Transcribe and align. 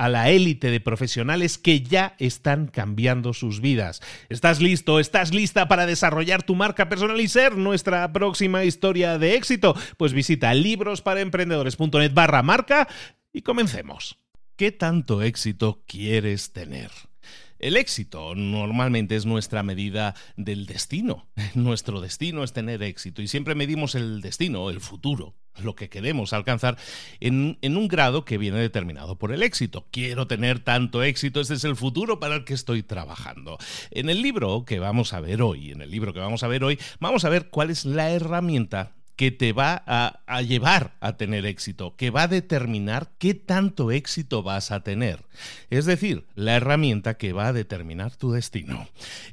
a 0.00 0.08
la 0.08 0.30
élite 0.30 0.70
de 0.70 0.80
profesionales 0.80 1.58
que 1.58 1.82
ya 1.82 2.14
están 2.18 2.68
cambiando 2.68 3.34
sus 3.34 3.60
vidas. 3.60 4.00
¿Estás 4.30 4.62
listo? 4.62 4.98
¿Estás 4.98 5.34
lista 5.34 5.68
para 5.68 5.84
desarrollar 5.84 6.42
tu 6.42 6.54
marca 6.54 6.88
personal 6.88 7.20
y 7.20 7.28
ser 7.28 7.58
nuestra 7.58 8.10
próxima 8.10 8.64
historia 8.64 9.18
de 9.18 9.34
éxito? 9.34 9.76
Pues 9.98 10.14
visita 10.14 10.54
librosparaemprendedores.net 10.54 12.14
barra 12.14 12.42
marca 12.42 12.88
y 13.30 13.42
comencemos. 13.42 14.16
¿Qué 14.56 14.72
tanto 14.72 15.20
éxito 15.20 15.84
quieres 15.86 16.54
tener? 16.54 16.90
El 17.58 17.76
éxito 17.76 18.34
normalmente 18.34 19.16
es 19.16 19.26
nuestra 19.26 19.62
medida 19.62 20.14
del 20.38 20.64
destino. 20.64 21.28
Nuestro 21.54 22.00
destino 22.00 22.42
es 22.42 22.54
tener 22.54 22.82
éxito 22.82 23.20
y 23.20 23.28
siempre 23.28 23.54
medimos 23.54 23.94
el 23.94 24.22
destino, 24.22 24.70
el 24.70 24.80
futuro, 24.80 25.34
lo 25.62 25.74
que 25.74 25.88
queremos 25.88 26.32
alcanzar 26.32 26.76
en, 27.20 27.58
un 27.62 27.88
grado 27.88 28.24
que 28.24 28.38
viene 28.38 28.58
determinado 28.58 29.16
por 29.16 29.32
el 29.32 29.42
éxito. 29.42 29.86
Quiero 29.90 30.26
tener 30.26 30.60
tanto 30.60 31.02
éxito, 31.02 31.40
este 31.40 31.54
es 31.54 31.64
el 31.64 31.76
futuro 31.76 32.20
para 32.20 32.36
el 32.36 32.44
que 32.44 32.54
estoy 32.54 32.82
trabajando. 32.82 33.58
En 33.90 34.10
el 34.10 34.22
libro 34.22 34.64
que 34.64 34.78
vamos 34.78 35.12
a 35.12 35.20
ver 35.20 35.42
hoy, 35.42 35.72
en 35.72 35.82
el 35.82 35.90
libro 35.90 36.12
que 36.12 36.20
vamos 36.20 36.42
a 36.42 36.48
ver 36.48 36.64
hoy, 36.64 36.78
vamos 36.98 37.24
a 37.24 37.28
ver 37.28 37.48
cuál 37.50 37.70
es 37.70 37.84
la 37.84 38.10
herramienta 38.10 38.92
que 39.20 39.30
te 39.30 39.52
va 39.52 39.82
a, 39.86 40.40
llevar 40.40 40.96
a 41.00 41.18
tener 41.18 41.44
éxito, 41.44 41.94
que 41.94 42.08
va 42.08 42.22
a 42.22 42.28
determinar 42.28 43.10
qué 43.18 43.34
tanto 43.34 43.90
éxito 43.90 44.42
vas 44.42 44.70
a 44.70 44.82
tener. 44.82 45.26
Es 45.68 45.84
decir, 45.84 46.24
la 46.36 46.56
herramienta 46.56 47.18
que 47.18 47.34
va 47.34 47.48
a 47.48 47.52
determinar 47.52 48.16
tu 48.16 48.32
destino. 48.32 48.88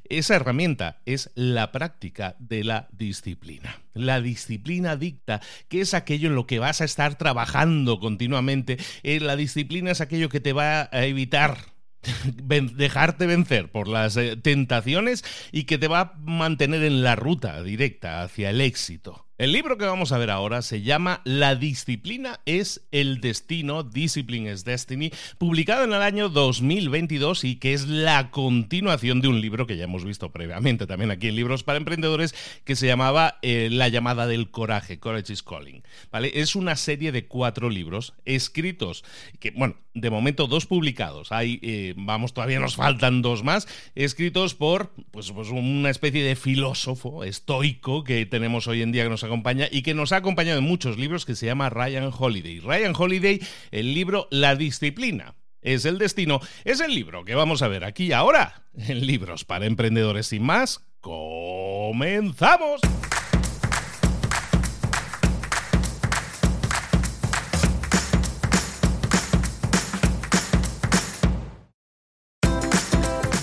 Esa 0.10 0.36
herramienta 0.36 1.00
es 1.06 1.32
la 1.36 1.72
práctica 1.72 2.36
de 2.38 2.66
la 2.66 2.90
disciplina. 2.92 3.80
La 3.94 4.20
disciplina 4.20 4.98
dicta 4.98 5.40
que 5.70 5.80
es 5.80 5.94
aquello 5.94 6.28
en 6.28 6.36
lo 6.36 6.48
que 6.48 6.60
vas 6.60 6.82
a 6.82 6.84
estar 6.84 7.18
trabajando 7.18 8.02
continuamente. 8.02 8.78
Eh, 9.04 9.22
la 9.22 9.38
disciplina 9.38 9.92
es 9.92 10.02
aquello 10.02 10.28
que 10.28 10.42
te 10.42 10.52
va 10.52 10.90
a 10.92 11.06
evitar 11.06 11.60
dejarte 12.76 13.26
vencer 13.26 13.72
por 13.72 13.88
las 13.88 14.18
eh, 14.18 14.36
tentaciones 14.36 15.24
y 15.54 15.64
que 15.64 15.78
te 15.78 15.88
va 15.88 16.00
a 16.02 16.14
mantener 16.18 16.84
en 16.84 17.04
la 17.04 17.16
ruta 17.16 17.64
directa 17.64 18.22
hacia 18.22 18.50
el 18.50 18.60
éxito. 18.60 19.27
El 19.38 19.52
libro 19.52 19.78
que 19.78 19.86
vamos 19.86 20.12
a 20.12 20.18
ver 20.18 20.32
ahora 20.32 20.64
se 20.64 20.82
llama 20.82 21.22
La 21.24 21.56
disciplina 21.56 22.40
es 22.48 22.88
el 22.90 23.22
destino, 23.22 23.84
Discipline 23.84 24.52
is 24.52 24.66
Destiny, 24.66 25.12
publicado 25.38 25.84
en 25.84 25.94
el 25.94 26.02
año 26.02 26.30
2022 26.30 27.44
y 27.44 27.58
que 27.58 27.74
es 27.74 27.88
la 27.88 28.32
continuación 28.32 29.22
de 29.22 29.28
un 29.28 29.40
libro 29.40 29.68
que 29.68 29.78
ya 29.78 29.84
hemos 29.84 30.04
visto 30.06 30.32
previamente 30.32 30.88
también 30.88 31.12
aquí 31.12 31.28
en 31.28 31.36
Libros 31.36 31.62
para 31.62 31.78
Emprendedores 31.78 32.34
que 32.64 32.76
se 32.76 32.88
llamaba 32.88 33.38
eh, 33.44 33.70
La 33.72 33.90
llamada 33.90 34.26
del 34.26 34.50
coraje, 34.50 34.98
Courage 34.98 35.34
is 35.34 35.44
Calling. 35.44 35.84
¿vale? 36.12 36.32
Es 36.34 36.56
una 36.56 36.76
serie 36.76 37.12
de 37.12 37.28
cuatro 37.28 37.70
libros 37.70 38.16
escritos, 38.26 39.04
que 39.40 39.52
bueno, 39.52 39.76
de 39.94 40.10
momento 40.10 40.48
dos 40.48 40.66
publicados, 40.66 41.32
hay, 41.32 41.60
eh, 41.62 41.94
vamos, 41.96 42.34
todavía 42.34 42.60
nos 42.60 42.76
faltan 42.76 43.22
dos 43.22 43.44
más, 43.44 43.68
escritos 43.94 44.56
por 44.56 44.94
pues, 45.12 45.32
pues 45.32 45.50
una 45.50 45.92
especie 45.92 46.24
de 46.24 46.36
filósofo 46.36 47.24
estoico 47.24 48.04
que 48.04 48.26
tenemos 48.26 48.68
hoy 48.68 48.82
en 48.82 48.92
día 48.92 49.04
que 49.04 49.10
nos 49.10 49.27
acompaña 49.28 49.68
y 49.72 49.84
que 49.84 49.94
nos 49.94 50.12
ha 50.12 50.18
acompañado 50.18 50.60
en 50.60 50.66
muchos 50.66 50.98
libros 50.98 51.26
que 51.26 51.36
se 51.36 51.46
llama 51.46 51.70
Ryan 51.70 52.12
Holiday. 52.18 52.60
Ryan 52.60 52.94
Holiday, 52.98 53.40
el 53.72 53.94
libro 53.94 54.28
La 54.32 54.56
disciplina 54.56 55.36
es 55.62 55.86
el 55.86 55.98
destino, 55.98 56.40
es 56.64 56.80
el 56.80 56.94
libro 56.94 57.26
que 57.26 57.36
vamos 57.36 57.62
a 57.62 57.68
ver 57.68 57.84
aquí 57.84 58.06
y 58.06 58.14
ahora 58.14 58.64
en 58.76 59.06
Libros 59.06 59.44
para 59.44 59.66
Emprendedores 59.66 60.28
sin 60.28 60.44
más. 60.44 60.82
¡Comenzamos! 61.02 62.82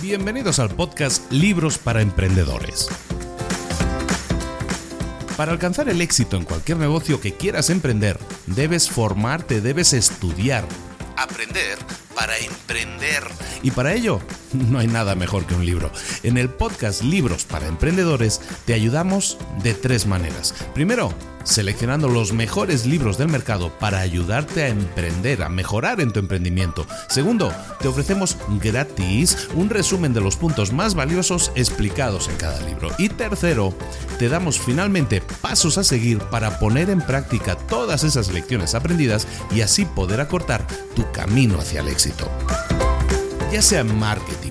Bienvenidos 0.00 0.58
al 0.58 0.68
podcast 0.70 1.32
Libros 1.32 1.78
para 1.78 2.02
Emprendedores 2.02 2.88
para 5.36 5.52
alcanzar 5.52 5.88
el 5.88 6.00
éxito 6.00 6.36
en 6.36 6.44
cualquier 6.44 6.78
negocio 6.78 7.20
que 7.20 7.34
quieras 7.34 7.70
emprender, 7.70 8.18
debes 8.46 8.88
formarte, 8.88 9.60
debes 9.60 9.92
estudiar, 9.92 10.64
aprender 11.16 11.78
para 12.14 12.38
emprender. 12.38 13.24
Y 13.62 13.70
para 13.70 13.94
ello, 13.94 14.20
no 14.52 14.78
hay 14.78 14.86
nada 14.86 15.14
mejor 15.14 15.46
que 15.46 15.54
un 15.54 15.66
libro. 15.66 15.90
En 16.22 16.38
el 16.38 16.48
podcast 16.50 17.02
Libros 17.02 17.44
para 17.44 17.66
Emprendedores 17.66 18.40
te 18.64 18.74
ayudamos 18.74 19.38
de 19.62 19.74
tres 19.74 20.06
maneras. 20.06 20.54
Primero, 20.74 21.12
seleccionando 21.44 22.08
los 22.08 22.32
mejores 22.32 22.86
libros 22.86 23.18
del 23.18 23.28
mercado 23.28 23.70
para 23.78 24.00
ayudarte 24.00 24.64
a 24.64 24.68
emprender, 24.68 25.42
a 25.42 25.48
mejorar 25.48 26.00
en 26.00 26.12
tu 26.12 26.20
emprendimiento. 26.20 26.86
Segundo, 27.08 27.52
te 27.80 27.88
ofrecemos 27.88 28.36
gratis 28.60 29.48
un 29.54 29.70
resumen 29.70 30.12
de 30.12 30.20
los 30.20 30.36
puntos 30.36 30.72
más 30.72 30.94
valiosos 30.94 31.52
explicados 31.54 32.28
en 32.28 32.36
cada 32.36 32.60
libro. 32.62 32.90
Y 32.98 33.08
tercero, 33.08 33.74
te 34.18 34.28
damos 34.28 34.58
finalmente 34.58 35.22
pasos 35.40 35.78
a 35.78 35.84
seguir 35.84 36.18
para 36.18 36.58
poner 36.58 36.90
en 36.90 37.00
práctica 37.00 37.56
todas 37.56 38.04
esas 38.04 38.32
lecciones 38.32 38.74
aprendidas 38.74 39.26
y 39.50 39.60
así 39.60 39.84
poder 39.84 40.20
acortar 40.20 40.66
tu 40.96 41.10
camino 41.12 41.60
hacia 41.60 41.80
el 41.80 41.88
éxito 41.88 42.30
ya 43.54 43.62
sea 43.62 43.84
marketing, 43.84 44.50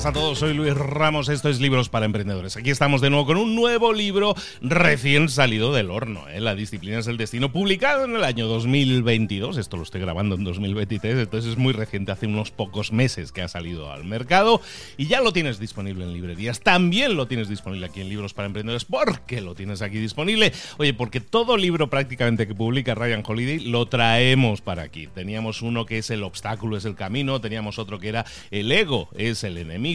buenas 0.00 0.16
a 0.16 0.18
todos, 0.18 0.38
soy 0.38 0.54
Luis 0.54 0.74
Ramos, 0.74 1.28
esto 1.28 1.50
es 1.50 1.60
Libros 1.60 1.90
para 1.90 2.06
Emprendedores. 2.06 2.56
Aquí 2.56 2.70
estamos 2.70 3.02
de 3.02 3.10
nuevo 3.10 3.26
con 3.26 3.36
un 3.36 3.54
nuevo 3.54 3.92
libro 3.92 4.34
recién 4.62 5.28
salido 5.28 5.74
del 5.74 5.90
horno. 5.90 6.26
¿eh? 6.30 6.40
La 6.40 6.54
disciplina 6.54 7.00
es 7.00 7.06
el 7.06 7.18
destino, 7.18 7.52
publicado 7.52 8.06
en 8.06 8.16
el 8.16 8.24
año 8.24 8.46
2022. 8.46 9.58
Esto 9.58 9.76
lo 9.76 9.82
estoy 9.82 10.00
grabando 10.00 10.36
en 10.36 10.44
2023, 10.44 11.18
entonces 11.18 11.50
es 11.50 11.58
muy 11.58 11.74
reciente, 11.74 12.12
hace 12.12 12.26
unos 12.26 12.50
pocos 12.50 12.92
meses 12.92 13.30
que 13.30 13.42
ha 13.42 13.48
salido 13.48 13.92
al 13.92 14.04
mercado 14.04 14.62
y 14.96 15.06
ya 15.06 15.20
lo 15.20 15.34
tienes 15.34 15.58
disponible 15.58 16.04
en 16.04 16.14
librerías. 16.14 16.60
También 16.60 17.16
lo 17.16 17.26
tienes 17.26 17.50
disponible 17.50 17.84
aquí 17.84 18.00
en 18.00 18.08
Libros 18.08 18.32
para 18.32 18.46
Emprendedores. 18.46 18.86
¿Por 18.86 19.20
qué 19.22 19.42
lo 19.42 19.54
tienes 19.54 19.82
aquí 19.82 19.98
disponible? 19.98 20.52
Oye, 20.78 20.94
porque 20.94 21.20
todo 21.20 21.58
libro 21.58 21.90
prácticamente 21.90 22.46
que 22.46 22.54
publica 22.54 22.94
Ryan 22.94 23.22
Holiday 23.26 23.60
lo 23.60 23.86
traemos 23.86 24.62
para 24.62 24.82
aquí. 24.82 25.08
Teníamos 25.08 25.60
uno 25.60 25.84
que 25.84 25.98
es 25.98 26.08
El 26.08 26.22
obstáculo 26.22 26.78
es 26.78 26.86
el 26.86 26.94
camino, 26.94 27.42
teníamos 27.42 27.78
otro 27.78 27.98
que 27.98 28.08
era 28.08 28.24
El 28.50 28.72
ego 28.72 29.10
es 29.14 29.44
el 29.44 29.58
enemigo. 29.58 29.89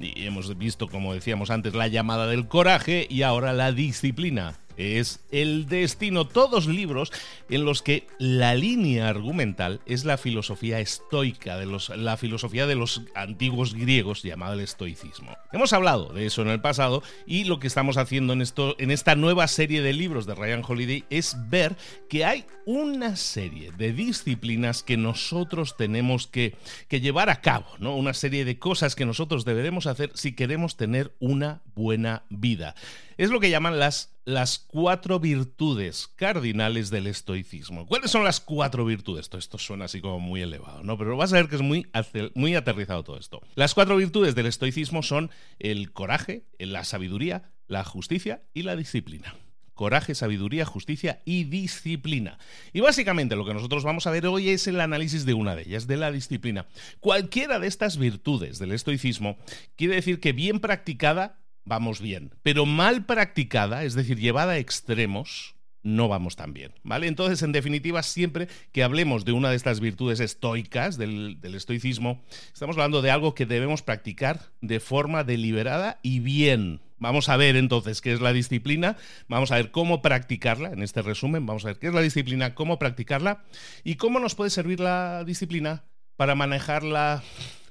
Y 0.00 0.26
hemos 0.26 0.56
visto, 0.56 0.88
como 0.88 1.14
decíamos 1.14 1.50
antes, 1.50 1.74
la 1.74 1.88
llamada 1.88 2.26
del 2.26 2.48
coraje 2.48 3.06
y 3.10 3.22
ahora 3.22 3.52
la 3.52 3.72
disciplina 3.72 4.54
es 4.76 5.20
El 5.30 5.66
Destino, 5.66 6.26
todos 6.26 6.66
libros 6.66 7.12
en 7.48 7.64
los 7.64 7.82
que 7.82 8.06
la 8.18 8.54
línea 8.54 9.08
argumental 9.08 9.80
es 9.86 10.04
la 10.04 10.16
filosofía 10.16 10.80
estoica, 10.80 11.56
de 11.56 11.66
los, 11.66 11.90
la 11.90 12.16
filosofía 12.16 12.66
de 12.66 12.74
los 12.74 13.02
antiguos 13.14 13.74
griegos 13.74 14.22
llamada 14.22 14.54
el 14.54 14.60
estoicismo. 14.60 15.36
Hemos 15.52 15.72
hablado 15.72 16.12
de 16.12 16.26
eso 16.26 16.42
en 16.42 16.48
el 16.48 16.60
pasado 16.60 17.02
y 17.26 17.44
lo 17.44 17.58
que 17.58 17.66
estamos 17.66 17.96
haciendo 17.96 18.32
en, 18.32 18.42
esto, 18.42 18.76
en 18.78 18.90
esta 18.90 19.14
nueva 19.14 19.46
serie 19.48 19.82
de 19.82 19.92
libros 19.92 20.26
de 20.26 20.34
Ryan 20.34 20.62
Holiday 20.66 21.04
es 21.10 21.36
ver 21.48 21.76
que 22.08 22.24
hay 22.24 22.44
una 22.66 23.16
serie 23.16 23.72
de 23.72 23.92
disciplinas 23.92 24.82
que 24.82 24.96
nosotros 24.96 25.76
tenemos 25.76 26.26
que, 26.26 26.56
que 26.88 27.00
llevar 27.00 27.30
a 27.30 27.40
cabo, 27.40 27.66
¿no? 27.78 27.96
una 27.96 28.14
serie 28.14 28.44
de 28.44 28.58
cosas 28.58 28.94
que 28.94 29.06
nosotros 29.06 29.44
deberemos 29.44 29.86
hacer 29.86 30.10
si 30.14 30.34
queremos 30.34 30.76
tener 30.76 31.12
una 31.20 31.62
buena 31.74 32.24
vida. 32.30 32.74
Es 33.16 33.30
lo 33.30 33.40
que 33.40 33.50
llaman 33.50 33.78
las 33.78 34.14
las 34.24 34.58
cuatro 34.58 35.20
virtudes 35.20 36.08
cardinales 36.16 36.90
del 36.90 37.06
estoicismo. 37.06 37.86
¿Cuáles 37.86 38.10
son 38.10 38.24
las 38.24 38.40
cuatro 38.40 38.84
virtudes? 38.84 39.24
Esto, 39.26 39.38
esto 39.38 39.58
suena 39.58 39.84
así 39.84 40.00
como 40.00 40.18
muy 40.18 40.40
elevado, 40.40 40.82
¿no? 40.82 40.96
Pero 40.96 41.16
vas 41.16 41.32
a 41.32 41.36
ver 41.36 41.48
que 41.48 41.56
es 41.56 41.62
muy, 41.62 41.86
muy 42.34 42.54
aterrizado 42.54 43.04
todo 43.04 43.18
esto. 43.18 43.42
Las 43.54 43.74
cuatro 43.74 43.96
virtudes 43.96 44.34
del 44.34 44.46
estoicismo 44.46 45.02
son 45.02 45.30
el 45.58 45.92
coraje, 45.92 46.44
la 46.58 46.84
sabiduría, 46.84 47.50
la 47.66 47.84
justicia 47.84 48.42
y 48.54 48.62
la 48.62 48.76
disciplina 48.76 49.34
coraje, 49.74 50.14
sabiduría, 50.14 50.64
justicia 50.64 51.20
y 51.24 51.44
disciplina. 51.44 52.38
Y 52.72 52.80
básicamente 52.80 53.34
lo 53.34 53.44
que 53.44 53.54
nosotros 53.54 53.82
vamos 53.82 54.06
a 54.06 54.12
ver 54.12 54.24
hoy 54.26 54.50
es 54.50 54.68
el 54.68 54.80
análisis 54.80 55.26
de 55.26 55.34
una 55.34 55.56
de 55.56 55.62
ellas, 55.62 55.88
de 55.88 55.96
la 55.96 56.12
disciplina. 56.12 56.66
Cualquiera 57.00 57.58
de 57.58 57.66
estas 57.66 57.98
virtudes 57.98 58.60
del 58.60 58.70
estoicismo 58.70 59.36
quiere 59.74 59.96
decir 59.96 60.20
que 60.20 60.32
bien 60.32 60.60
practicada 60.60 61.40
vamos 61.64 62.00
bien. 62.00 62.32
Pero 62.42 62.66
mal 62.66 63.04
practicada, 63.04 63.84
es 63.84 63.94
decir, 63.94 64.18
llevada 64.18 64.52
a 64.52 64.58
extremos, 64.58 65.54
no 65.82 66.08
vamos 66.08 66.34
tan 66.34 66.54
bien, 66.54 66.72
¿vale? 66.82 67.06
Entonces, 67.06 67.42
en 67.42 67.52
definitiva, 67.52 68.02
siempre 68.02 68.48
que 68.72 68.82
hablemos 68.82 69.24
de 69.24 69.32
una 69.32 69.50
de 69.50 69.56
estas 69.56 69.80
virtudes 69.80 70.18
estoicas 70.18 70.96
del, 70.96 71.40
del, 71.40 71.54
estoicismo, 71.54 72.24
estamos 72.52 72.76
hablando 72.76 73.02
de 73.02 73.10
algo 73.10 73.34
que 73.34 73.46
debemos 73.46 73.82
practicar 73.82 74.40
de 74.62 74.80
forma 74.80 75.24
deliberada 75.24 76.00
y 76.02 76.20
bien. 76.20 76.80
Vamos 76.96 77.28
a 77.28 77.36
ver 77.36 77.56
entonces 77.56 78.00
qué 78.00 78.14
es 78.14 78.22
la 78.22 78.32
disciplina, 78.32 78.96
vamos 79.28 79.52
a 79.52 79.56
ver 79.56 79.70
cómo 79.70 80.00
practicarla, 80.00 80.70
en 80.70 80.82
este 80.82 81.02
resumen, 81.02 81.44
vamos 81.44 81.64
a 81.64 81.68
ver 81.68 81.78
qué 81.78 81.88
es 81.88 81.94
la 81.94 82.00
disciplina, 82.00 82.54
cómo 82.54 82.78
practicarla 82.78 83.44
y 83.82 83.96
cómo 83.96 84.20
nos 84.20 84.34
puede 84.34 84.48
servir 84.48 84.80
la 84.80 85.22
disciplina 85.24 85.84
para 86.16 86.34
manejarla 86.34 87.22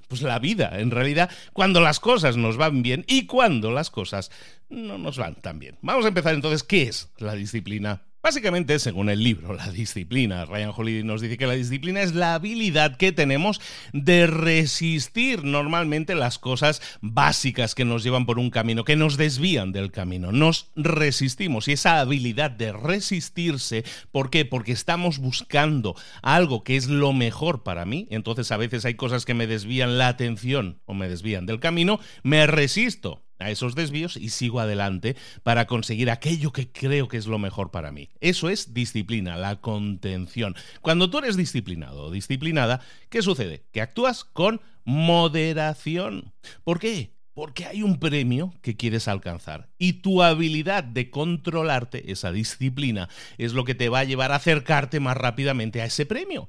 pues 0.07 0.21
la 0.21 0.39
vida, 0.39 0.79
en 0.79 0.91
realidad, 0.91 1.29
cuando 1.53 1.81
las 1.81 1.99
cosas 1.99 2.37
nos 2.37 2.57
van 2.57 2.81
bien 2.81 3.05
y 3.07 3.25
cuando 3.25 3.71
las 3.71 3.89
cosas 3.89 4.31
no 4.69 4.97
nos 4.97 5.17
van 5.17 5.35
tan 5.35 5.59
bien. 5.59 5.77
Vamos 5.81 6.05
a 6.05 6.09
empezar 6.09 6.33
entonces, 6.33 6.63
¿qué 6.63 6.83
es 6.83 7.09
la 7.17 7.35
disciplina? 7.35 8.03
Básicamente, 8.23 8.79
según 8.79 9.09
el 9.09 9.21
libro 9.21 9.53
La 9.53 9.69
disciplina, 9.69 10.45
Ryan 10.45 10.71
Holiday 10.73 11.03
nos 11.03 11.19
dice 11.19 11.37
que 11.37 11.45
la 11.45 11.55
disciplina 11.55 12.01
es 12.01 12.15
la 12.15 12.35
habilidad 12.35 12.95
que 12.95 13.11
tenemos 13.11 13.59
de 13.91 14.27
resistir 14.27 15.43
normalmente 15.43 16.15
las 16.15 16.39
cosas 16.39 16.81
básicas 17.01 17.75
que 17.75 17.83
nos 17.83 18.01
llevan 18.01 18.25
por 18.25 18.39
un 18.39 18.49
camino, 18.49 18.85
que 18.85 18.95
nos 18.95 19.17
desvían 19.17 19.73
del 19.73 19.91
camino. 19.91 20.31
Nos 20.31 20.71
resistimos 20.77 21.67
y 21.67 21.73
esa 21.73 21.99
habilidad 21.99 22.49
de 22.49 22.71
resistirse, 22.71 23.83
¿por 24.13 24.29
qué? 24.29 24.45
Porque 24.45 24.71
estamos 24.71 25.17
buscando 25.17 25.93
algo 26.21 26.63
que 26.63 26.77
es 26.77 26.87
lo 26.87 27.11
mejor 27.11 27.63
para 27.63 27.83
mí. 27.83 28.07
Entonces 28.09 28.53
a 28.53 28.57
veces 28.57 28.85
hay 28.85 28.93
cosas 28.93 29.25
que 29.25 29.33
me 29.33 29.47
desvían 29.47 29.97
la 29.97 30.07
atención 30.07 30.79
o 30.85 30.93
me 30.93 31.09
desvían 31.09 31.45
del 31.45 31.59
camino, 31.59 31.99
me 32.23 32.47
resisto 32.47 33.21
a 33.43 33.49
esos 33.49 33.75
desvíos 33.75 34.17
y 34.17 34.29
sigo 34.29 34.59
adelante 34.59 35.15
para 35.43 35.67
conseguir 35.67 36.09
aquello 36.09 36.51
que 36.51 36.71
creo 36.71 37.07
que 37.07 37.17
es 37.17 37.27
lo 37.27 37.39
mejor 37.39 37.71
para 37.71 37.91
mí. 37.91 38.09
Eso 38.19 38.49
es 38.49 38.73
disciplina, 38.73 39.37
la 39.37 39.61
contención. 39.61 40.55
Cuando 40.81 41.09
tú 41.09 41.19
eres 41.19 41.37
disciplinado 41.37 42.05
o 42.05 42.11
disciplinada, 42.11 42.81
¿qué 43.09 43.21
sucede? 43.21 43.63
Que 43.71 43.81
actúas 43.81 44.23
con 44.23 44.61
moderación. 44.85 46.33
¿Por 46.63 46.79
qué? 46.79 47.13
Porque 47.33 47.65
hay 47.65 47.81
un 47.81 47.99
premio 47.99 48.53
que 48.61 48.77
quieres 48.77 49.07
alcanzar 49.07 49.67
y 49.79 49.93
tu 49.93 50.21
habilidad 50.21 50.83
de 50.83 51.09
controlarte, 51.09 52.11
esa 52.11 52.31
disciplina, 52.31 53.09
es 53.39 53.53
lo 53.53 53.63
que 53.63 53.73
te 53.73 53.89
va 53.89 53.99
a 53.99 54.03
llevar 54.03 54.31
a 54.31 54.35
acercarte 54.35 54.99
más 54.99 55.17
rápidamente 55.17 55.81
a 55.81 55.85
ese 55.85 56.05
premio. 56.05 56.47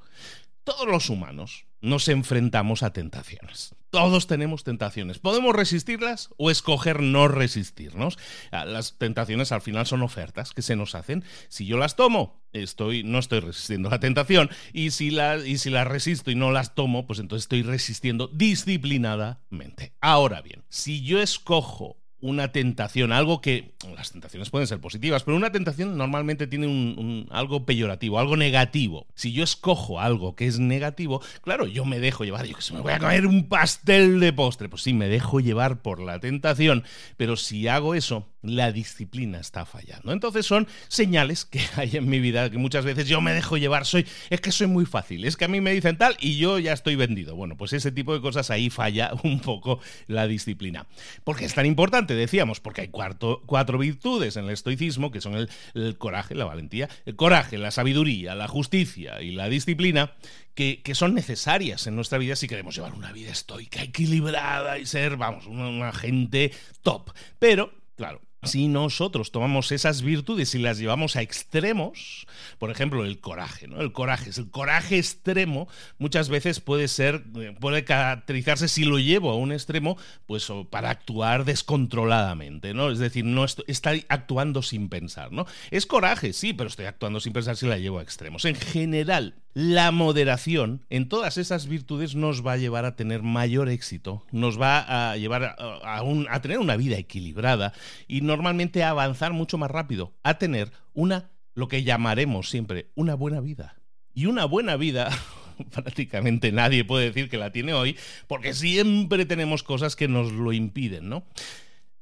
Todos 0.64 0.88
los 0.88 1.11
humanos 1.11 1.66
nos 1.82 2.08
enfrentamos 2.08 2.82
a 2.82 2.94
tentaciones. 2.94 3.75
Todos 3.90 4.26
tenemos 4.26 4.64
tentaciones. 4.64 5.19
Podemos 5.19 5.55
resistirlas 5.55 6.31
o 6.38 6.50
escoger 6.50 7.00
no 7.00 7.28
resistirnos. 7.28 8.19
Ah, 8.50 8.64
las 8.64 8.96
tentaciones 8.96 9.52
al 9.52 9.61
final 9.61 9.87
son 9.87 10.02
ofertas 10.02 10.52
que 10.52 10.62
se 10.62 10.75
nos 10.75 10.94
hacen. 10.94 11.22
Si 11.49 11.66
yo 11.66 11.76
las 11.76 11.96
tomo, 11.96 12.43
estoy, 12.52 13.05
no 13.05 13.19
estoy 13.19 13.40
resistiendo 13.40 13.90
la 13.90 14.00
tentación. 14.00 14.49
Y 14.72 14.90
si, 14.93 15.11
la, 15.11 15.37
y 15.37 15.58
si 15.58 15.69
las 15.69 15.87
resisto 15.87 16.31
y 16.31 16.34
no 16.34 16.50
las 16.50 16.75
tomo, 16.75 17.06
pues 17.06 17.19
entonces 17.19 17.44
estoy 17.44 17.62
resistiendo 17.62 18.28
disciplinadamente. 18.28 19.93
Ahora 20.00 20.40
bien, 20.40 20.64
si 20.70 21.02
yo 21.02 21.20
escojo 21.20 21.99
una 22.25 22.53
tentación, 22.53 23.12
algo 23.12 23.43
que 23.43 23.75
las 23.94 24.12
tentaciones 24.12 24.49
pueden 24.49 24.67
ser 24.67 24.81
positivas, 24.81 25.25
pero 25.25 25.37
una 25.37 25.53
tentación 25.53 25.99
normalmente 25.99 26.47
tiene 26.47 26.67
un, 26.67 27.29
algo 27.31 27.67
peyorativo, 27.67 28.19
algo 28.19 28.38
negativo. 28.38 29.06
Si 29.15 29.35
yo 29.35 29.44
escojo 29.44 30.00
algo 30.00 30.35
que 30.35 30.47
es 30.47 30.59
negativo, 30.59 31.21
claro, 31.43 31.67
yo 31.67 31.85
me 31.85 32.00
dejo 32.00 32.25
llevar, 32.25 32.47
yo 32.47 32.56
que 32.56 32.62
se 32.62 32.73
me 32.73 32.81
voy 32.81 32.94
a 32.94 32.99
comer 32.99 33.26
un 33.26 33.47
pastel 33.47 34.21
de 34.21 34.32
postre, 34.32 34.71
pues 34.71 34.81
sí, 34.81 34.94
me 34.94 35.09
dejo 35.09 35.38
llevar 35.41 35.82
por 35.82 36.00
la 36.00 36.19
tentación, 36.19 36.85
pero 37.19 37.37
si 37.37 37.69
hago 37.69 37.94
eso, 37.94 38.27
la 38.44 38.73
disciplina 38.73 39.38
está 39.38 39.65
fallando. 39.67 40.12
Entonces 40.12 40.47
son 40.47 40.69
señales 40.88 41.44
que 41.44 41.61
hay 41.77 41.97
en 41.97 42.09
mi 42.09 42.20
vida 42.20 42.50
que 42.50 42.59
muchas 42.59 42.85
veces 42.85 43.09
yo 43.09 43.20
me 43.20 43.32
dejo 43.32 43.56
llevar, 43.56 43.85
soy 43.85 44.06
es 44.31 44.41
que 44.41 44.53
soy 44.53 44.67
muy 44.67 44.87
fácil, 44.87 45.25
es 45.25 45.37
que 45.37 45.44
a 45.44 45.49
mí 45.49 45.61
me 45.61 45.73
dicen 45.73 45.99
tal 45.99 46.17
y 46.20 46.38
yo 46.38 46.59
ya 46.59 46.73
estoy 46.73 46.97
vendido. 46.97 47.37
Bueno, 47.37 47.56
pues 47.56 47.73
ese 47.73 47.93
tipo 47.93 48.15
de 48.15 48.20
cosas 48.20 48.50
ahí 48.50 48.70
falla 48.70 49.12
un 49.25 49.41
poco 49.41 49.81
la 50.06 50.27
disciplina. 50.27 50.87
¿Por 51.25 51.37
qué 51.37 51.44
es 51.44 51.55
tan 51.55 51.67
importante? 51.67 52.14
Decíamos, 52.15 52.61
porque 52.61 52.83
hay 52.83 52.89
cuatro 52.89 53.79
virtudes 53.79 54.37
en 54.37 54.44
el 54.44 54.51
estoicismo 54.51 55.11
que 55.11 55.21
son 55.21 55.35
el, 55.35 55.99
coraje, 55.99 56.35
la 56.35 56.44
valentía, 56.44 56.89
el 57.06 57.17
coraje, 57.17 57.59
la 57.59 57.71
sabiduría, 57.71 58.35
la 58.35 58.49
justicia 58.49 59.21
y 59.23 59.33
la 59.33 59.49
disciplina, 59.49 60.13
que, 60.55 60.83
son 60.94 61.15
necesarias 61.15 61.87
en 61.87 61.97
nuestra 61.97 62.19
vida 62.19 62.37
si 62.37 62.47
queremos 62.47 62.77
llevar 62.77 62.94
una 62.94 63.13
vida 63.13 63.31
estoica, 63.31 63.83
equilibrada 63.83 64.79
y 64.79 64.87
ser, 64.87 65.17
vamos, 65.17 65.47
una 65.47 65.93
gente 65.93 66.53
top. 66.83 67.11
Pero, 67.39 67.73
claro, 67.97 68.21
si 68.44 68.69
nosotros 68.69 69.31
tomamos 69.31 69.72
esas 69.72 70.03
virtudes 70.03 70.55
y 70.55 70.58
las 70.58 70.79
llevamos 70.79 71.17
a 71.17 71.22
extremos, 71.22 72.27
por 72.58 72.70
ejemplo, 72.70 73.05
el 73.05 73.20
coraje, 73.20 73.69
¿no? 73.69 73.81
El 73.81 73.93
coraje, 73.93 74.31
el 74.36 74.51
coraje 74.51 74.98
extremo 74.98 75.69
muchas 75.98 76.29
veces 76.29 76.60
puede 76.60 76.89
ser, 76.89 77.24
eh, 77.36 77.55
puede 77.58 77.84
caracterizarse 77.84 78.69
si 78.69 78.84
lo 78.84 78.98
llevo 78.98 79.31
a 79.31 79.36
un 79.36 79.53
extremo, 79.53 79.96
pues 80.27 80.51
para 80.70 80.91
actuar 80.91 81.44
descontroladamente, 81.44 82.74
¿no? 82.74 82.91
Es 82.91 82.98
decir, 82.98 83.24
no 83.24 83.44
estoy, 83.44 84.05
actuando 84.08 84.63
sin 84.63 84.89
pensar, 84.89 85.32
¿no? 85.32 85.46
Es 85.70 85.86
coraje, 85.86 86.32
sí, 86.32 86.53
pero 86.53 86.69
estoy 86.69 86.86
actuando 86.86 87.20
sin 87.20 87.32
pensar 87.32 87.56
si 87.56 87.67
la 87.67 87.79
llevo 87.79 87.98
a 87.98 88.03
extremos. 88.03 88.44
En 88.44 88.56
general, 88.56 89.34
la 89.55 89.93
moderación 89.93 90.84
en 90.91 91.08
todas 91.08 91.39
esas 91.39 91.69
virtudes 91.69 92.17
nos 92.17 92.44
va 92.44 92.53
a 92.53 92.56
llevar 92.56 92.84
a 92.84 92.96
tener 92.96 93.23
mayor 93.23 93.69
éxito, 93.69 94.25
nos 94.32 94.61
va 94.61 95.13
a 95.13 95.17
llevar 95.17 95.56
a, 95.56 96.41
tener 96.43 96.58
una 96.58 96.77
vida 96.77 96.99
equilibrada 96.99 97.73
y 98.08 98.20
normalmente 98.20 98.82
a 98.82 98.91
avanzar 98.91 99.32
mucho 99.32 99.56
más 99.56 99.70
rápido, 99.70 100.13
a 100.25 100.39
tener 100.39 100.73
una, 100.93 101.31
lo 101.55 101.69
que 101.69 101.84
llamaremos 101.84 102.51
siempre, 102.51 102.91
una 102.96 103.15
buena 103.15 103.41
vida. 103.41 103.77
Y 104.13 104.27
una 104.27 104.44
buena 104.44 104.77
vida 104.77 105.11
prácticamente 105.70 106.51
nadie 106.51 106.84
puede 106.84 107.06
decir 107.06 107.31
que 107.31 107.39
la 107.39 107.53
tiene 107.53 107.75
hoy, 107.75 107.96
porque 108.27 108.55
siempre 108.55 109.25
tenemos 109.25 109.63
cosas 109.63 109.94
que 109.94 110.08
nos 110.08 110.32
lo 110.32 110.53
impiden, 110.53 111.08
¿no? 111.08 111.25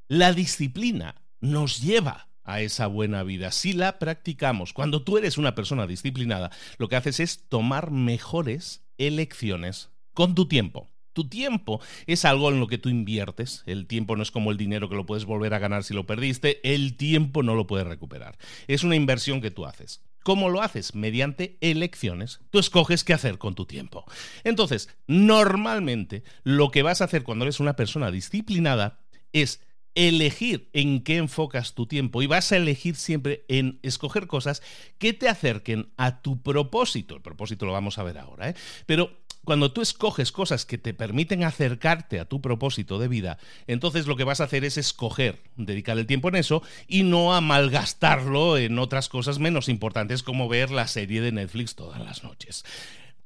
La 0.08 0.32
disciplina 0.32 1.16
nos 1.40 1.82
lleva 1.82 2.28
a 2.44 2.60
esa 2.60 2.86
buena 2.86 3.22
vida. 3.22 3.52
Si 3.52 3.72
la 3.72 3.98
practicamos, 3.98 4.72
cuando 4.72 5.02
tú 5.02 5.18
eres 5.18 5.38
una 5.38 5.54
persona 5.54 5.86
disciplinada, 5.86 6.50
lo 6.78 6.88
que 6.88 6.96
haces 6.96 7.20
es 7.20 7.48
tomar 7.48 7.90
mejores 7.90 8.82
elecciones 8.98 9.90
con 10.14 10.34
tu 10.34 10.46
tiempo. 10.46 10.88
Tu 11.12 11.28
tiempo 11.28 11.80
es 12.06 12.24
algo 12.24 12.50
en 12.50 12.58
lo 12.58 12.68
que 12.68 12.78
tú 12.78 12.88
inviertes. 12.88 13.62
El 13.66 13.86
tiempo 13.86 14.16
no 14.16 14.22
es 14.22 14.30
como 14.30 14.50
el 14.50 14.56
dinero 14.56 14.88
que 14.88 14.96
lo 14.96 15.04
puedes 15.04 15.26
volver 15.26 15.52
a 15.52 15.58
ganar 15.58 15.84
si 15.84 15.92
lo 15.92 16.06
perdiste. 16.06 16.60
El 16.62 16.96
tiempo 16.96 17.42
no 17.42 17.54
lo 17.54 17.66
puedes 17.66 17.86
recuperar. 17.86 18.38
Es 18.66 18.82
una 18.82 18.96
inversión 18.96 19.42
que 19.42 19.50
tú 19.50 19.66
haces. 19.66 20.02
¿Cómo 20.22 20.48
lo 20.48 20.62
haces? 20.62 20.94
Mediante 20.94 21.58
elecciones. 21.60 22.40
Tú 22.50 22.58
escoges 22.58 23.04
qué 23.04 23.12
hacer 23.12 23.38
con 23.38 23.54
tu 23.54 23.66
tiempo. 23.66 24.04
Entonces, 24.44 24.88
normalmente 25.06 26.22
lo 26.44 26.70
que 26.70 26.82
vas 26.82 27.00
a 27.00 27.04
hacer 27.04 27.24
cuando 27.24 27.44
eres 27.44 27.60
una 27.60 27.76
persona 27.76 28.10
disciplinada 28.10 29.00
es 29.32 29.60
elegir 29.94 30.68
en 30.72 31.02
qué 31.02 31.16
enfocas 31.16 31.74
tu 31.74 31.86
tiempo 31.86 32.22
y 32.22 32.26
vas 32.26 32.52
a 32.52 32.56
elegir 32.56 32.96
siempre 32.96 33.44
en 33.48 33.78
escoger 33.82 34.26
cosas 34.26 34.62
que 34.98 35.12
te 35.12 35.28
acerquen 35.28 35.90
a 35.96 36.22
tu 36.22 36.42
propósito. 36.42 37.16
El 37.16 37.22
propósito 37.22 37.66
lo 37.66 37.72
vamos 37.72 37.98
a 37.98 38.02
ver 38.02 38.18
ahora, 38.18 38.50
¿eh? 38.50 38.54
Pero 38.86 39.22
cuando 39.44 39.72
tú 39.72 39.82
escoges 39.82 40.30
cosas 40.30 40.64
que 40.64 40.78
te 40.78 40.94
permiten 40.94 41.42
acercarte 41.42 42.20
a 42.20 42.26
tu 42.26 42.40
propósito 42.40 43.00
de 43.00 43.08
vida, 43.08 43.38
entonces 43.66 44.06
lo 44.06 44.16
que 44.16 44.24
vas 44.24 44.40
a 44.40 44.44
hacer 44.44 44.64
es 44.64 44.78
escoger, 44.78 45.42
dedicar 45.56 45.98
el 45.98 46.06
tiempo 46.06 46.28
en 46.28 46.36
eso 46.36 46.62
y 46.86 47.02
no 47.02 47.34
a 47.34 47.40
malgastarlo 47.40 48.56
en 48.56 48.78
otras 48.78 49.08
cosas 49.08 49.40
menos 49.40 49.68
importantes 49.68 50.22
como 50.22 50.48
ver 50.48 50.70
la 50.70 50.86
serie 50.86 51.20
de 51.20 51.32
Netflix 51.32 51.74
todas 51.74 52.00
las 52.00 52.22
noches. 52.22 52.64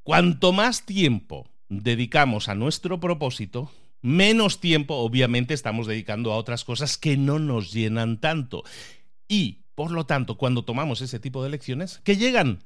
Cuanto 0.02 0.52
más 0.52 0.87
tiempo 0.87 1.50
dedicamos 1.68 2.49
a 2.49 2.54
nuestro 2.54 2.99
propósito, 2.99 3.70
menos 4.02 4.60
tiempo 4.60 4.94
obviamente 4.96 5.54
estamos 5.54 5.86
dedicando 5.86 6.32
a 6.32 6.36
otras 6.36 6.64
cosas 6.64 6.96
que 6.98 7.16
no 7.16 7.38
nos 7.38 7.72
llenan 7.72 8.20
tanto. 8.20 8.62
Y, 9.28 9.64
por 9.74 9.90
lo 9.90 10.06
tanto, 10.06 10.36
cuando 10.36 10.64
tomamos 10.64 11.00
ese 11.00 11.20
tipo 11.20 11.42
de 11.42 11.50
lecciones, 11.50 12.00
que 12.04 12.16
llegan 12.16 12.62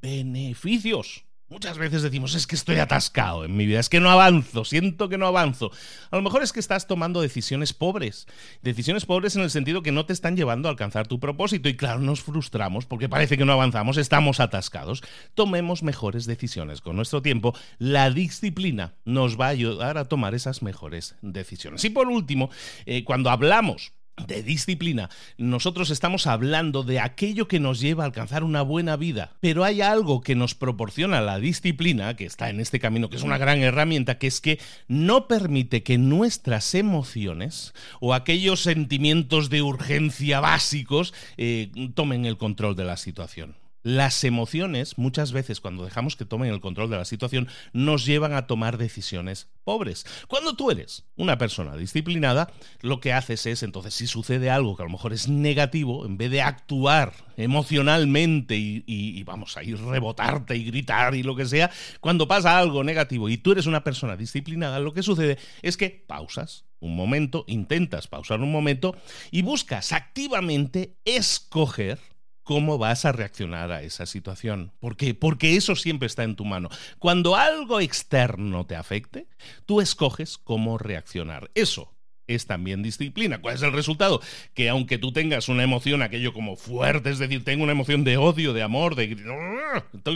beneficios. 0.00 1.24
Muchas 1.52 1.76
veces 1.76 2.00
decimos, 2.00 2.34
es 2.34 2.46
que 2.46 2.54
estoy 2.54 2.76
atascado 2.76 3.44
en 3.44 3.54
mi 3.54 3.66
vida, 3.66 3.78
es 3.78 3.90
que 3.90 4.00
no 4.00 4.10
avanzo, 4.10 4.64
siento 4.64 5.10
que 5.10 5.18
no 5.18 5.26
avanzo. 5.26 5.70
A 6.10 6.16
lo 6.16 6.22
mejor 6.22 6.42
es 6.42 6.50
que 6.50 6.60
estás 6.60 6.86
tomando 6.86 7.20
decisiones 7.20 7.74
pobres. 7.74 8.26
Decisiones 8.62 9.04
pobres 9.04 9.36
en 9.36 9.42
el 9.42 9.50
sentido 9.50 9.82
que 9.82 9.92
no 9.92 10.06
te 10.06 10.14
están 10.14 10.34
llevando 10.34 10.68
a 10.68 10.70
alcanzar 10.70 11.08
tu 11.08 11.20
propósito. 11.20 11.68
Y 11.68 11.76
claro, 11.76 12.00
nos 12.00 12.22
frustramos 12.22 12.86
porque 12.86 13.10
parece 13.10 13.36
que 13.36 13.44
no 13.44 13.52
avanzamos, 13.52 13.98
estamos 13.98 14.40
atascados. 14.40 15.02
Tomemos 15.34 15.82
mejores 15.82 16.24
decisiones 16.24 16.80
con 16.80 16.96
nuestro 16.96 17.20
tiempo. 17.20 17.54
La 17.76 18.08
disciplina 18.08 18.94
nos 19.04 19.38
va 19.38 19.48
a 19.48 19.50
ayudar 19.50 19.98
a 19.98 20.06
tomar 20.06 20.34
esas 20.34 20.62
mejores 20.62 21.16
decisiones. 21.20 21.84
Y 21.84 21.90
por 21.90 22.08
último, 22.08 22.48
eh, 22.86 23.04
cuando 23.04 23.28
hablamos 23.28 23.92
de 24.26 24.42
disciplina, 24.42 25.10
nosotros 25.38 25.90
estamos 25.90 26.26
hablando 26.26 26.82
de 26.82 27.00
aquello 27.00 27.48
que 27.48 27.60
nos 27.60 27.80
lleva 27.80 28.04
a 28.04 28.06
alcanzar 28.06 28.44
una 28.44 28.62
buena 28.62 28.96
vida, 28.96 29.32
pero 29.40 29.64
hay 29.64 29.80
algo 29.80 30.20
que 30.20 30.34
nos 30.34 30.54
proporciona 30.54 31.20
la 31.20 31.38
disciplina, 31.38 32.16
que 32.16 32.26
está 32.26 32.50
en 32.50 32.60
este 32.60 32.80
camino, 32.80 33.10
que 33.10 33.16
es 33.16 33.22
una 33.22 33.38
gran 33.38 33.60
herramienta, 33.60 34.18
que 34.18 34.26
es 34.26 34.40
que 34.40 34.58
no 34.88 35.28
permite 35.28 35.82
que 35.82 35.98
nuestras 35.98 36.74
emociones 36.74 37.74
o 38.00 38.14
aquellos 38.14 38.60
sentimientos 38.60 39.50
de 39.50 39.62
urgencia 39.62 40.40
básicos 40.40 41.14
eh, 41.36 41.70
tomen 41.94 42.24
el 42.24 42.36
control 42.36 42.76
de 42.76 42.84
la 42.84 42.96
situación. 42.96 43.61
Las 43.82 44.22
emociones, 44.22 44.96
muchas 44.96 45.32
veces 45.32 45.60
cuando 45.60 45.84
dejamos 45.84 46.14
que 46.14 46.24
tomen 46.24 46.52
el 46.52 46.60
control 46.60 46.88
de 46.88 46.96
la 46.96 47.04
situación, 47.04 47.48
nos 47.72 48.06
llevan 48.06 48.32
a 48.32 48.46
tomar 48.46 48.78
decisiones 48.78 49.48
pobres. 49.64 50.06
Cuando 50.28 50.54
tú 50.54 50.70
eres 50.70 51.04
una 51.16 51.36
persona 51.38 51.76
disciplinada, 51.76 52.52
lo 52.80 53.00
que 53.00 53.12
haces 53.12 53.44
es, 53.46 53.62
entonces, 53.62 53.94
si 53.94 54.06
sucede 54.06 54.50
algo 54.50 54.76
que 54.76 54.82
a 54.82 54.86
lo 54.86 54.92
mejor 54.92 55.12
es 55.12 55.28
negativo, 55.28 56.06
en 56.06 56.16
vez 56.16 56.30
de 56.30 56.42
actuar 56.42 57.12
emocionalmente 57.36 58.56
y, 58.56 59.22
vamos 59.24 59.56
a 59.56 59.62
ir 59.62 59.78
rebotarte 59.78 60.56
y 60.56 60.64
gritar 60.64 61.14
y 61.14 61.22
lo 61.22 61.34
que 61.34 61.46
sea, 61.46 61.70
cuando 62.00 62.28
pasa 62.28 62.58
algo 62.58 62.84
negativo 62.84 63.28
y 63.28 63.38
tú 63.38 63.52
eres 63.52 63.66
una 63.66 63.84
persona 63.84 64.16
disciplinada, 64.16 64.78
lo 64.78 64.92
que 64.92 65.02
sucede 65.02 65.38
es 65.62 65.76
que 65.76 65.90
pausas 65.90 66.66
un 66.80 66.96
momento, 66.96 67.44
intentas 67.46 68.08
pausar 68.08 68.40
un 68.40 68.50
momento 68.50 68.96
y 69.30 69.42
buscas 69.42 69.92
activamente 69.92 70.96
escoger 71.04 71.98
cómo 72.42 72.78
vas 72.78 73.04
a 73.04 73.12
reaccionar 73.12 73.72
a 73.72 73.82
esa 73.82 74.06
situación. 74.06 74.72
¿Por 74.80 74.96
qué? 74.96 75.14
Porque 75.14 75.56
eso 75.56 75.76
siempre 75.76 76.06
está 76.06 76.24
en 76.24 76.36
tu 76.36 76.44
mano. 76.44 76.68
Cuando 76.98 77.36
algo 77.36 77.80
externo 77.80 78.66
te 78.66 78.76
afecte, 78.76 79.26
tú 79.66 79.80
escoges 79.80 80.38
cómo 80.38 80.78
reaccionar. 80.78 81.50
Eso 81.54 81.91
es 82.26 82.46
también 82.46 82.82
disciplina. 82.82 83.40
¿Cuál 83.40 83.56
es 83.56 83.62
el 83.62 83.72
resultado? 83.72 84.20
Que 84.54 84.68
aunque 84.68 84.98
tú 84.98 85.12
tengas 85.12 85.48
una 85.48 85.62
emoción, 85.62 86.02
aquello 86.02 86.32
como 86.32 86.56
fuerte, 86.56 87.10
es 87.10 87.18
decir, 87.18 87.44
tengo 87.44 87.62
una 87.64 87.72
emoción 87.72 88.04
de 88.04 88.16
odio, 88.16 88.52
de 88.52 88.62
amor, 88.62 88.94
de 88.94 89.16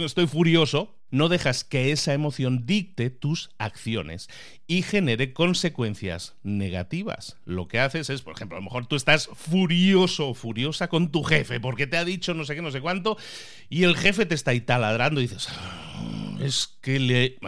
estoy 0.04 0.26
furioso, 0.26 0.94
no 1.10 1.28
dejas 1.28 1.64
que 1.64 1.92
esa 1.92 2.14
emoción 2.14 2.66
dicte 2.66 3.10
tus 3.10 3.50
acciones 3.58 4.28
y 4.66 4.82
genere 4.82 5.32
consecuencias 5.32 6.36
negativas. 6.42 7.36
Lo 7.44 7.68
que 7.68 7.80
haces 7.80 8.10
es, 8.10 8.22
por 8.22 8.34
ejemplo, 8.34 8.56
a 8.56 8.60
lo 8.60 8.64
mejor 8.64 8.86
tú 8.86 8.96
estás 8.96 9.28
furioso 9.34 10.34
furiosa 10.34 10.88
con 10.88 11.10
tu 11.10 11.22
jefe 11.22 11.60
porque 11.60 11.86
te 11.86 11.96
ha 11.96 12.04
dicho 12.04 12.34
no 12.34 12.44
sé 12.44 12.54
qué, 12.54 12.62
no 12.62 12.70
sé 12.70 12.80
cuánto, 12.80 13.16
y 13.68 13.84
el 13.84 13.96
jefe 13.96 14.26
te 14.26 14.34
está 14.34 14.52
ahí 14.52 14.60
taladrando 14.60 15.20
y 15.20 15.24
dices, 15.24 15.48
es 16.40 16.76
que 16.80 16.98
le... 16.98 17.38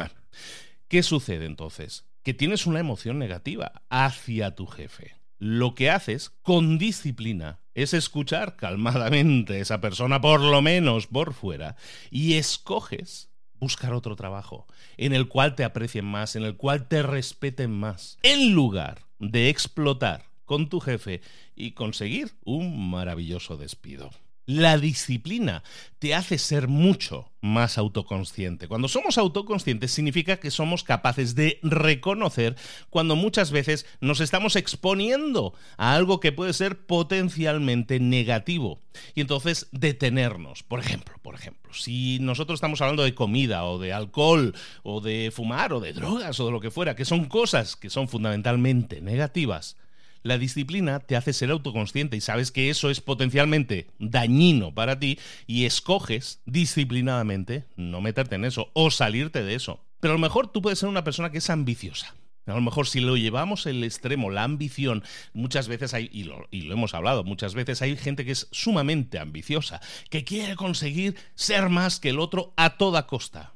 ¿Qué 0.88 1.02
sucede 1.02 1.44
entonces? 1.44 2.06
Que 2.28 2.34
tienes 2.34 2.66
una 2.66 2.78
emoción 2.78 3.18
negativa 3.18 3.80
hacia 3.88 4.54
tu 4.54 4.66
jefe. 4.66 5.14
Lo 5.38 5.74
que 5.74 5.88
haces 5.88 6.28
con 6.42 6.76
disciplina 6.76 7.62
es 7.72 7.94
escuchar 7.94 8.56
calmadamente 8.56 9.54
a 9.54 9.60
esa 9.60 9.80
persona, 9.80 10.20
por 10.20 10.42
lo 10.42 10.60
menos 10.60 11.06
por 11.06 11.32
fuera, 11.32 11.76
y 12.10 12.34
escoges 12.34 13.30
buscar 13.54 13.94
otro 13.94 14.14
trabajo 14.14 14.66
en 14.98 15.14
el 15.14 15.26
cual 15.26 15.54
te 15.54 15.64
aprecien 15.64 16.04
más, 16.04 16.36
en 16.36 16.42
el 16.42 16.58
cual 16.58 16.86
te 16.86 17.02
respeten 17.02 17.70
más, 17.70 18.18
en 18.22 18.52
lugar 18.52 19.06
de 19.18 19.48
explotar 19.48 20.26
con 20.44 20.68
tu 20.68 20.80
jefe 20.80 21.22
y 21.56 21.70
conseguir 21.70 22.32
un 22.44 22.90
maravilloso 22.90 23.56
despido. 23.56 24.10
La 24.48 24.78
disciplina 24.78 25.62
te 25.98 26.14
hace 26.14 26.38
ser 26.38 26.68
mucho 26.68 27.28
más 27.42 27.76
autoconsciente. 27.76 28.66
Cuando 28.66 28.88
somos 28.88 29.18
autoconscientes 29.18 29.90
significa 29.90 30.38
que 30.38 30.50
somos 30.50 30.84
capaces 30.84 31.34
de 31.34 31.60
reconocer 31.62 32.56
cuando 32.88 33.14
muchas 33.14 33.50
veces 33.50 33.84
nos 34.00 34.20
estamos 34.20 34.56
exponiendo 34.56 35.52
a 35.76 35.94
algo 35.94 36.18
que 36.18 36.32
puede 36.32 36.54
ser 36.54 36.78
potencialmente 36.78 38.00
negativo 38.00 38.80
y 39.14 39.20
entonces 39.20 39.68
detenernos. 39.70 40.62
Por 40.62 40.80
ejemplo, 40.80 41.18
por 41.20 41.34
ejemplo, 41.34 41.74
si 41.74 42.18
nosotros 42.18 42.56
estamos 42.56 42.80
hablando 42.80 43.04
de 43.04 43.14
comida 43.14 43.66
o 43.66 43.78
de 43.78 43.92
alcohol 43.92 44.54
o 44.82 45.02
de 45.02 45.30
fumar 45.30 45.74
o 45.74 45.80
de 45.80 45.92
drogas 45.92 46.40
o 46.40 46.46
de 46.46 46.52
lo 46.52 46.60
que 46.60 46.70
fuera, 46.70 46.96
que 46.96 47.04
son 47.04 47.26
cosas 47.26 47.76
que 47.76 47.90
son 47.90 48.08
fundamentalmente 48.08 49.02
negativas, 49.02 49.76
la 50.28 50.38
disciplina 50.38 51.00
te 51.00 51.16
hace 51.16 51.32
ser 51.32 51.50
autoconsciente 51.50 52.16
y 52.16 52.20
sabes 52.20 52.52
que 52.52 52.70
eso 52.70 52.90
es 52.90 53.00
potencialmente 53.00 53.88
dañino 53.98 54.72
para 54.74 55.00
ti 55.00 55.18
y 55.46 55.64
escoges 55.64 56.40
disciplinadamente 56.46 57.64
no 57.76 58.00
meterte 58.00 58.36
en 58.36 58.44
eso 58.44 58.70
o 58.74 58.90
salirte 58.90 59.42
de 59.42 59.54
eso. 59.54 59.84
Pero 60.00 60.12
a 60.12 60.16
lo 60.16 60.20
mejor 60.20 60.52
tú 60.52 60.62
puedes 60.62 60.78
ser 60.78 60.88
una 60.88 61.02
persona 61.02 61.32
que 61.32 61.38
es 61.38 61.50
ambiciosa. 61.50 62.14
A 62.46 62.54
lo 62.54 62.60
mejor 62.62 62.86
si 62.86 63.00
lo 63.00 63.16
llevamos 63.16 63.66
el 63.66 63.84
extremo, 63.84 64.30
la 64.30 64.44
ambición, 64.44 65.02
muchas 65.34 65.68
veces 65.68 65.92
hay, 65.92 66.08
y 66.12 66.24
lo, 66.24 66.46
y 66.50 66.62
lo, 66.62 66.72
hemos 66.72 66.94
hablado, 66.94 67.24
muchas 67.24 67.54
veces 67.54 67.82
hay 67.82 67.96
gente 67.96 68.24
que 68.24 68.32
es 68.32 68.48
sumamente 68.52 69.18
ambiciosa, 69.18 69.80
que 70.08 70.24
quiere 70.24 70.56
conseguir 70.56 71.16
ser 71.34 71.68
más 71.68 72.00
que 72.00 72.08
el 72.08 72.20
otro 72.20 72.54
a 72.56 72.78
toda 72.78 73.06
costa 73.06 73.52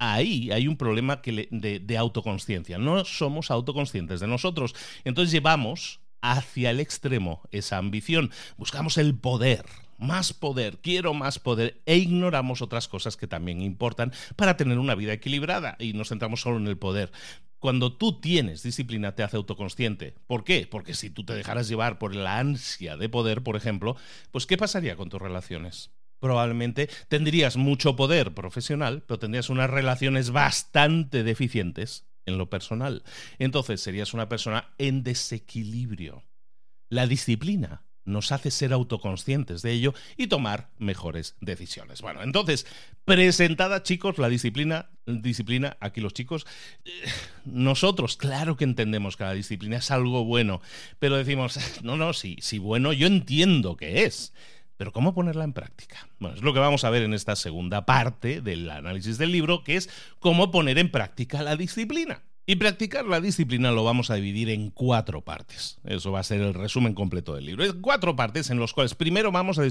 ahí 0.00 0.50
hay 0.50 0.66
un 0.66 0.76
problema 0.76 1.20
de, 1.24 1.80
de 1.80 1.96
autoconsciencia. 1.96 2.78
No 2.78 3.04
somos 3.04 3.52
autoconscientes 3.52 4.18
de 4.18 4.26
nosotros. 4.26 4.74
Entonces 5.04 5.30
llevamos 5.30 6.00
hacia 6.22 6.70
el 6.70 6.80
extremo 6.80 7.42
esa 7.52 7.76
ambición. 7.76 8.30
Buscamos 8.56 8.98
el 8.98 9.14
poder 9.14 9.64
más 10.00 10.32
poder, 10.32 10.78
quiero 10.78 11.12
más 11.12 11.38
poder 11.38 11.82
e 11.84 11.98
ignoramos 11.98 12.62
otras 12.62 12.88
cosas 12.88 13.18
que 13.18 13.26
también 13.26 13.60
importan 13.60 14.12
para 14.34 14.56
tener 14.56 14.78
una 14.78 14.94
vida 14.94 15.12
equilibrada 15.12 15.76
y 15.78 15.92
nos 15.92 16.08
centramos 16.08 16.40
solo 16.40 16.56
en 16.56 16.66
el 16.66 16.78
poder. 16.78 17.12
Cuando 17.58 17.92
tú 17.92 18.18
tienes 18.18 18.62
disciplina 18.62 19.14
te 19.14 19.22
hace 19.22 19.36
autoconsciente. 19.36 20.14
¿Por 20.26 20.44
qué? 20.44 20.66
Porque 20.68 20.94
si 20.94 21.10
tú 21.10 21.24
te 21.24 21.34
dejaras 21.34 21.68
llevar 21.68 21.98
por 21.98 22.14
la 22.14 22.38
ansia 22.38 22.96
de 22.96 23.10
poder, 23.10 23.42
por 23.42 23.56
ejemplo, 23.56 23.96
pues 24.30 24.46
¿qué 24.46 24.56
pasaría 24.56 24.96
con 24.96 25.10
tus 25.10 25.20
relaciones? 25.20 25.90
Probablemente 26.20 26.88
tendrías 27.08 27.56
mucho 27.56 27.96
poder 27.96 28.32
profesional, 28.34 29.02
pero 29.06 29.18
tendrías 29.18 29.50
unas 29.50 29.70
relaciones 29.70 30.30
bastante 30.30 31.24
deficientes 31.24 32.06
en 32.26 32.38
lo 32.38 32.48
personal. 32.48 33.02
Entonces 33.38 33.80
serías 33.80 34.14
una 34.14 34.28
persona 34.28 34.68
en 34.78 35.02
desequilibrio. 35.02 36.22
La 36.88 37.06
disciplina 37.06 37.82
nos 38.04 38.32
hace 38.32 38.50
ser 38.50 38.72
autoconscientes 38.72 39.62
de 39.62 39.72
ello 39.72 39.94
y 40.16 40.26
tomar 40.26 40.70
mejores 40.78 41.36
decisiones. 41.40 42.02
Bueno, 42.02 42.22
entonces, 42.22 42.66
presentada 43.04 43.82
chicos 43.82 44.18
la 44.18 44.28
disciplina, 44.28 44.90
disciplina, 45.06 45.76
aquí 45.80 46.00
los 46.00 46.14
chicos, 46.14 46.46
eh, 46.84 46.90
nosotros 47.44 48.16
claro 48.16 48.56
que 48.56 48.64
entendemos 48.64 49.16
que 49.16 49.24
la 49.24 49.34
disciplina 49.34 49.76
es 49.76 49.90
algo 49.90 50.24
bueno, 50.24 50.60
pero 50.98 51.16
decimos, 51.16 51.58
no, 51.82 51.96
no, 51.96 52.12
sí, 52.12 52.36
sí 52.40 52.58
bueno, 52.58 52.92
yo 52.92 53.06
entiendo 53.06 53.76
que 53.76 54.04
es. 54.04 54.32
Pero 54.80 54.94
¿cómo 54.94 55.12
ponerla 55.12 55.44
en 55.44 55.52
práctica? 55.52 56.08
Bueno, 56.20 56.36
es 56.36 56.42
lo 56.42 56.54
que 56.54 56.58
vamos 56.58 56.84
a 56.84 56.90
ver 56.90 57.02
en 57.02 57.12
esta 57.12 57.36
segunda 57.36 57.84
parte 57.84 58.40
del 58.40 58.70
análisis 58.70 59.18
del 59.18 59.30
libro, 59.30 59.62
que 59.62 59.76
es 59.76 59.90
cómo 60.20 60.50
poner 60.50 60.78
en 60.78 60.90
práctica 60.90 61.42
la 61.42 61.54
disciplina. 61.54 62.22
Y 62.46 62.56
practicar 62.56 63.04
la 63.04 63.20
disciplina 63.20 63.72
lo 63.72 63.84
vamos 63.84 64.08
a 64.08 64.14
dividir 64.14 64.48
en 64.48 64.70
cuatro 64.70 65.20
partes. 65.20 65.78
Eso 65.84 66.12
va 66.12 66.20
a 66.20 66.22
ser 66.22 66.40
el 66.40 66.54
resumen 66.54 66.94
completo 66.94 67.34
del 67.34 67.44
libro. 67.44 67.62
Cuatro 67.82 68.16
partes 68.16 68.48
en 68.48 68.58
los 68.58 68.72
cuales 68.72 68.94
primero 68.94 69.30
vamos 69.30 69.60
a, 69.60 69.66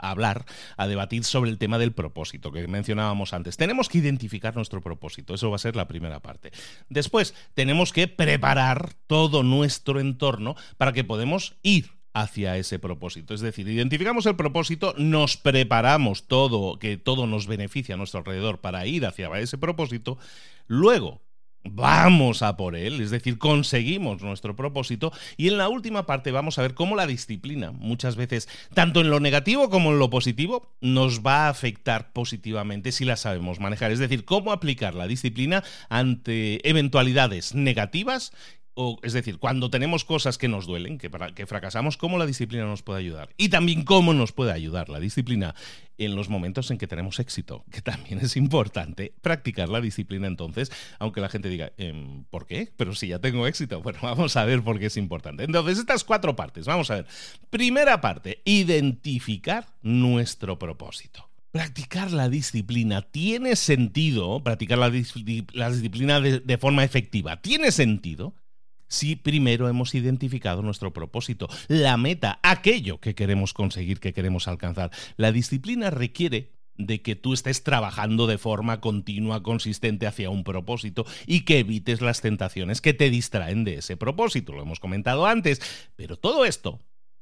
hablar, 0.00 0.46
a 0.76 0.88
debatir 0.88 1.22
sobre 1.22 1.50
el 1.50 1.58
tema 1.58 1.78
del 1.78 1.92
propósito 1.92 2.50
que 2.50 2.66
mencionábamos 2.66 3.32
antes. 3.32 3.56
Tenemos 3.56 3.88
que 3.88 3.98
identificar 3.98 4.56
nuestro 4.56 4.80
propósito. 4.80 5.32
Eso 5.32 5.48
va 5.48 5.56
a 5.56 5.60
ser 5.60 5.76
la 5.76 5.86
primera 5.86 6.18
parte. 6.18 6.50
Después, 6.88 7.34
tenemos 7.54 7.92
que 7.92 8.08
preparar 8.08 8.94
todo 9.06 9.44
nuestro 9.44 10.00
entorno 10.00 10.56
para 10.76 10.92
que 10.92 11.04
podamos 11.04 11.54
ir 11.62 11.97
hacia 12.12 12.56
ese 12.56 12.78
propósito. 12.78 13.34
Es 13.34 13.40
decir, 13.40 13.68
identificamos 13.68 14.26
el 14.26 14.36
propósito, 14.36 14.94
nos 14.96 15.36
preparamos 15.36 16.26
todo, 16.26 16.78
que 16.78 16.96
todo 16.96 17.26
nos 17.26 17.46
beneficia 17.46 17.94
a 17.94 17.98
nuestro 17.98 18.20
alrededor 18.20 18.60
para 18.60 18.86
ir 18.86 19.06
hacia 19.06 19.28
ese 19.38 19.58
propósito. 19.58 20.18
Luego, 20.66 21.20
vamos 21.64 22.42
a 22.42 22.56
por 22.56 22.76
él, 22.76 23.00
es 23.00 23.10
decir, 23.10 23.38
conseguimos 23.38 24.22
nuestro 24.22 24.56
propósito 24.56 25.12
y 25.36 25.48
en 25.48 25.58
la 25.58 25.68
última 25.68 26.06
parte 26.06 26.30
vamos 26.30 26.58
a 26.58 26.62
ver 26.62 26.74
cómo 26.74 26.96
la 26.96 27.06
disciplina, 27.06 27.72
muchas 27.72 28.16
veces, 28.16 28.48
tanto 28.74 29.00
en 29.00 29.10
lo 29.10 29.20
negativo 29.20 29.70
como 29.70 29.90
en 29.90 29.98
lo 29.98 30.10
positivo, 30.10 30.74
nos 30.80 31.20
va 31.20 31.46
a 31.46 31.48
afectar 31.50 32.12
positivamente 32.12 32.92
si 32.92 33.04
la 33.04 33.16
sabemos 33.16 33.60
manejar, 33.60 33.92
es 33.92 33.98
decir, 33.98 34.24
cómo 34.24 34.52
aplicar 34.52 34.94
la 34.94 35.06
disciplina 35.06 35.62
ante 35.88 36.66
eventualidades 36.68 37.54
negativas 37.54 38.32
es 39.02 39.12
decir, 39.12 39.38
cuando 39.38 39.70
tenemos 39.70 40.04
cosas 40.04 40.38
que 40.38 40.46
nos 40.46 40.66
duelen, 40.66 40.98
que, 40.98 41.10
que 41.34 41.46
fracasamos, 41.46 41.96
cómo 41.96 42.16
la 42.16 42.26
disciplina 42.26 42.64
nos 42.64 42.82
puede 42.82 43.00
ayudar. 43.00 43.30
Y 43.36 43.48
también 43.48 43.84
cómo 43.84 44.14
nos 44.14 44.32
puede 44.32 44.52
ayudar 44.52 44.88
la 44.88 45.00
disciplina 45.00 45.54
en 45.96 46.14
los 46.14 46.28
momentos 46.28 46.70
en 46.70 46.78
que 46.78 46.86
tenemos 46.86 47.18
éxito, 47.18 47.64
que 47.72 47.82
también 47.82 48.20
es 48.20 48.36
importante 48.36 49.12
practicar 49.20 49.68
la 49.68 49.80
disciplina 49.80 50.28
entonces, 50.28 50.70
aunque 51.00 51.20
la 51.20 51.28
gente 51.28 51.48
diga, 51.48 51.72
em, 51.76 52.24
¿por 52.30 52.46
qué? 52.46 52.72
Pero 52.76 52.94
si 52.94 53.08
ya 53.08 53.18
tengo 53.18 53.46
éxito. 53.46 53.82
Bueno, 53.88 54.00
vamos 54.02 54.36
a 54.36 54.44
ver 54.44 54.62
por 54.62 54.78
qué 54.78 54.86
es 54.86 54.98
importante. 54.98 55.44
Entonces, 55.44 55.78
estas 55.78 56.04
cuatro 56.04 56.36
partes, 56.36 56.66
vamos 56.66 56.90
a 56.90 56.96
ver. 56.96 57.06
Primera 57.48 58.02
parte, 58.02 58.42
identificar 58.44 59.66
nuestro 59.80 60.58
propósito. 60.58 61.30
Practicar 61.52 62.12
la 62.12 62.28
disciplina 62.28 63.00
tiene 63.00 63.56
sentido, 63.56 64.42
practicar 64.44 64.76
la, 64.76 64.90
disciplina 64.90 66.20
de 66.20 66.58
forma 66.58 66.84
efectiva, 66.84 67.40
tiene 67.40 67.72
sentido 67.72 68.34
si 68.88 69.16
primero 69.16 69.68
hemos 69.68 69.94
identificado 69.94 70.62
nuestro 70.62 70.92
propósito, 70.92 71.48
la 71.68 71.96
meta, 71.96 72.40
aquello 72.42 72.98
que 73.00 73.14
queremos 73.14 73.54
conseguir, 73.54 74.00
que 74.00 74.12
queremos 74.12 74.48
alcanzar. 74.48 74.90
La 75.16 75.32
disciplina 75.32 75.90
requiere 75.90 76.52
de 76.78 77.02
que 77.02 77.16
tú 77.16 77.34
estés 77.34 77.64
trabajando 77.64 78.26
de 78.26 78.38
forma 78.38 78.80
continua, 78.80 79.42
consistente 79.42 80.06
hacia 80.06 80.30
un 80.30 80.44
propósito 80.44 81.04
y 81.26 81.40
que 81.40 81.58
evites 81.58 82.00
las 82.00 82.20
tentaciones 82.20 82.80
que 82.80 82.94
te 82.94 83.10
distraen 83.10 83.64
de 83.64 83.76
ese 83.76 83.96
propósito. 83.96 84.52
Lo 84.52 84.62
hemos 84.62 84.80
comentado 84.80 85.26
antes, 85.26 85.60
pero 85.96 86.16
todo 86.16 86.44
esto 86.44 86.78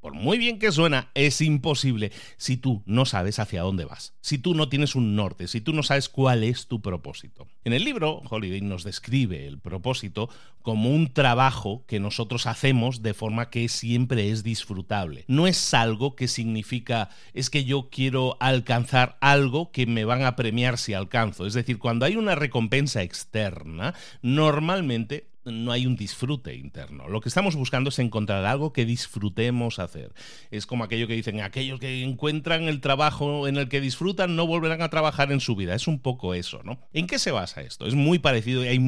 por 0.06 0.14
muy 0.14 0.38
bien 0.38 0.60
que 0.60 0.70
suena, 0.70 1.10
es 1.14 1.40
imposible 1.40 2.12
si 2.36 2.56
tú 2.56 2.84
no 2.86 3.06
sabes 3.06 3.40
hacia 3.40 3.62
dónde 3.62 3.86
vas, 3.86 4.14
si 4.20 4.38
tú 4.38 4.54
no 4.54 4.68
tienes 4.68 4.94
un 4.94 5.16
norte, 5.16 5.48
si 5.48 5.60
tú 5.60 5.72
no 5.72 5.82
sabes 5.82 6.08
cuál 6.08 6.44
es 6.44 6.68
tu 6.68 6.80
propósito. 6.80 7.48
En 7.64 7.72
el 7.72 7.82
libro, 7.82 8.22
Holiday 8.30 8.60
nos 8.60 8.84
describe 8.84 9.48
el 9.48 9.58
propósito 9.58 10.30
como 10.62 10.90
un 10.90 11.12
trabajo 11.12 11.84
que 11.88 11.98
nosotros 11.98 12.46
hacemos 12.46 13.02
de 13.02 13.14
forma 13.14 13.50
que 13.50 13.68
siempre 13.68 14.30
es 14.30 14.44
disfrutable. 14.44 15.24
No 15.26 15.48
es 15.48 15.74
algo 15.74 16.14
que 16.14 16.28
significa, 16.28 17.10
es 17.34 17.50
que 17.50 17.64
yo 17.64 17.88
quiero 17.90 18.36
alcanzar 18.38 19.18
algo 19.20 19.72
que 19.72 19.86
me 19.86 20.04
van 20.04 20.22
a 20.22 20.36
premiar 20.36 20.78
si 20.78 20.94
alcanzo. 20.94 21.46
Es 21.46 21.54
decir, 21.54 21.80
cuando 21.80 22.06
hay 22.06 22.14
una 22.14 22.36
recompensa 22.36 23.02
externa, 23.02 23.92
normalmente 24.22 25.26
no 25.46 25.72
hay 25.72 25.86
un 25.86 25.96
disfrute 25.96 26.54
interno. 26.54 27.08
Lo 27.08 27.20
que 27.20 27.28
estamos 27.28 27.56
buscando 27.56 27.90
es 27.90 27.98
encontrar 27.98 28.44
algo 28.44 28.72
que 28.72 28.84
disfrutemos 28.84 29.78
hacer. 29.78 30.12
Es 30.50 30.66
como 30.66 30.84
aquello 30.84 31.06
que 31.06 31.14
dicen, 31.14 31.40
aquellos 31.40 31.80
que 31.80 32.02
encuentran 32.02 32.64
el 32.64 32.80
trabajo 32.80 33.48
en 33.48 33.56
el 33.56 33.68
que 33.68 33.80
disfrutan 33.80 34.36
no 34.36 34.46
volverán 34.46 34.82
a 34.82 34.90
trabajar 34.90 35.32
en 35.32 35.40
su 35.40 35.56
vida. 35.56 35.74
Es 35.74 35.86
un 35.86 36.00
poco 36.00 36.34
eso, 36.34 36.62
¿no? 36.64 36.78
¿En 36.92 37.06
qué 37.06 37.18
se 37.18 37.30
basa 37.30 37.62
esto? 37.62 37.86
Es 37.86 37.94
muy 37.94 38.18
parecido 38.18 38.64
y 38.64 38.68
hay 38.68 38.78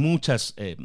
eh, 0.57 0.77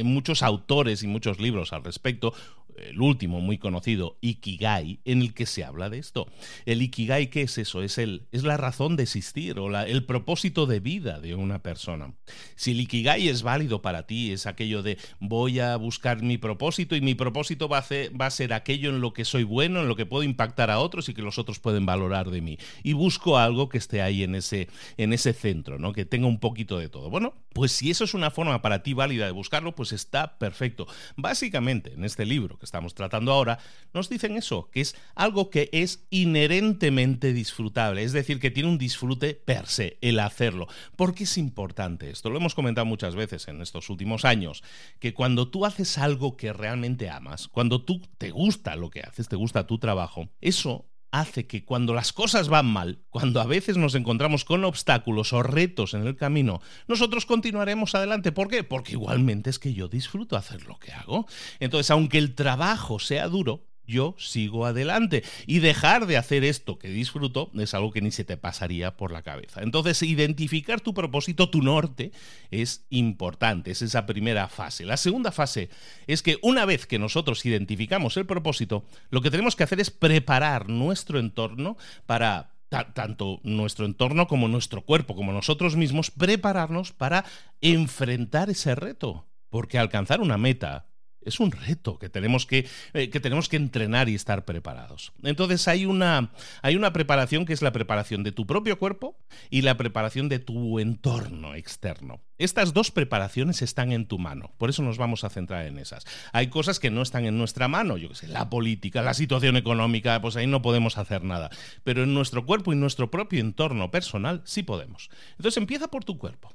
muchos 0.04 0.42
autores 0.42 1.02
y 1.02 1.06
muchos 1.06 1.40
libros 1.40 1.72
al 1.72 1.84
respecto 1.84 2.34
el 2.76 3.00
último 3.00 3.40
muy 3.40 3.58
conocido, 3.58 4.18
Ikigai, 4.20 5.00
en 5.04 5.22
el 5.22 5.34
que 5.34 5.46
se 5.46 5.64
habla 5.64 5.90
de 5.90 5.98
esto. 5.98 6.26
El 6.66 6.82
Ikigai, 6.82 7.30
¿qué 7.30 7.42
es 7.42 7.58
eso? 7.58 7.82
Es, 7.82 7.98
el, 7.98 8.26
es 8.32 8.44
la 8.44 8.56
razón 8.56 8.96
de 8.96 9.04
existir 9.04 9.58
o 9.58 9.68
la, 9.68 9.86
el 9.86 10.04
propósito 10.04 10.66
de 10.66 10.80
vida 10.80 11.20
de 11.20 11.34
una 11.34 11.62
persona. 11.62 12.14
Si 12.56 12.72
el 12.72 12.80
Ikigai 12.80 13.28
es 13.28 13.42
válido 13.42 13.82
para 13.82 14.06
ti, 14.06 14.32
es 14.32 14.46
aquello 14.46 14.82
de 14.82 14.98
voy 15.20 15.60
a 15.60 15.76
buscar 15.76 16.22
mi 16.22 16.38
propósito 16.38 16.96
y 16.96 17.00
mi 17.00 17.14
propósito 17.14 17.68
va 17.68 17.78
a, 17.78 17.82
ser, 17.82 18.18
va 18.18 18.26
a 18.26 18.30
ser 18.30 18.52
aquello 18.52 18.90
en 18.90 19.00
lo 19.00 19.12
que 19.12 19.24
soy 19.24 19.44
bueno, 19.44 19.80
en 19.80 19.88
lo 19.88 19.96
que 19.96 20.06
puedo 20.06 20.22
impactar 20.22 20.70
a 20.70 20.78
otros 20.78 21.08
y 21.08 21.14
que 21.14 21.22
los 21.22 21.38
otros 21.38 21.58
pueden 21.58 21.86
valorar 21.86 22.30
de 22.30 22.40
mí. 22.40 22.58
Y 22.82 22.92
busco 22.92 23.38
algo 23.38 23.68
que 23.68 23.78
esté 23.78 24.02
ahí 24.02 24.22
en 24.22 24.34
ese, 24.34 24.68
en 24.96 25.12
ese 25.12 25.32
centro, 25.32 25.78
¿no? 25.78 25.92
que 25.92 26.04
tenga 26.04 26.26
un 26.26 26.40
poquito 26.40 26.78
de 26.78 26.88
todo. 26.88 27.10
Bueno, 27.10 27.34
pues 27.52 27.72
si 27.72 27.90
eso 27.90 28.04
es 28.04 28.14
una 28.14 28.30
forma 28.30 28.62
para 28.62 28.82
ti 28.82 28.94
válida 28.94 29.26
de 29.26 29.32
buscarlo, 29.32 29.74
pues 29.74 29.92
está 29.92 30.38
perfecto. 30.38 30.86
Básicamente, 31.16 31.92
en 31.94 32.04
este 32.04 32.24
libro, 32.24 32.58
estamos 32.64 32.94
tratando 32.94 33.32
ahora, 33.32 33.58
nos 33.92 34.08
dicen 34.08 34.36
eso, 34.36 34.68
que 34.70 34.80
es 34.80 34.96
algo 35.14 35.50
que 35.50 35.68
es 35.72 36.06
inherentemente 36.10 37.32
disfrutable, 37.32 38.02
es 38.02 38.12
decir, 38.12 38.40
que 38.40 38.50
tiene 38.50 38.68
un 38.68 38.78
disfrute 38.78 39.34
per 39.34 39.66
se, 39.66 39.98
el 40.00 40.20
hacerlo. 40.20 40.68
¿Por 40.96 41.14
qué 41.14 41.24
es 41.24 41.38
importante 41.38 42.10
esto? 42.10 42.30
Lo 42.30 42.38
hemos 42.38 42.54
comentado 42.54 42.84
muchas 42.84 43.14
veces 43.14 43.48
en 43.48 43.60
estos 43.62 43.90
últimos 43.90 44.24
años, 44.24 44.62
que 44.98 45.14
cuando 45.14 45.48
tú 45.48 45.66
haces 45.66 45.98
algo 45.98 46.36
que 46.36 46.52
realmente 46.52 47.08
amas, 47.08 47.48
cuando 47.48 47.82
tú 47.82 48.00
te 48.18 48.30
gusta 48.30 48.76
lo 48.76 48.90
que 48.90 49.00
haces, 49.00 49.28
te 49.28 49.36
gusta 49.36 49.66
tu 49.66 49.78
trabajo, 49.78 50.28
eso 50.40 50.86
hace 51.12 51.46
que 51.46 51.64
cuando 51.64 51.94
las 51.94 52.12
cosas 52.12 52.48
van 52.48 52.66
mal, 52.66 52.98
cuando 53.10 53.40
a 53.40 53.46
veces 53.46 53.76
nos 53.76 53.94
encontramos 53.94 54.44
con 54.44 54.64
obstáculos 54.64 55.32
o 55.32 55.42
retos 55.42 55.94
en 55.94 56.06
el 56.06 56.16
camino, 56.16 56.60
nosotros 56.88 57.26
continuaremos 57.26 57.94
adelante. 57.94 58.32
¿Por 58.32 58.48
qué? 58.48 58.64
Porque 58.64 58.92
igualmente 58.92 59.50
es 59.50 59.58
que 59.58 59.74
yo 59.74 59.88
disfruto 59.88 60.36
hacer 60.36 60.66
lo 60.66 60.78
que 60.78 60.92
hago. 60.92 61.26
Entonces, 61.60 61.90
aunque 61.90 62.18
el 62.18 62.34
trabajo 62.34 62.98
sea 62.98 63.28
duro, 63.28 63.66
yo 63.86 64.14
sigo 64.18 64.66
adelante. 64.66 65.24
Y 65.46 65.58
dejar 65.58 66.06
de 66.06 66.16
hacer 66.16 66.44
esto 66.44 66.78
que 66.78 66.88
disfruto 66.88 67.50
es 67.54 67.74
algo 67.74 67.92
que 67.92 68.00
ni 68.00 68.10
se 68.10 68.24
te 68.24 68.36
pasaría 68.36 68.96
por 68.96 69.12
la 69.12 69.22
cabeza. 69.22 69.62
Entonces, 69.62 70.02
identificar 70.02 70.80
tu 70.80 70.94
propósito, 70.94 71.50
tu 71.50 71.62
norte, 71.62 72.12
es 72.50 72.86
importante. 72.90 73.70
Es 73.70 73.82
esa 73.82 74.06
primera 74.06 74.48
fase. 74.48 74.84
La 74.84 74.96
segunda 74.96 75.32
fase 75.32 75.70
es 76.06 76.22
que 76.22 76.38
una 76.42 76.64
vez 76.64 76.86
que 76.86 76.98
nosotros 76.98 77.44
identificamos 77.44 78.16
el 78.16 78.26
propósito, 78.26 78.84
lo 79.10 79.20
que 79.20 79.30
tenemos 79.30 79.56
que 79.56 79.64
hacer 79.64 79.80
es 79.80 79.90
preparar 79.90 80.68
nuestro 80.68 81.18
entorno 81.18 81.76
para 82.06 82.52
tanto 82.94 83.40
nuestro 83.42 83.84
entorno 83.84 84.26
como 84.26 84.48
nuestro 84.48 84.82
cuerpo, 84.82 85.14
como 85.14 85.32
nosotros 85.32 85.76
mismos, 85.76 86.10
prepararnos 86.10 86.92
para 86.92 87.24
enfrentar 87.60 88.48
ese 88.48 88.74
reto. 88.74 89.26
Porque 89.50 89.78
alcanzar 89.78 90.22
una 90.22 90.38
meta, 90.38 90.86
es 91.24 91.40
un 91.40 91.52
reto 91.52 91.98
que 91.98 92.08
tenemos 92.08 92.46
que, 92.46 92.68
eh, 92.94 93.10
que 93.10 93.20
tenemos 93.20 93.48
que 93.48 93.56
entrenar 93.56 94.08
y 94.08 94.14
estar 94.14 94.44
preparados. 94.44 95.12
Entonces 95.22 95.68
hay 95.68 95.86
una, 95.86 96.32
hay 96.62 96.76
una 96.76 96.92
preparación 96.92 97.46
que 97.46 97.52
es 97.52 97.62
la 97.62 97.72
preparación 97.72 98.22
de 98.22 98.32
tu 98.32 98.46
propio 98.46 98.78
cuerpo 98.78 99.16
y 99.50 99.62
la 99.62 99.76
preparación 99.76 100.28
de 100.28 100.38
tu 100.38 100.78
entorno 100.78 101.54
externo. 101.54 102.20
Estas 102.38 102.72
dos 102.72 102.90
preparaciones 102.90 103.62
están 103.62 103.92
en 103.92 104.06
tu 104.06 104.18
mano, 104.18 104.52
por 104.58 104.70
eso 104.70 104.82
nos 104.82 104.98
vamos 104.98 105.22
a 105.24 105.30
centrar 105.30 105.66
en 105.66 105.78
esas. 105.78 106.04
Hay 106.32 106.48
cosas 106.48 106.80
que 106.80 106.90
no 106.90 107.02
están 107.02 107.24
en 107.24 107.38
nuestra 107.38 107.68
mano, 107.68 107.96
yo 107.96 108.08
qué 108.08 108.14
sé, 108.14 108.28
la 108.28 108.50
política, 108.50 109.02
la 109.02 109.14
situación 109.14 109.56
económica, 109.56 110.20
pues 110.20 110.36
ahí 110.36 110.46
no 110.46 110.62
podemos 110.62 110.98
hacer 110.98 111.22
nada. 111.22 111.50
Pero 111.84 112.02
en 112.02 112.14
nuestro 112.14 112.44
cuerpo 112.44 112.72
y 112.72 112.76
nuestro 112.76 113.10
propio 113.10 113.40
entorno 113.40 113.90
personal 113.90 114.42
sí 114.44 114.62
podemos. 114.62 115.10
Entonces 115.32 115.56
empieza 115.56 115.88
por 115.88 116.04
tu 116.04 116.18
cuerpo 116.18 116.52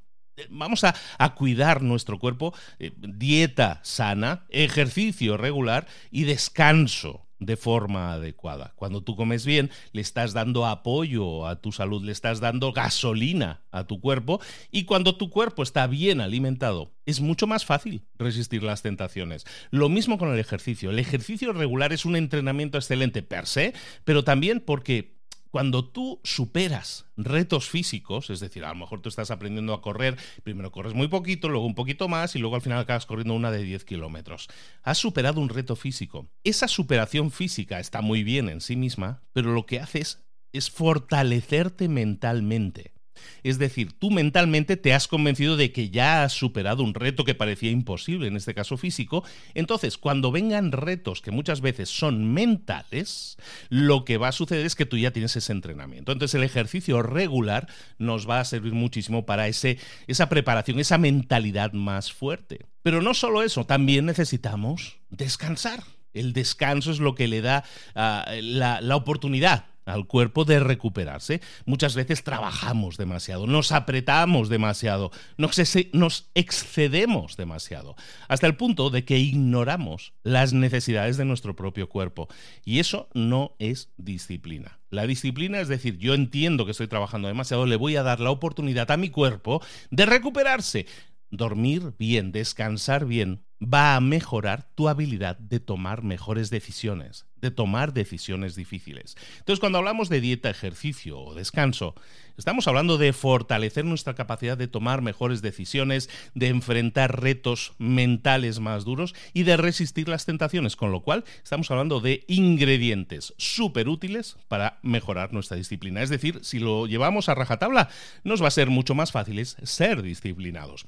vamos 0.50 0.84
a, 0.84 0.96
cuidar 1.36 1.82
nuestro 1.82 2.20
cuerpo, 2.20 2.54
eh, 2.80 2.92
dieta 2.98 3.80
sana, 3.84 4.46
ejercicio 4.50 5.38
regular 5.38 5.88
y 6.12 6.24
descanso 6.24 7.28
de 7.40 7.56
forma 7.56 8.14
adecuada. 8.14 8.74
Cuando 8.76 9.04
tú 9.04 9.16
comes 9.16 9.46
bien, 9.46 9.70
le 9.92 10.02
estás 10.02 10.34
dando 10.34 10.66
apoyo 10.66 11.46
a 11.46 11.62
tu 11.62 11.72
salud, 11.72 12.04
le 12.04 12.12
estás 12.12 12.40
dando 12.40 12.72
gasolina 12.72 13.62
a 13.72 13.86
tu 13.86 14.00
cuerpo 14.00 14.42
y 14.72 14.86
cuando 14.86 15.18
tu 15.18 15.30
cuerpo 15.30 15.62
está 15.62 15.86
bien 15.86 16.20
alimentado, 16.20 16.94
es 17.06 17.22
mucho 17.22 17.46
más 17.46 17.64
fácil 17.64 18.04
resistir 18.18 18.64
las 18.64 18.82
tentaciones. 18.82 19.46
Lo 19.70 19.88
mismo 19.88 20.18
con 20.18 20.34
el 20.34 20.40
ejercicio. 20.40 20.90
El 20.90 20.98
ejercicio 20.98 21.54
regular 21.54 21.94
es 21.94 22.06
un 22.06 22.16
entrenamiento 22.16 22.80
excelente 22.80 23.22
per 23.22 23.46
se, 23.46 23.74
pero 24.04 24.24
también 24.24 24.60
porque 24.60 25.17
cuando 25.52 25.86
tú 25.86 26.20
superas 26.24 27.06
retos 27.16 27.70
físicos, 27.70 28.30
es 28.30 28.40
decir, 28.40 28.66
a 28.66 28.70
lo 28.70 28.76
mejor 28.76 29.02
tú 29.02 29.10
estás 29.10 29.32
aprendiendo 29.32 29.74
a 29.74 29.82
correr, 29.82 30.18
primero 30.44 30.72
corres 30.72 30.94
muy 30.94 31.08
poquito, 31.08 31.50
luego 31.50 31.66
un 31.66 31.76
poquito 31.76 32.08
más 32.08 32.36
y 32.36 32.40
luego 32.40 32.56
al 32.56 32.62
final 32.62 32.80
acabas 32.80 33.06
corriendo 33.06 33.34
una 33.34 33.52
de 33.52 33.64
10 33.64 33.86
kilómetros. 33.86 34.48
Has 34.84 34.98
superado 34.98 35.42
un 35.42 35.50
reto 35.50 35.76
físico. 35.76 36.30
Esa 36.44 36.68
superación 36.68 37.32
física 37.32 37.80
está 37.80 38.02
muy 38.02 38.24
bien 38.24 38.50
en 38.50 38.62
sí 38.62 38.76
misma, 38.76 39.22
pero 39.34 39.54
lo 39.54 39.66
que 39.66 39.80
haces 39.80 40.24
es 40.54 40.70
fortalecerte 40.72 41.88
mentalmente. 41.88 42.97
Es 43.44 43.58
decir, 43.58 43.94
tú 43.98 44.12
mentalmente 44.12 44.78
te 44.78 44.94
has 44.94 45.08
convencido 45.08 45.58
de 45.58 45.72
que 45.72 45.90
ya 45.90 46.24
has 46.24 46.34
superado 46.34 46.84
un 46.84 46.94
reto 46.94 47.24
que 47.24 47.36
parecía 47.36 47.72
imposible, 47.72 48.28
en 48.28 48.36
este 48.36 48.54
caso 48.54 48.78
físico. 48.78 49.24
Entonces, 49.54 49.98
cuando 49.98 50.32
vengan 50.32 50.72
retos 50.72 51.22
que 51.22 51.32
muchas 51.32 51.62
veces 51.62 51.90
son 51.90 52.34
mentales, 52.34 53.38
lo 53.70 54.06
que 54.06 54.18
va 54.18 54.30
a 54.30 54.32
suceder 54.32 54.66
es 54.66 54.76
que 54.76 54.86
tú 54.86 54.98
ya 54.98 55.12
tienes 55.12 55.36
ese 55.36 55.52
entrenamiento. 55.52 56.12
Entonces, 56.12 56.36
el 56.36 56.44
ejercicio 56.44 57.02
regular 57.02 57.68
nos 57.98 58.30
va 58.30 58.40
a 58.40 58.46
servir 58.46 58.74
muchísimo 58.74 59.26
para 59.26 59.48
ese, 59.48 59.80
esa 60.08 60.30
preparación, 60.30 60.80
esa 60.80 60.98
mentalidad 60.98 61.74
más 61.74 62.12
fuerte. 62.12 62.66
Pero 62.84 63.02
no 63.02 63.14
solo 63.14 63.44
eso, 63.44 63.66
también 63.66 64.06
necesitamos 64.06 64.98
descansar. 65.10 65.84
El 66.14 66.34
descanso 66.34 66.92
es 66.92 67.00
lo 67.00 67.16
que 67.16 67.28
le 67.28 67.42
da 67.42 67.64
uh, 67.96 68.32
la, 68.42 68.82
la 68.82 68.96
oportunidad 68.96 69.66
al 69.88 70.06
cuerpo 70.06 70.46
de 70.46 70.60
recuperarse. 70.60 71.42
Muchas 71.66 71.96
veces 71.96 72.24
trabajamos 72.24 72.98
demasiado, 72.98 73.48
nos 73.48 73.72
apretamos 73.72 74.50
demasiado, 74.50 75.12
nos, 75.38 76.30
excedemos 76.36 77.38
demasiado, 77.38 77.96
hasta 78.28 78.48
el 78.48 78.56
punto 78.56 78.90
de 78.90 79.06
que 79.06 79.18
ignoramos 79.18 80.14
las 80.24 80.54
necesidades 80.54 81.18
de 81.18 81.26
nuestro 81.26 81.56
propio 81.56 81.90
cuerpo. 81.90 82.28
Y 82.64 82.80
eso 82.80 83.10
no 83.14 83.56
es 83.60 83.90
disciplina. 83.98 84.80
La 84.90 85.08
disciplina 85.08 85.60
es 85.60 85.68
decir, 85.68 85.98
yo 85.98 86.14
entiendo 86.14 86.66
que 86.66 86.72
estoy 86.72 86.88
trabajando 86.88 87.28
demasiado, 87.28 87.66
le 87.66 87.76
voy 87.76 87.96
a 87.96 88.04
dar 88.04 88.20
la 88.20 88.32
oportunidad 88.32 88.92
a 88.92 88.98
mi 88.98 89.10
cuerpo 89.10 89.62
de 89.90 90.06
recuperarse. 90.06 90.86
Dormir 91.30 91.94
bien, 91.98 92.32
descansar 92.32 93.06
bien, 93.06 93.44
va 93.62 93.96
a 93.96 94.02
mejorar 94.02 94.70
tu 94.76 94.88
habilidad 94.88 95.38
de 95.38 95.60
tomar 95.60 96.04
mejores 96.04 96.50
decisiones, 96.50 97.26
de 97.42 97.52
tomar 97.52 97.94
decisiones 97.94 98.56
difíciles. 98.56 99.16
Entonces, 99.40 99.60
cuando 99.60 99.80
hablamos 99.80 100.10
de 100.10 100.22
dieta, 100.22 100.50
ejercicio 100.50 101.20
o 101.20 101.34
descanso, 101.34 101.96
estamos 102.38 102.68
hablando 102.68 102.98
de 102.98 103.14
fortalecer 103.14 103.84
nuestra 103.84 104.14
capacidad 104.14 104.58
de 104.58 104.68
tomar 104.68 105.02
mejores 105.02 105.42
decisiones, 105.42 106.10
de 106.36 106.48
enfrentar 106.48 107.20
retos 107.20 107.74
mentales 107.80 108.60
más 108.60 108.86
duros 108.86 109.16
y 109.34 109.44
de 109.44 109.58
resistir 109.58 110.08
las 110.08 110.26
tentaciones, 110.26 110.76
con 110.76 110.92
lo 110.92 111.02
cual 111.02 111.24
estamos 111.44 111.72
hablando 111.72 112.00
de 112.00 112.26
ingredientes 112.28 113.34
súper 113.38 113.90
útiles 113.90 114.38
para 114.48 114.80
mejorar 114.84 115.34
nuestra 115.34 115.58
disciplina. 115.58 116.04
Es 116.04 116.10
decir, 116.10 116.40
si 116.44 116.60
lo 116.60 116.86
llevamos 116.86 117.28
a 117.28 117.36
rajatabla, 117.36 117.90
nos 118.24 118.42
va 118.44 118.48
a 118.48 118.52
ser 118.52 118.70
mucho 118.70 118.94
más 118.94 119.12
fácil 119.12 119.44
ser 119.46 120.02
disciplinados. 120.02 120.86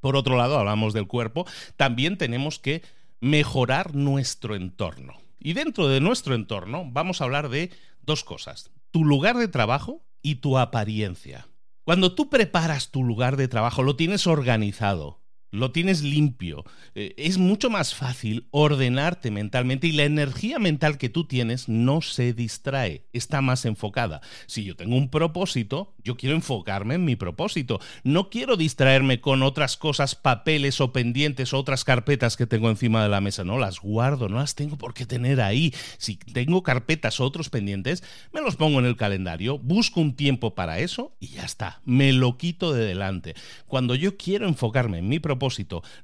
Por 0.00 0.16
otro 0.16 0.36
lado, 0.36 0.58
hablamos 0.58 0.92
del 0.92 1.06
cuerpo, 1.06 1.46
también 1.76 2.18
tenemos 2.18 2.58
que 2.58 2.82
mejorar 3.20 3.94
nuestro 3.94 4.54
entorno. 4.54 5.14
Y 5.38 5.52
dentro 5.52 5.88
de 5.88 6.00
nuestro 6.00 6.34
entorno 6.34 6.84
vamos 6.90 7.20
a 7.20 7.24
hablar 7.24 7.48
de 7.48 7.70
dos 8.02 8.24
cosas, 8.24 8.70
tu 8.90 9.04
lugar 9.04 9.36
de 9.36 9.48
trabajo 9.48 10.02
y 10.22 10.36
tu 10.36 10.58
apariencia. 10.58 11.46
Cuando 11.84 12.14
tú 12.14 12.28
preparas 12.28 12.90
tu 12.90 13.02
lugar 13.02 13.36
de 13.36 13.48
trabajo, 13.48 13.82
lo 13.82 13.96
tienes 13.96 14.26
organizado, 14.26 15.19
lo 15.50 15.72
tienes 15.72 16.02
limpio. 16.02 16.64
Eh, 16.94 17.14
es 17.16 17.38
mucho 17.38 17.70
más 17.70 17.94
fácil 17.94 18.46
ordenarte 18.50 19.30
mentalmente 19.30 19.86
y 19.86 19.92
la 19.92 20.04
energía 20.04 20.58
mental 20.58 20.98
que 20.98 21.08
tú 21.08 21.24
tienes 21.24 21.68
no 21.68 22.00
se 22.00 22.32
distrae, 22.32 23.04
está 23.12 23.40
más 23.40 23.64
enfocada. 23.64 24.20
Si 24.46 24.64
yo 24.64 24.76
tengo 24.76 24.96
un 24.96 25.10
propósito, 25.10 25.94
yo 26.02 26.16
quiero 26.16 26.36
enfocarme 26.36 26.94
en 26.94 27.04
mi 27.04 27.16
propósito. 27.16 27.80
No 28.04 28.30
quiero 28.30 28.56
distraerme 28.56 29.20
con 29.20 29.42
otras 29.42 29.76
cosas, 29.76 30.14
papeles 30.14 30.80
o 30.80 30.92
pendientes 30.92 31.52
o 31.52 31.58
otras 31.58 31.84
carpetas 31.84 32.36
que 32.36 32.46
tengo 32.46 32.70
encima 32.70 33.02
de 33.02 33.08
la 33.08 33.20
mesa. 33.20 33.44
No 33.44 33.58
las 33.58 33.80
guardo, 33.80 34.28
no 34.28 34.36
las 34.36 34.54
tengo 34.54 34.78
por 34.78 34.94
qué 34.94 35.06
tener 35.06 35.40
ahí. 35.40 35.74
Si 35.98 36.16
tengo 36.16 36.62
carpetas 36.62 37.20
o 37.20 37.24
otros 37.24 37.50
pendientes, 37.50 38.02
me 38.32 38.40
los 38.40 38.56
pongo 38.56 38.78
en 38.78 38.86
el 38.86 38.96
calendario, 38.96 39.58
busco 39.58 40.00
un 40.00 40.14
tiempo 40.14 40.54
para 40.54 40.78
eso 40.78 41.16
y 41.18 41.28
ya 41.28 41.44
está. 41.44 41.80
Me 41.84 42.12
lo 42.12 42.36
quito 42.36 42.72
de 42.72 42.84
delante. 42.84 43.34
Cuando 43.66 43.94
yo 43.94 44.16
quiero 44.16 44.46
enfocarme 44.46 44.98
en 44.98 45.08
mi 45.08 45.18
propósito, 45.18 45.39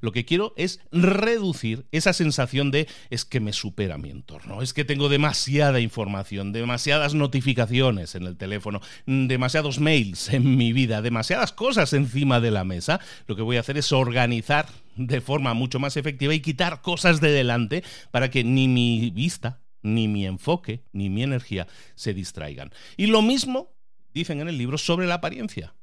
lo 0.01 0.11
que 0.11 0.25
quiero 0.25 0.53
es 0.57 0.79
reducir 0.91 1.85
esa 1.91 2.13
sensación 2.13 2.71
de 2.71 2.87
es 3.09 3.25
que 3.25 3.39
me 3.39 3.53
supera 3.53 3.97
mi 3.97 4.09
entorno, 4.09 4.61
es 4.61 4.73
que 4.73 4.85
tengo 4.85 5.09
demasiada 5.09 5.79
información, 5.79 6.51
demasiadas 6.51 7.13
notificaciones 7.13 8.15
en 8.15 8.23
el 8.23 8.37
teléfono, 8.37 8.81
demasiados 9.05 9.79
mails 9.79 10.29
en 10.29 10.57
mi 10.57 10.73
vida, 10.73 11.01
demasiadas 11.01 11.53
cosas 11.53 11.93
encima 11.93 12.39
de 12.39 12.51
la 12.51 12.63
mesa. 12.63 12.99
Lo 13.27 13.35
que 13.35 13.41
voy 13.41 13.57
a 13.57 13.61
hacer 13.61 13.77
es 13.77 13.91
organizar 13.91 14.67
de 14.95 15.21
forma 15.21 15.53
mucho 15.53 15.79
más 15.79 15.97
efectiva 15.97 16.33
y 16.33 16.41
quitar 16.41 16.81
cosas 16.81 17.21
de 17.21 17.31
delante 17.31 17.83
para 18.11 18.31
que 18.31 18.43
ni 18.43 18.67
mi 18.67 19.11
vista, 19.11 19.61
ni 19.83 20.07
mi 20.07 20.25
enfoque, 20.25 20.83
ni 20.91 21.09
mi 21.09 21.23
energía 21.23 21.67
se 21.95 22.13
distraigan. 22.13 22.71
Y 22.97 23.07
lo 23.07 23.21
mismo 23.21 23.75
dicen 24.13 24.41
en 24.41 24.47
el 24.47 24.57
libro 24.57 24.77
sobre 24.77 25.05
la 25.05 25.15
apariencia. 25.15 25.76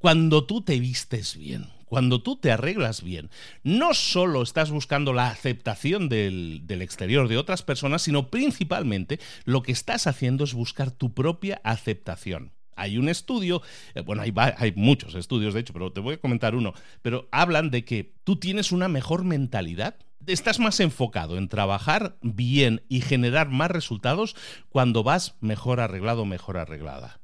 Cuando 0.00 0.46
tú 0.46 0.62
te 0.62 0.80
vistes 0.80 1.36
bien, 1.36 1.66
cuando 1.84 2.22
tú 2.22 2.36
te 2.36 2.50
arreglas 2.50 3.02
bien, 3.02 3.28
no 3.64 3.92
solo 3.92 4.40
estás 4.40 4.70
buscando 4.70 5.12
la 5.12 5.28
aceptación 5.28 6.08
del, 6.08 6.62
del, 6.64 6.80
exterior 6.80 7.28
de 7.28 7.36
otras 7.36 7.62
personas, 7.62 8.00
sino 8.00 8.30
principalmente 8.30 9.20
lo 9.44 9.60
que 9.60 9.72
estás 9.72 10.06
haciendo 10.06 10.44
es 10.44 10.54
buscar 10.54 10.90
tu 10.90 11.12
propia 11.12 11.60
aceptación. 11.64 12.52
Hay 12.76 12.96
un 12.96 13.10
estudio, 13.10 13.60
eh, 13.94 14.00
bueno, 14.00 14.22
hay, 14.22 14.32
hay, 14.34 14.72
muchos 14.74 15.14
estudios 15.14 15.52
de 15.52 15.60
hecho, 15.60 15.74
pero 15.74 15.92
te 15.92 16.00
voy 16.00 16.14
a 16.14 16.20
comentar 16.22 16.54
uno, 16.54 16.72
pero 17.02 17.28
hablan 17.30 17.70
de 17.70 17.84
que 17.84 18.14
tú 18.24 18.36
tienes 18.36 18.72
una 18.72 18.88
mejor 18.88 19.24
mentalidad, 19.24 19.96
estás 20.26 20.60
más 20.60 20.80
enfocado 20.80 21.36
en 21.36 21.50
trabajar 21.50 22.16
bien 22.22 22.82
y 22.88 23.02
generar 23.02 23.50
más 23.50 23.70
resultados 23.70 24.34
cuando 24.70 25.02
vas 25.02 25.36
mejor 25.42 25.78
arreglado, 25.78 26.24
mejor 26.24 26.56
arreglada 26.56 27.20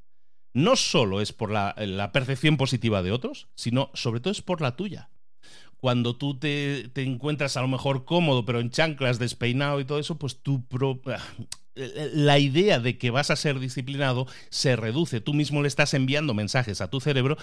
no 0.57 0.75
solo 0.75 1.21
es 1.21 1.35
por 1.35 1.51
la, 1.51 1.75
percepción 2.15 2.57
positiva 2.57 3.03
de 3.03 3.13
otros, 3.13 3.47
sino 3.55 3.91
sobre 3.93 4.21
todo 4.21 4.33
es 4.33 4.41
por 4.41 4.63
la 4.63 4.75
tuya. 4.75 5.11
Cuando 5.77 6.17
tú 6.17 6.39
te, 6.39 6.91
encuentras 6.95 7.59
a 7.59 7.61
lo 7.61 7.69
mejor 7.69 8.07
cómodo, 8.07 8.47
pero 8.47 8.61
en 8.61 8.71
chanclas, 8.71 9.19
despeinado 9.19 9.81
y 9.81 9.85
todo 9.85 9.99
eso, 9.99 10.19
pues 10.19 10.39
tu 10.39 10.65
la 11.75 12.39
idea 12.39 12.81
de 12.81 12.97
que 12.97 13.11
vas 13.11 13.31
a 13.31 13.37
ser 13.37 13.61
disciplinado 13.61 14.27
se 14.49 14.77
reduce. 14.77 15.21
Tú 15.21 15.35
mismo 15.35 15.61
le 15.61 15.69
estás 15.69 15.93
enviando 15.93 16.33
mensajes 16.33 16.81
a 16.81 16.89
tu 16.89 17.01
cerebro 17.01 17.37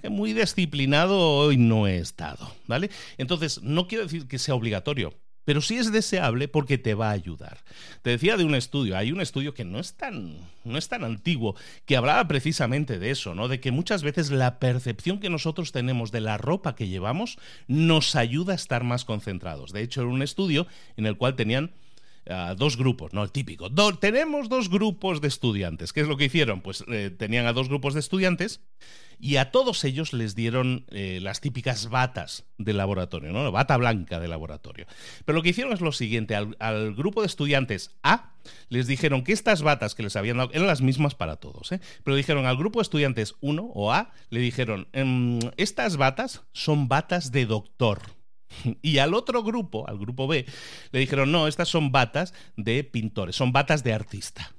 que 0.00 0.08
muy 0.08 0.32
disciplinado 0.32 1.18
hoy 1.18 1.56
no 1.56 1.88
he 1.88 1.98
estado, 1.98 2.54
¿vale? 2.68 2.88
Entonces, 3.18 3.64
no 3.64 3.88
quiero 3.88 4.04
decir 4.04 4.28
que 4.28 4.38
sea 4.38 4.54
obligatorio, 4.54 5.12
pero 5.44 5.60
sí 5.60 5.76
es 5.76 5.92
deseable 5.92 6.48
porque 6.48 6.78
te 6.78 6.94
va 6.94 7.08
a 7.08 7.12
ayudar. 7.12 7.58
Te 8.02 8.10
decía 8.10 8.36
de 8.36 8.44
un 8.44 8.54
estudio, 8.54 8.96
hay 8.96 9.12
un 9.12 9.20
estudio 9.20 9.54
que 9.54 9.64
no 9.64 9.78
es 9.78 9.94
tan, 9.94 10.36
no 10.64 10.78
es 10.78 10.88
tan 10.88 11.04
antiguo, 11.04 11.56
que 11.86 11.96
hablaba 11.96 12.26
precisamente 12.28 12.98
de 12.98 13.10
eso, 13.10 13.34
¿no? 13.34 13.48
De 13.48 13.60
que 13.60 13.72
muchas 13.72 14.02
veces 14.02 14.30
la 14.30 14.58
percepción 14.58 15.18
que 15.20 15.30
nosotros 15.30 15.72
tenemos 15.72 16.12
de 16.12 16.20
la 16.20 16.38
ropa 16.38 16.74
que 16.74 16.88
llevamos 16.88 17.38
nos 17.66 18.16
ayuda 18.16 18.52
a 18.52 18.56
estar 18.56 18.84
más 18.84 19.04
concentrados. 19.04 19.72
De 19.72 19.82
hecho, 19.82 20.02
era 20.02 20.10
un 20.10 20.22
estudio 20.22 20.66
en 20.96 21.06
el 21.06 21.16
cual 21.16 21.36
tenían 21.36 21.72
dos 22.56 22.76
grupos, 22.76 23.12
no 23.12 23.22
el 23.22 23.32
típico. 23.32 23.70
Tenemos 23.98 24.48
dos 24.48 24.68
grupos 24.70 25.20
de 25.20 25.28
estudiantes. 25.28 25.92
¿Qué 25.92 26.00
es 26.00 26.08
lo 26.08 26.16
que 26.16 26.26
hicieron? 26.26 26.60
Pues 26.60 26.84
eh, 26.88 27.10
tenían 27.16 27.46
a 27.46 27.52
dos 27.52 27.68
grupos 27.68 27.94
de 27.94 28.00
estudiantes 28.00 28.60
y 29.20 29.36
a 29.36 29.50
todos 29.50 29.84
ellos 29.84 30.12
les 30.12 30.34
dieron 30.34 30.86
eh, 30.90 31.18
las 31.20 31.40
típicas 31.40 31.90
batas 31.90 32.46
de 32.56 32.72
laboratorio, 32.72 33.32
¿no? 33.32 33.52
Bata 33.52 33.76
blanca 33.76 34.18
de 34.18 34.28
laboratorio. 34.28 34.86
Pero 35.24 35.36
lo 35.36 35.42
que 35.42 35.50
hicieron 35.50 35.72
es 35.72 35.82
lo 35.82 35.92
siguiente, 35.92 36.34
al, 36.34 36.94
grupo 36.94 37.20
de 37.20 37.26
estudiantes 37.26 37.98
A 38.02 38.32
les 38.70 38.86
dijeron 38.86 39.22
que 39.22 39.32
estas 39.32 39.60
batas 39.60 39.94
que 39.94 40.02
les 40.02 40.16
habían 40.16 40.38
dado 40.38 40.50
eran 40.54 40.66
las 40.66 40.80
mismas 40.80 41.14
para 41.14 41.36
todos, 41.36 41.72
¿eh? 41.72 41.80
pero 42.02 42.16
dijeron 42.16 42.46
al 42.46 42.56
grupo 42.56 42.78
de 42.78 42.84
estudiantes 42.84 43.34
1 43.40 43.62
o 43.62 43.92
A, 43.92 44.12
le 44.30 44.40
dijeron, 44.40 44.88
ehm, 44.92 45.38
estas 45.58 45.98
batas 45.98 46.42
son 46.52 46.88
batas 46.88 47.30
de 47.30 47.44
doctor. 47.44 48.00
Y 48.82 48.98
al 48.98 49.14
otro 49.14 49.42
grupo, 49.42 49.88
al 49.88 49.98
grupo 49.98 50.26
B, 50.26 50.46
le 50.92 51.00
dijeron, 51.00 51.32
no, 51.32 51.46
estas 51.46 51.68
son 51.68 51.92
batas 51.92 52.34
de 52.56 52.84
pintores, 52.84 53.36
son 53.36 53.52
batas 53.52 53.84
de 53.84 53.92
artista. 53.92 54.52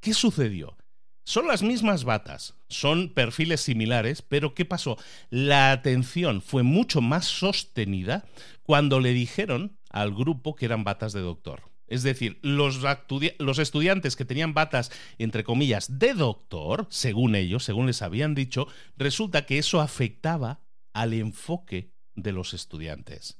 ¿Qué 0.00 0.14
sucedió? 0.14 0.76
Son 1.24 1.46
las 1.46 1.62
mismas 1.62 2.02
batas, 2.02 2.54
son 2.68 3.10
perfiles 3.14 3.60
similares, 3.60 4.22
pero 4.22 4.54
¿qué 4.54 4.64
pasó? 4.64 4.98
La 5.30 5.70
atención 5.70 6.42
fue 6.42 6.64
mucho 6.64 7.00
más 7.00 7.26
sostenida 7.26 8.24
cuando 8.64 8.98
le 8.98 9.12
dijeron 9.12 9.78
al 9.90 10.12
grupo 10.12 10.56
que 10.56 10.64
eran 10.64 10.82
batas 10.82 11.12
de 11.12 11.20
doctor. 11.20 11.70
Es 11.86 12.02
decir, 12.02 12.40
los, 12.42 12.80
los, 13.38 13.58
estudiantes 13.58 14.16
que 14.16 14.24
tenían 14.24 14.54
batas, 14.54 14.90
entre 15.18 15.44
comillas, 15.44 15.98
de 15.98 16.14
doctor, 16.14 16.86
según 16.90 17.34
ellos, 17.36 17.64
según 17.64 17.86
les 17.86 18.02
habían 18.02 18.34
dicho, 18.34 18.66
resulta 18.96 19.46
que 19.46 19.58
eso 19.58 19.80
afectaba 19.80 20.60
al 20.94 21.12
enfoque 21.12 21.92
de 22.14 22.32
los 22.32 22.54
estudiantes. 22.54 23.38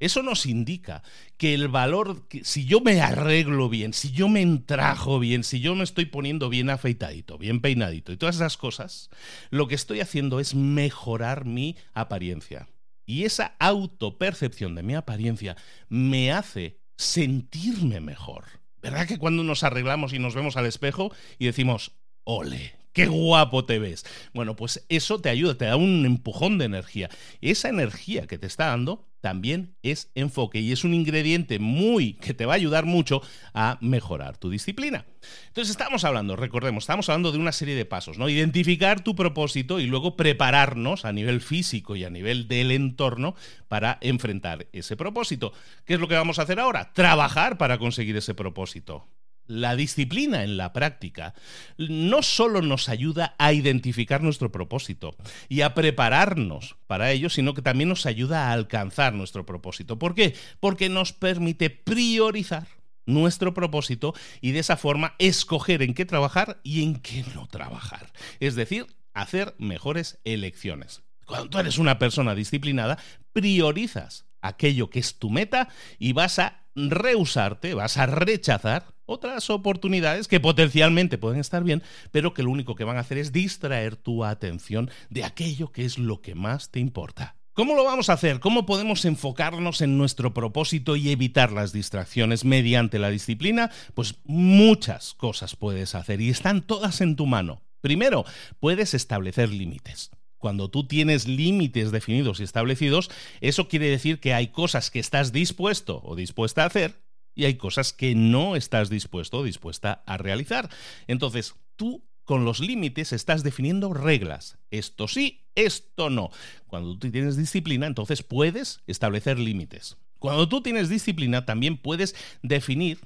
Eso 0.00 0.22
nos 0.22 0.46
indica 0.46 1.02
que 1.36 1.52
el 1.52 1.68
valor, 1.68 2.26
si 2.42 2.64
yo 2.64 2.80
me 2.80 3.02
arreglo 3.02 3.68
bien, 3.68 3.92
si 3.92 4.10
yo 4.10 4.30
me 4.30 4.40
entrajo 4.40 5.18
bien, 5.18 5.44
si 5.44 5.60
yo 5.60 5.74
me 5.74 5.84
estoy 5.84 6.06
poniendo 6.06 6.48
bien 6.48 6.70
afeitadito, 6.70 7.36
bien 7.36 7.60
peinadito 7.60 8.10
y 8.10 8.16
todas 8.16 8.36
esas 8.36 8.56
cosas, 8.56 9.10
lo 9.50 9.68
que 9.68 9.74
estoy 9.74 10.00
haciendo 10.00 10.40
es 10.40 10.54
mejorar 10.54 11.44
mi 11.44 11.76
apariencia. 11.92 12.66
Y 13.04 13.24
esa 13.24 13.56
autopercepción 13.58 14.74
de 14.74 14.82
mi 14.82 14.94
apariencia 14.94 15.56
me 15.90 16.32
hace 16.32 16.80
sentirme 16.96 18.00
mejor. 18.00 18.44
¿Verdad 18.80 19.06
que 19.06 19.18
cuando 19.18 19.44
nos 19.44 19.64
arreglamos 19.64 20.14
y 20.14 20.18
nos 20.18 20.34
vemos 20.34 20.56
al 20.56 20.64
espejo 20.64 21.12
y 21.38 21.44
decimos, 21.44 21.92
ole, 22.24 22.79
qué 22.92 23.06
guapo 23.06 23.64
te 23.64 23.78
ves. 23.78 24.04
Bueno, 24.34 24.56
pues 24.56 24.84
eso 24.88 25.20
te 25.20 25.28
ayuda, 25.28 25.56
te 25.56 25.66
da 25.66 25.76
un 25.76 26.04
empujón 26.06 26.58
de 26.58 26.66
energía. 26.66 27.10
Esa 27.40 27.68
energía 27.68 28.26
que 28.26 28.38
te 28.38 28.46
está 28.46 28.66
dando 28.66 29.10
también 29.20 29.76
es 29.82 30.10
enfoque 30.14 30.60
y 30.60 30.72
es 30.72 30.84
un 30.84 30.94
ingrediente 30.94 31.58
muy 31.58 32.14
que 32.14 32.34
te 32.34 32.46
va 32.46 32.54
a 32.54 32.56
ayudar 32.56 32.86
mucho 32.86 33.22
a 33.52 33.78
mejorar 33.80 34.38
tu 34.38 34.50
disciplina. 34.50 35.04
Entonces 35.48 35.70
estamos 35.70 36.04
hablando, 36.04 36.36
recordemos, 36.36 36.84
estamos 36.84 37.08
hablando 37.08 37.32
de 37.32 37.38
una 37.38 37.52
serie 37.52 37.74
de 37.74 37.84
pasos, 37.84 38.18
¿no? 38.18 38.28
Identificar 38.28 39.04
tu 39.04 39.14
propósito 39.14 39.78
y 39.78 39.86
luego 39.86 40.16
prepararnos 40.16 41.04
a 41.04 41.12
nivel 41.12 41.40
físico 41.40 41.96
y 41.96 42.04
a 42.04 42.10
nivel 42.10 42.48
del 42.48 42.70
entorno 42.70 43.34
para 43.68 43.98
enfrentar 44.00 44.68
ese 44.72 44.96
propósito. 44.96 45.52
¿Qué 45.84 45.94
es 45.94 46.00
lo 46.00 46.08
que 46.08 46.14
vamos 46.14 46.38
a 46.38 46.42
hacer 46.42 46.58
ahora? 46.58 46.92
Trabajar 46.94 47.58
para 47.58 47.78
conseguir 47.78 48.16
ese 48.16 48.34
propósito. 48.34 49.06
La 49.50 49.74
disciplina 49.74 50.44
en 50.44 50.56
la 50.56 50.72
práctica 50.72 51.34
no 51.76 52.22
solo 52.22 52.62
nos 52.62 52.88
ayuda 52.88 53.34
a 53.36 53.52
identificar 53.52 54.22
nuestro 54.22 54.52
propósito 54.52 55.16
y 55.48 55.62
a 55.62 55.74
prepararnos 55.74 56.76
para 56.86 57.10
ello, 57.10 57.28
sino 57.28 57.52
que 57.52 57.60
también 57.60 57.88
nos 57.88 58.06
ayuda 58.06 58.46
a 58.46 58.52
alcanzar 58.52 59.12
nuestro 59.12 59.44
propósito. 59.44 59.98
¿Por 59.98 60.14
qué? 60.14 60.36
Porque 60.60 60.88
nos 60.88 61.12
permite 61.12 61.68
priorizar 61.68 62.68
nuestro 63.06 63.52
propósito 63.52 64.14
y 64.40 64.52
de 64.52 64.60
esa 64.60 64.76
forma 64.76 65.16
escoger 65.18 65.82
en 65.82 65.94
qué 65.94 66.04
trabajar 66.04 66.60
y 66.62 66.84
en 66.84 67.00
qué 67.00 67.24
no 67.34 67.48
trabajar. 67.48 68.12
Es 68.38 68.54
decir, 68.54 68.86
hacer 69.14 69.56
mejores 69.58 70.20
elecciones. 70.22 71.02
Cuando 71.26 71.50
tú 71.50 71.58
eres 71.58 71.78
una 71.78 71.98
persona 71.98 72.36
disciplinada, 72.36 72.98
priorizas 73.32 74.26
aquello 74.42 74.90
que 74.90 75.00
es 75.00 75.18
tu 75.18 75.28
meta 75.28 75.68
y 75.98 76.12
vas 76.12 76.38
a 76.38 76.59
rehusarte, 76.88 77.74
vas 77.74 77.96
a 77.98 78.06
rechazar 78.06 78.86
otras 79.04 79.50
oportunidades 79.50 80.28
que 80.28 80.40
potencialmente 80.40 81.18
pueden 81.18 81.40
estar 81.40 81.64
bien, 81.64 81.82
pero 82.12 82.32
que 82.32 82.42
lo 82.42 82.50
único 82.50 82.76
que 82.76 82.84
van 82.84 82.96
a 82.96 83.00
hacer 83.00 83.18
es 83.18 83.32
distraer 83.32 83.96
tu 83.96 84.24
atención 84.24 84.90
de 85.10 85.24
aquello 85.24 85.72
que 85.72 85.84
es 85.84 85.98
lo 85.98 86.22
que 86.22 86.34
más 86.34 86.70
te 86.70 86.80
importa. 86.80 87.36
¿Cómo 87.52 87.74
lo 87.74 87.84
vamos 87.84 88.08
a 88.08 88.14
hacer? 88.14 88.38
¿Cómo 88.38 88.64
podemos 88.64 89.04
enfocarnos 89.04 89.82
en 89.82 89.98
nuestro 89.98 90.32
propósito 90.32 90.94
y 90.96 91.10
evitar 91.10 91.50
las 91.50 91.72
distracciones 91.72 92.44
mediante 92.44 92.98
la 92.98 93.10
disciplina? 93.10 93.70
Pues 93.94 94.14
muchas 94.24 95.14
cosas 95.14 95.56
puedes 95.56 95.94
hacer 95.94 96.20
y 96.20 96.30
están 96.30 96.62
todas 96.62 97.00
en 97.00 97.16
tu 97.16 97.26
mano. 97.26 97.60
Primero, 97.80 98.24
puedes 98.60 98.94
establecer 98.94 99.50
límites. 99.50 100.10
Cuando 100.40 100.70
tú 100.70 100.86
tienes 100.86 101.28
límites 101.28 101.92
definidos 101.92 102.40
y 102.40 102.44
establecidos, 102.44 103.10
eso 103.42 103.68
quiere 103.68 103.90
decir 103.90 104.20
que 104.20 104.32
hay 104.32 104.48
cosas 104.48 104.90
que 104.90 104.98
estás 104.98 105.32
dispuesto 105.32 106.00
o 106.02 106.16
dispuesta 106.16 106.62
a 106.62 106.66
hacer 106.66 107.04
y 107.34 107.44
hay 107.44 107.56
cosas 107.56 107.92
que 107.92 108.14
no 108.14 108.56
estás 108.56 108.88
dispuesto 108.88 109.38
o 109.38 109.44
dispuesta 109.44 110.02
a 110.06 110.16
realizar. 110.16 110.70
Entonces, 111.06 111.56
tú 111.76 112.08
con 112.24 112.46
los 112.46 112.60
límites 112.60 113.12
estás 113.12 113.42
definiendo 113.42 113.92
reglas. 113.92 114.56
Esto 114.70 115.08
sí, 115.08 115.44
esto 115.54 116.08
no. 116.08 116.30
Cuando 116.66 116.96
tú 116.96 117.10
tienes 117.10 117.36
disciplina, 117.36 117.86
entonces 117.86 118.22
puedes 118.22 118.80
establecer 118.86 119.38
límites. 119.38 119.98
Cuando 120.18 120.48
tú 120.48 120.62
tienes 120.62 120.88
disciplina, 120.88 121.44
también 121.44 121.76
puedes 121.76 122.16
definir 122.42 123.00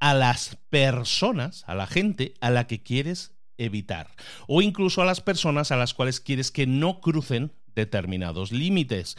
a 0.00 0.14
las 0.14 0.56
personas, 0.70 1.64
a 1.66 1.74
la 1.74 1.86
gente 1.86 2.32
a 2.40 2.48
la 2.48 2.66
que 2.66 2.82
quieres 2.82 3.34
evitar. 3.58 4.08
O 4.46 4.62
incluso 4.62 5.02
a 5.02 5.04
las 5.04 5.20
personas 5.20 5.72
a 5.72 5.76
las 5.76 5.94
cuales 5.94 6.20
quieres 6.20 6.50
que 6.50 6.66
no 6.66 7.00
crucen 7.00 7.52
determinados 7.74 8.52
límites 8.52 9.16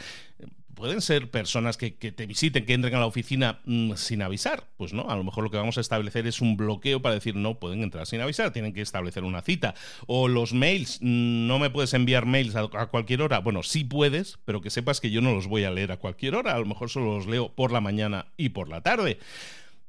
pueden 0.74 1.00
ser 1.00 1.30
personas 1.30 1.76
que, 1.76 1.90
te 1.90 2.26
visiten, 2.26 2.66
que 2.66 2.74
entren 2.74 2.94
a 2.94 3.00
la 3.00 3.06
oficina 3.06 3.60
mm, 3.64 3.94
sin 3.94 4.22
avisar. 4.22 4.68
Pues 4.76 4.92
no, 4.92 5.08
a 5.08 5.16
lo 5.16 5.24
mejor 5.24 5.44
lo 5.44 5.50
que 5.50 5.56
vamos 5.56 5.78
a 5.78 5.80
establecer 5.80 6.26
es 6.26 6.40
un 6.40 6.56
bloqueo 6.56 7.00
para 7.00 7.14
decir 7.14 7.36
no 7.36 7.58
pueden 7.58 7.82
entrar 7.82 8.06
sin 8.06 8.20
avisar, 8.20 8.52
tienen 8.52 8.72
que 8.72 8.82
establecer 8.82 9.24
una 9.24 9.42
cita. 9.42 9.74
O 10.06 10.28
los 10.28 10.52
mails, 10.52 10.98
mm, 11.00 11.46
no 11.46 11.58
me 11.58 11.70
puedes 11.70 11.94
enviar 11.94 12.26
mails 12.26 12.54
a, 12.56 12.68
cualquier 12.86 13.22
hora. 13.22 13.38
Bueno, 13.38 13.62
sí 13.62 13.84
puedes, 13.84 14.38
pero 14.44 14.60
que 14.60 14.70
sepas 14.70 15.00
que 15.00 15.10
yo 15.10 15.20
no 15.20 15.32
los 15.32 15.46
voy 15.46 15.64
a 15.64 15.70
leer 15.70 15.92
a 15.92 15.96
cualquier 15.96 16.34
hora, 16.34 16.54
a 16.54 16.58
lo 16.58 16.66
mejor 16.66 16.90
solo 16.90 17.16
los 17.16 17.26
leo 17.26 17.54
por 17.54 17.72
la 17.72 17.80
mañana 17.80 18.26
y 18.36 18.50
por 18.50 18.68
la 18.68 18.82
tarde. 18.82 19.18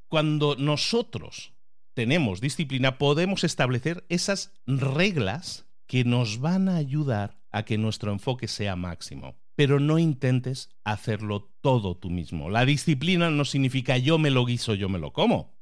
Cuando 0.08 0.56
nosotros 0.56 1.52
tenemos 1.96 2.42
disciplina, 2.42 3.00
podemos 3.00 3.44
establecer 3.44 4.06
esas 4.10 4.54
reglas 4.68 5.66
que 5.88 6.04
nos 6.04 6.40
van 6.40 6.70
a 6.70 6.76
ayudar 6.76 7.40
a 7.52 7.64
que 7.64 7.80
nuestro 7.80 8.12
enfoque 8.12 8.48
sea 8.48 8.76
máximo 8.76 9.36
pero 9.56 9.80
no 9.80 9.98
intentes 9.98 10.70
hacerlo 10.84 11.50
todo 11.62 11.96
tú 11.96 12.10
mismo. 12.10 12.50
La 12.50 12.66
disciplina 12.66 13.30
no 13.30 13.46
significa 13.46 13.98
yo 13.98 14.18
me 14.18 14.30
lo 14.30 14.46
guiso, 14.46 14.76
yo 14.76 14.90
me 14.90 15.00
lo 15.00 15.14
como. 15.14 15.56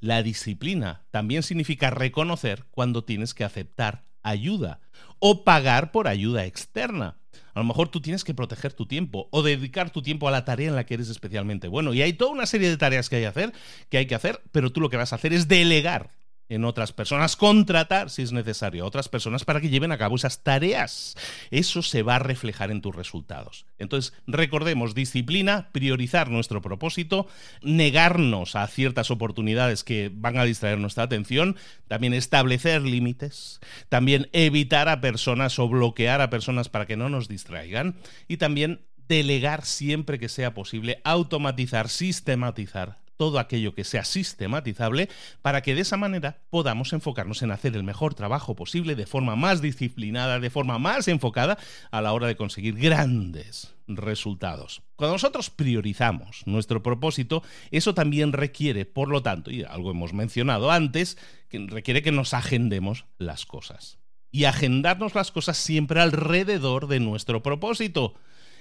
La 0.00 0.22
disciplina 0.22 1.06
también 1.10 1.42
significa 1.42 1.90
reconocer 1.90 2.64
cuando 2.70 3.04
tienes 3.04 3.34
que 3.34 3.44
aceptar 3.44 4.04
ayuda 4.24 4.80
o 5.20 5.44
pagar 5.44 5.92
por 5.92 6.08
ayuda 6.08 6.44
externa. 6.44 7.16
A 7.54 7.60
lo 7.60 7.64
mejor 7.64 7.88
tú 7.88 8.00
tienes 8.00 8.24
que 8.24 8.34
proteger 8.34 8.72
tu 8.72 8.86
tiempo 8.86 9.28
o 9.30 9.42
dedicar 9.42 9.90
tu 9.90 10.02
tiempo 10.02 10.26
a 10.26 10.32
la 10.32 10.44
tarea 10.44 10.68
en 10.68 10.74
la 10.74 10.84
que 10.84 10.94
eres 10.94 11.08
especialmente 11.08 11.68
bueno. 11.68 11.94
Y 11.94 12.02
hay 12.02 12.12
toda 12.12 12.32
una 12.32 12.46
serie 12.46 12.68
de 12.68 12.76
tareas 12.76 13.08
que 13.08 13.16
hay, 13.16 13.24
hacer, 13.24 13.52
que 13.88 13.98
hay 13.98 14.06
que 14.06 14.16
hacer, 14.16 14.42
pero 14.50 14.72
tú 14.72 14.80
lo 14.80 14.90
que 14.90 14.96
vas 14.96 15.12
a 15.12 15.16
hacer 15.16 15.32
es 15.32 15.46
delegar 15.46 16.10
en 16.48 16.64
otras 16.64 16.92
personas, 16.92 17.36
contratar 17.36 18.10
si 18.10 18.22
es 18.22 18.32
necesario 18.32 18.84
a 18.84 18.86
otras 18.86 19.08
personas 19.08 19.44
para 19.44 19.60
que 19.60 19.70
lleven 19.70 19.92
a 19.92 19.98
cabo 19.98 20.16
esas 20.16 20.42
tareas. 20.42 21.16
Eso 21.50 21.82
se 21.82 22.02
va 22.02 22.16
a 22.16 22.20
reflejar 22.20 22.70
en 22.70 22.80
tus 22.80 22.94
resultados. 22.94 23.66
Entonces, 23.78 24.12
recordemos, 24.26 24.94
disciplina, 24.94 25.70
priorizar 25.72 26.30
nuestro 26.30 26.60
propósito, 26.60 27.26
negarnos 27.62 28.56
a 28.56 28.66
ciertas 28.66 29.10
oportunidades 29.10 29.84
que 29.84 30.10
van 30.12 30.38
a 30.38 30.44
distraer 30.44 30.78
nuestra 30.78 31.04
atención, 31.04 31.56
también 31.88 32.14
establecer 32.14 32.82
límites, 32.82 33.60
también 33.88 34.28
evitar 34.32 34.88
a 34.88 35.00
personas 35.00 35.58
o 35.58 35.68
bloquear 35.68 36.20
a 36.20 36.30
personas 36.30 36.68
para 36.68 36.86
que 36.86 36.96
no 36.96 37.08
nos 37.08 37.28
distraigan 37.28 37.96
y 38.28 38.36
también 38.36 38.82
delegar 39.08 39.64
siempre 39.64 40.18
que 40.18 40.28
sea 40.28 40.54
posible, 40.54 41.00
automatizar, 41.04 41.88
sistematizar 41.88 43.03
todo 43.16 43.38
aquello 43.38 43.74
que 43.74 43.84
sea 43.84 44.04
sistematizable 44.04 45.08
para 45.42 45.62
que 45.62 45.74
de 45.74 45.82
esa 45.82 45.96
manera 45.96 46.42
podamos 46.50 46.92
enfocarnos 46.92 47.42
en 47.42 47.50
hacer 47.50 47.76
el 47.76 47.84
mejor 47.84 48.14
trabajo 48.14 48.54
posible 48.54 48.94
de 48.94 49.06
forma 49.06 49.36
más 49.36 49.60
disciplinada, 49.60 50.40
de 50.40 50.50
forma 50.50 50.78
más 50.78 51.08
enfocada 51.08 51.58
a 51.90 52.00
la 52.00 52.12
hora 52.12 52.26
de 52.26 52.36
conseguir 52.36 52.74
grandes 52.74 53.74
resultados. 53.86 54.82
Cuando 54.96 55.14
nosotros 55.14 55.50
priorizamos 55.50 56.42
nuestro 56.46 56.82
propósito, 56.82 57.42
eso 57.70 57.94
también 57.94 58.32
requiere, 58.32 58.86
por 58.86 59.08
lo 59.08 59.22
tanto, 59.22 59.50
y 59.50 59.62
algo 59.62 59.90
hemos 59.90 60.12
mencionado 60.12 60.70
antes, 60.70 61.18
que 61.48 61.66
requiere 61.68 62.02
que 62.02 62.12
nos 62.12 62.34
agendemos 62.34 63.04
las 63.18 63.46
cosas. 63.46 63.98
Y 64.30 64.44
agendarnos 64.44 65.14
las 65.14 65.30
cosas 65.30 65.56
siempre 65.56 66.00
alrededor 66.00 66.88
de 66.88 66.98
nuestro 66.98 67.42
propósito. 67.42 68.14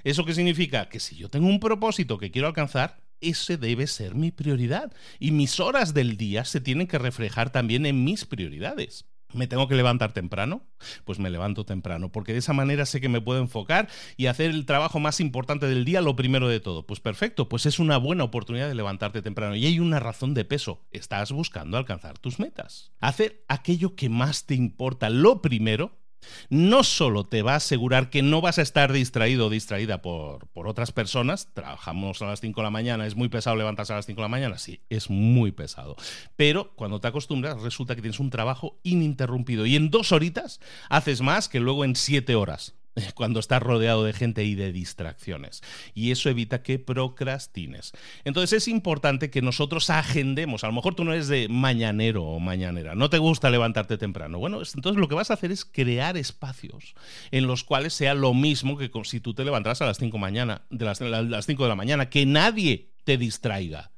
¿Eso 0.03 0.25
qué 0.25 0.33
significa? 0.33 0.89
Que 0.89 0.99
si 0.99 1.15
yo 1.15 1.29
tengo 1.29 1.47
un 1.47 1.59
propósito 1.59 2.17
que 2.17 2.29
quiero 2.29 2.47
alcanzar, 2.47 2.99
ese 3.23 3.57
debe 3.57 3.87
ser 3.87 4.15
mi 4.15 4.31
prioridad. 4.31 4.93
Y 5.19 5.31
mis 5.31 5.59
horas 5.59 5.93
del 5.93 6.17
día 6.17 6.45
se 6.45 6.61
tienen 6.61 6.87
que 6.87 6.99
reflejar 6.99 7.51
también 7.51 7.85
en 7.85 8.03
mis 8.03 8.25
prioridades. 8.25 9.05
¿Me 9.33 9.47
tengo 9.47 9.67
que 9.67 9.75
levantar 9.75 10.13
temprano? 10.13 10.63
Pues 11.05 11.17
me 11.17 11.29
levanto 11.29 11.65
temprano, 11.65 12.11
porque 12.11 12.33
de 12.33 12.39
esa 12.39 12.53
manera 12.53 12.85
sé 12.85 13.01
que 13.01 13.09
me 13.09 13.21
puedo 13.21 13.39
enfocar 13.39 13.89
y 14.15 14.27
hacer 14.27 14.51
el 14.51 14.65
trabajo 14.65 14.99
más 14.99 15.19
importante 15.19 15.65
del 15.65 15.85
día 15.85 16.01
lo 16.01 16.15
primero 16.15 16.47
de 16.47 16.59
todo. 16.59 16.85
Pues 16.85 16.99
perfecto, 16.99 17.49
pues 17.49 17.65
es 17.65 17.79
una 17.79 17.97
buena 17.97 18.23
oportunidad 18.23 18.67
de 18.67 18.75
levantarte 18.75 19.21
temprano. 19.21 19.55
Y 19.55 19.65
hay 19.65 19.79
una 19.79 19.99
razón 19.99 20.33
de 20.33 20.45
peso, 20.45 20.85
estás 20.91 21.31
buscando 21.31 21.77
alcanzar 21.77 22.19
tus 22.19 22.39
metas. 22.39 22.91
Hacer 22.99 23.43
aquello 23.47 23.95
que 23.95 24.09
más 24.09 24.45
te 24.45 24.53
importa, 24.55 25.09
lo 25.09 25.41
primero, 25.41 26.02
no 26.49 26.83
solo 26.83 27.25
te 27.25 27.41
va 27.41 27.53
a 27.53 27.57
asegurar 27.57 28.09
que 28.09 28.21
no 28.21 28.41
vas 28.41 28.59
a 28.59 28.61
estar 28.61 28.91
distraído 28.91 29.47
o 29.47 29.49
distraída 29.49 30.01
por, 30.01 30.47
por, 30.47 30.67
otras 30.67 30.91
personas, 30.91 31.49
trabajamos 31.53 32.21
a 32.21 32.27
las 32.27 32.41
5 32.41 32.61
de 32.61 32.63
la 32.63 32.71
mañana, 32.71 33.05
es 33.05 33.15
muy 33.15 33.29
pesado 33.29 33.55
levantarse 33.55 33.93
a 33.93 33.97
las 33.97 34.05
5 34.05 34.17
de 34.17 34.23
la 34.23 34.29
mañana, 34.29 34.57
sí, 34.57 34.81
es 34.89 35.09
muy 35.09 35.51
pesado, 35.51 35.95
pero 36.35 36.73
cuando 36.75 36.99
te 36.99 37.07
acostumbras 37.07 37.61
resulta 37.61 37.95
que 37.95 38.01
tienes 38.01 38.19
un 38.19 38.29
trabajo 38.29 38.79
ininterrumpido 38.83 39.65
y 39.65 39.75
en 39.75 39.89
dos 39.89 40.11
horitas 40.11 40.59
haces 40.89 41.21
más 41.21 41.49
que 41.49 41.59
luego 41.59 41.85
en 41.85 41.95
siete 41.95 42.35
horas. 42.35 42.75
cuando 43.15 43.39
estás 43.39 43.61
rodeado 43.61 44.03
de 44.03 44.13
gente 44.13 44.43
y 44.43 44.55
de 44.55 44.71
distracciones. 44.71 45.61
Y 45.93 46.11
eso 46.11 46.29
evita 46.29 46.63
que 46.63 46.79
procrastines. 46.79 47.91
Entonces 48.23 48.53
es 48.53 48.67
importante 48.67 49.29
que 49.29 49.41
nosotros 49.41 49.89
agendemos. 49.89 50.63
A 50.63 50.67
lo 50.67 50.73
mejor 50.73 50.95
tú 50.95 51.03
no 51.03 51.13
eres 51.13 51.27
de 51.27 51.47
mañanero 51.49 52.23
o 52.23 52.39
mañanera, 52.39 52.95
no 52.95 53.09
te 53.09 53.17
gusta 53.17 53.49
levantarte 53.49 53.97
temprano. 53.97 54.39
Bueno, 54.39 54.57
entonces 54.57 54.99
lo 54.99 55.07
que 55.07 55.15
vas 55.15 55.31
a 55.31 55.35
hacer 55.35 55.51
es 55.51 55.65
crear 55.65 56.17
espacios 56.17 56.95
en 57.31 57.47
los 57.47 57.63
cuales 57.63 57.93
sea 57.93 58.13
lo 58.13 58.33
mismo 58.33 58.77
que 58.77 58.91
si 59.03 59.19
tú 59.19 59.33
te 59.33 59.43
levantas 59.43 59.81
a 59.81 59.85
las 59.85 59.97
5 59.97 60.17
mañana, 60.17 60.65
de 60.69 60.85
las 60.85 61.45
5 61.45 61.63
de 61.63 61.69
la 61.69 61.75
mañana, 61.75 62.09
que 62.09 62.25
nadie 62.25 62.91
te 63.03 63.17
distraiga. 63.17 63.91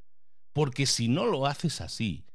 Porque 0.53 0.85
si 0.85 1.09
no 1.09 1.25
lo 1.25 1.47
haces 1.47 1.81
así, 1.81 2.25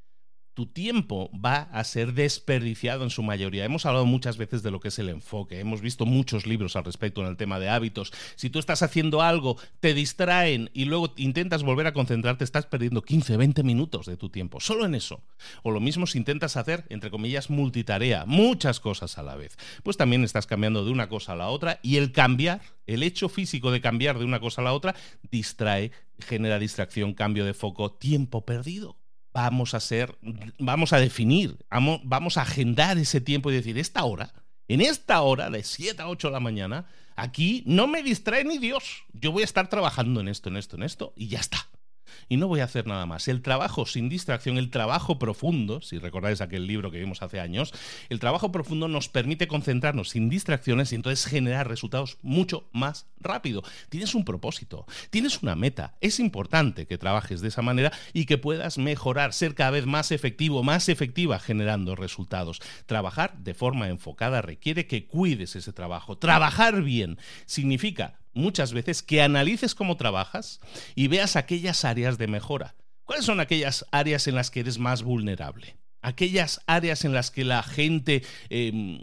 tu 0.60 0.66
tiempo 0.66 1.30
va 1.32 1.70
a 1.72 1.82
ser 1.84 2.12
desperdiciado 2.12 3.02
en 3.02 3.08
su 3.08 3.22
mayoría. 3.22 3.64
Hemos 3.64 3.86
hablado 3.86 4.04
muchas 4.04 4.36
veces 4.36 4.62
de 4.62 4.70
lo 4.70 4.78
que 4.78 4.88
es 4.88 4.98
el 4.98 5.08
enfoque, 5.08 5.58
hemos 5.58 5.80
visto 5.80 6.04
muchos 6.04 6.46
libros 6.46 6.76
al 6.76 6.84
respecto 6.84 7.22
en 7.22 7.28
el 7.28 7.38
tema 7.38 7.58
de 7.58 7.70
hábitos. 7.70 8.12
Si 8.36 8.50
tú 8.50 8.58
estás 8.58 8.82
haciendo 8.82 9.22
algo, 9.22 9.56
te 9.80 9.94
distraen 9.94 10.68
y 10.74 10.84
luego 10.84 11.14
intentas 11.16 11.62
volver 11.62 11.86
a 11.86 11.94
concentrarte, 11.94 12.44
estás 12.44 12.66
perdiendo 12.66 13.00
15, 13.00 13.38
20 13.38 13.62
minutos 13.62 14.04
de 14.04 14.18
tu 14.18 14.28
tiempo, 14.28 14.60
solo 14.60 14.84
en 14.84 14.94
eso. 14.94 15.22
O 15.62 15.70
lo 15.70 15.80
mismo 15.80 16.06
si 16.06 16.18
intentas 16.18 16.58
hacer, 16.58 16.84
entre 16.90 17.10
comillas, 17.10 17.48
multitarea, 17.48 18.26
muchas 18.26 18.80
cosas 18.80 19.16
a 19.16 19.22
la 19.22 19.36
vez. 19.36 19.56
Pues 19.82 19.96
también 19.96 20.24
estás 20.24 20.46
cambiando 20.46 20.84
de 20.84 20.90
una 20.90 21.08
cosa 21.08 21.32
a 21.32 21.36
la 21.36 21.48
otra 21.48 21.80
y 21.82 21.96
el 21.96 22.12
cambiar, 22.12 22.60
el 22.86 23.02
hecho 23.02 23.30
físico 23.30 23.70
de 23.70 23.80
cambiar 23.80 24.18
de 24.18 24.26
una 24.26 24.40
cosa 24.40 24.60
a 24.60 24.64
la 24.64 24.74
otra, 24.74 24.94
distrae, 25.30 25.90
genera 26.18 26.58
distracción, 26.58 27.14
cambio 27.14 27.46
de 27.46 27.54
foco, 27.54 27.92
tiempo 27.92 28.44
perdido 28.44 28.99
vamos 29.32 29.74
a 29.74 29.80
ser, 29.80 30.18
vamos 30.58 30.92
a 30.92 30.98
definir, 30.98 31.58
vamos 32.04 32.36
a 32.36 32.42
agendar 32.42 32.98
ese 32.98 33.20
tiempo 33.20 33.50
y 33.50 33.54
decir, 33.54 33.78
esta 33.78 34.04
hora, 34.04 34.32
en 34.68 34.80
esta 34.80 35.22
hora 35.22 35.50
de 35.50 35.64
7 35.64 36.02
a 36.02 36.08
8 36.08 36.28
de 36.28 36.32
la 36.32 36.40
mañana, 36.40 36.86
aquí 37.16 37.62
no 37.66 37.86
me 37.86 38.02
distrae 38.02 38.44
ni 38.44 38.58
Dios. 38.58 39.04
Yo 39.12 39.32
voy 39.32 39.42
a 39.42 39.44
estar 39.44 39.68
trabajando 39.68 40.20
en 40.20 40.28
esto, 40.28 40.48
en 40.48 40.56
esto, 40.56 40.76
en 40.76 40.82
esto, 40.82 41.12
y 41.16 41.28
ya 41.28 41.40
está 41.40 41.68
y 42.28 42.36
no 42.36 42.48
voy 42.48 42.60
a 42.60 42.64
hacer 42.64 42.86
nada 42.86 43.06
más. 43.06 43.28
El 43.28 43.42
trabajo 43.42 43.86
sin 43.86 44.08
distracción, 44.08 44.58
el 44.58 44.70
trabajo 44.70 45.18
profundo, 45.18 45.80
si 45.80 45.98
recordáis 45.98 46.40
aquel 46.40 46.66
libro 46.66 46.90
que 46.90 46.98
vimos 46.98 47.22
hace 47.22 47.40
años, 47.40 47.72
el 48.08 48.20
trabajo 48.20 48.52
profundo 48.52 48.88
nos 48.88 49.08
permite 49.08 49.48
concentrarnos 49.48 50.10
sin 50.10 50.28
distracciones 50.28 50.92
y 50.92 50.96
entonces 50.96 51.26
generar 51.26 51.68
resultados 51.68 52.18
mucho 52.22 52.68
más 52.72 53.06
rápido. 53.20 53.62
Tienes 53.88 54.14
un 54.14 54.24
propósito, 54.24 54.86
tienes 55.10 55.42
una 55.42 55.54
meta. 55.54 55.96
Es 56.00 56.20
importante 56.20 56.86
que 56.86 56.98
trabajes 56.98 57.40
de 57.40 57.48
esa 57.48 57.62
manera 57.62 57.92
y 58.12 58.26
que 58.26 58.38
puedas 58.38 58.78
mejorar, 58.78 59.32
ser 59.32 59.54
cada 59.54 59.70
vez 59.70 59.86
más 59.86 60.12
efectivo, 60.12 60.62
más 60.62 60.88
efectiva 60.88 61.38
generando 61.38 61.96
resultados. 61.96 62.60
Trabajar 62.86 63.38
de 63.38 63.54
forma 63.54 63.88
enfocada 63.88 64.42
requiere 64.42 64.86
que 64.86 65.06
cuides 65.06 65.56
ese 65.56 65.72
trabajo. 65.72 66.18
Trabajar 66.18 66.82
bien 66.82 67.18
significa 67.46 68.19
muchas 68.32 68.72
veces 68.72 69.02
que 69.02 69.22
analices 69.22 69.74
cómo 69.74 69.96
trabajas 69.96 70.60
y 70.94 71.08
veas 71.08 71.36
aquellas 71.36 71.84
áreas 71.84 72.18
de 72.18 72.26
mejora. 72.26 72.74
¿Cuáles 73.04 73.24
son 73.24 73.40
aquellas 73.40 73.84
áreas 73.90 74.28
en 74.28 74.36
las 74.36 74.50
que 74.50 74.60
eres 74.60 74.78
más 74.78 75.02
vulnerable? 75.02 75.76
Aquellas 76.02 76.60
áreas 76.66 77.04
en 77.04 77.12
las 77.12 77.30
que 77.30 77.44
la 77.44 77.62
gente 77.62 78.22
em, 78.48 79.00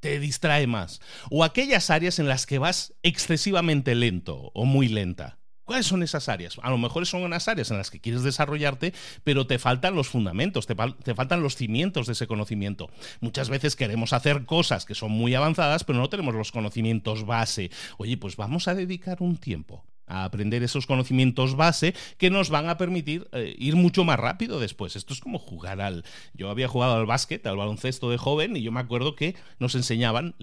te 0.00 0.20
distrae 0.20 0.66
más. 0.66 1.00
O 1.30 1.42
aquellas 1.42 1.90
áreas 1.90 2.18
en 2.18 2.28
las 2.28 2.46
que 2.46 2.58
vas 2.58 2.94
excesivamente 3.02 3.94
lento 3.94 4.52
o 4.54 4.64
muy 4.64 4.88
lenta. 4.88 5.38
¿Cuáles 5.66 5.86
son 5.86 6.04
esas 6.04 6.28
áreas? 6.28 6.56
A 6.62 6.70
lo 6.70 6.78
mejor 6.78 7.06
son 7.06 7.24
unas 7.24 7.48
áreas 7.48 7.72
en 7.72 7.76
las 7.76 7.90
que 7.90 8.00
quieres 8.00 8.22
desarrollarte, 8.22 8.94
pero 9.24 9.48
te 9.48 9.58
faltan 9.58 9.96
los 9.96 10.08
fundamentos, 10.08 10.66
te, 10.68 10.76
faltan 11.14 11.42
los 11.42 11.56
cimientos 11.56 12.06
de 12.06 12.12
ese 12.12 12.28
conocimiento. 12.28 12.88
Muchas 13.20 13.48
veces 13.48 13.74
queremos 13.74 14.12
hacer 14.12 14.44
cosas 14.44 14.84
que 14.86 14.94
son 14.94 15.10
muy 15.10 15.34
avanzadas, 15.34 15.82
pero 15.82 15.98
no 15.98 16.08
tenemos 16.08 16.36
los 16.36 16.52
conocimientos 16.52 17.26
base. 17.26 17.72
Oye, 17.98 18.16
pues 18.16 18.36
vamos 18.36 18.68
a 18.68 18.76
dedicar 18.76 19.18
un 19.20 19.36
tiempo 19.38 19.84
a 20.06 20.24
aprender 20.24 20.62
esos 20.62 20.86
conocimientos 20.86 21.56
base 21.56 21.94
que 22.18 22.30
nos 22.30 22.50
van 22.50 22.68
a 22.68 22.76
permitir 22.76 23.28
eh, 23.32 23.54
ir 23.58 23.76
mucho 23.76 24.04
más 24.04 24.18
rápido 24.18 24.60
después. 24.60 24.96
Esto 24.96 25.12
es 25.12 25.20
como 25.20 25.38
jugar 25.38 25.80
al... 25.80 26.04
Yo 26.34 26.50
había 26.50 26.68
jugado 26.68 26.94
al 26.94 27.06
básquet, 27.06 27.46
al 27.46 27.56
baloncesto 27.56 28.10
de 28.10 28.18
joven, 28.18 28.56
y 28.56 28.62
yo 28.62 28.72
me 28.72 28.80
acuerdo 28.80 29.14
que 29.14 29.34
nos 29.58 29.74
enseñaban, 29.74 30.34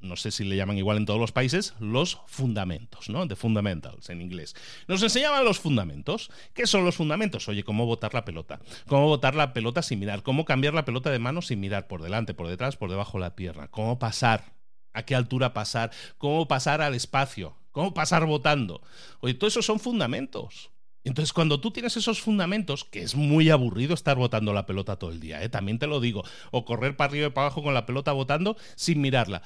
no 0.00 0.16
sé 0.16 0.30
si 0.30 0.44
le 0.44 0.56
llaman 0.56 0.78
igual 0.78 0.96
en 0.96 1.06
todos 1.06 1.20
los 1.20 1.32
países, 1.32 1.74
los 1.80 2.20
fundamentos, 2.26 3.08
¿no? 3.08 3.26
The 3.26 3.36
fundamentals 3.36 4.10
en 4.10 4.20
inglés. 4.20 4.54
Nos 4.86 5.02
enseñaban 5.02 5.44
los 5.44 5.58
fundamentos. 5.58 6.30
¿Qué 6.54 6.66
son 6.66 6.84
los 6.84 6.96
fundamentos? 6.96 7.48
Oye, 7.48 7.64
cómo 7.64 7.86
botar 7.86 8.14
la 8.14 8.24
pelota, 8.24 8.60
cómo 8.86 9.06
botar 9.06 9.34
la 9.34 9.52
pelota 9.52 9.82
sin 9.82 10.00
mirar, 10.00 10.22
cómo 10.22 10.44
cambiar 10.44 10.74
la 10.74 10.84
pelota 10.84 11.10
de 11.10 11.18
mano 11.18 11.42
sin 11.42 11.60
mirar 11.60 11.86
por 11.86 12.02
delante, 12.02 12.34
por 12.34 12.48
detrás, 12.48 12.76
por 12.76 12.90
debajo 12.90 13.18
de 13.18 13.22
la 13.22 13.36
pierna, 13.36 13.68
cómo 13.68 13.98
pasar, 13.98 14.52
a 14.92 15.04
qué 15.04 15.14
altura 15.14 15.52
pasar, 15.52 15.90
cómo 16.16 16.48
pasar 16.48 16.80
al 16.80 16.94
espacio, 16.94 17.57
cómo 17.70 17.94
pasar 17.94 18.26
votando. 18.26 18.82
Oye, 19.20 19.34
todo 19.34 19.48
eso 19.48 19.62
son 19.62 19.80
fundamentos. 19.80 20.70
Entonces, 21.04 21.32
cuando 21.32 21.60
tú 21.60 21.70
tienes 21.70 21.96
esos 21.96 22.20
fundamentos, 22.20 22.84
que 22.84 23.00
es 23.00 23.14
muy 23.14 23.50
aburrido 23.50 23.94
estar 23.94 24.16
botando 24.16 24.52
la 24.52 24.66
pelota 24.66 24.96
todo 24.96 25.10
el 25.10 25.20
día, 25.20 25.42
¿eh? 25.42 25.48
también 25.48 25.78
te 25.78 25.86
lo 25.86 26.00
digo, 26.00 26.22
o 26.50 26.64
correr 26.64 26.96
para 26.96 27.10
arriba 27.10 27.28
y 27.28 27.30
para 27.30 27.46
abajo 27.46 27.62
con 27.62 27.72
la 27.72 27.86
pelota 27.86 28.12
botando 28.12 28.56
sin 28.76 29.00
mirarla. 29.00 29.42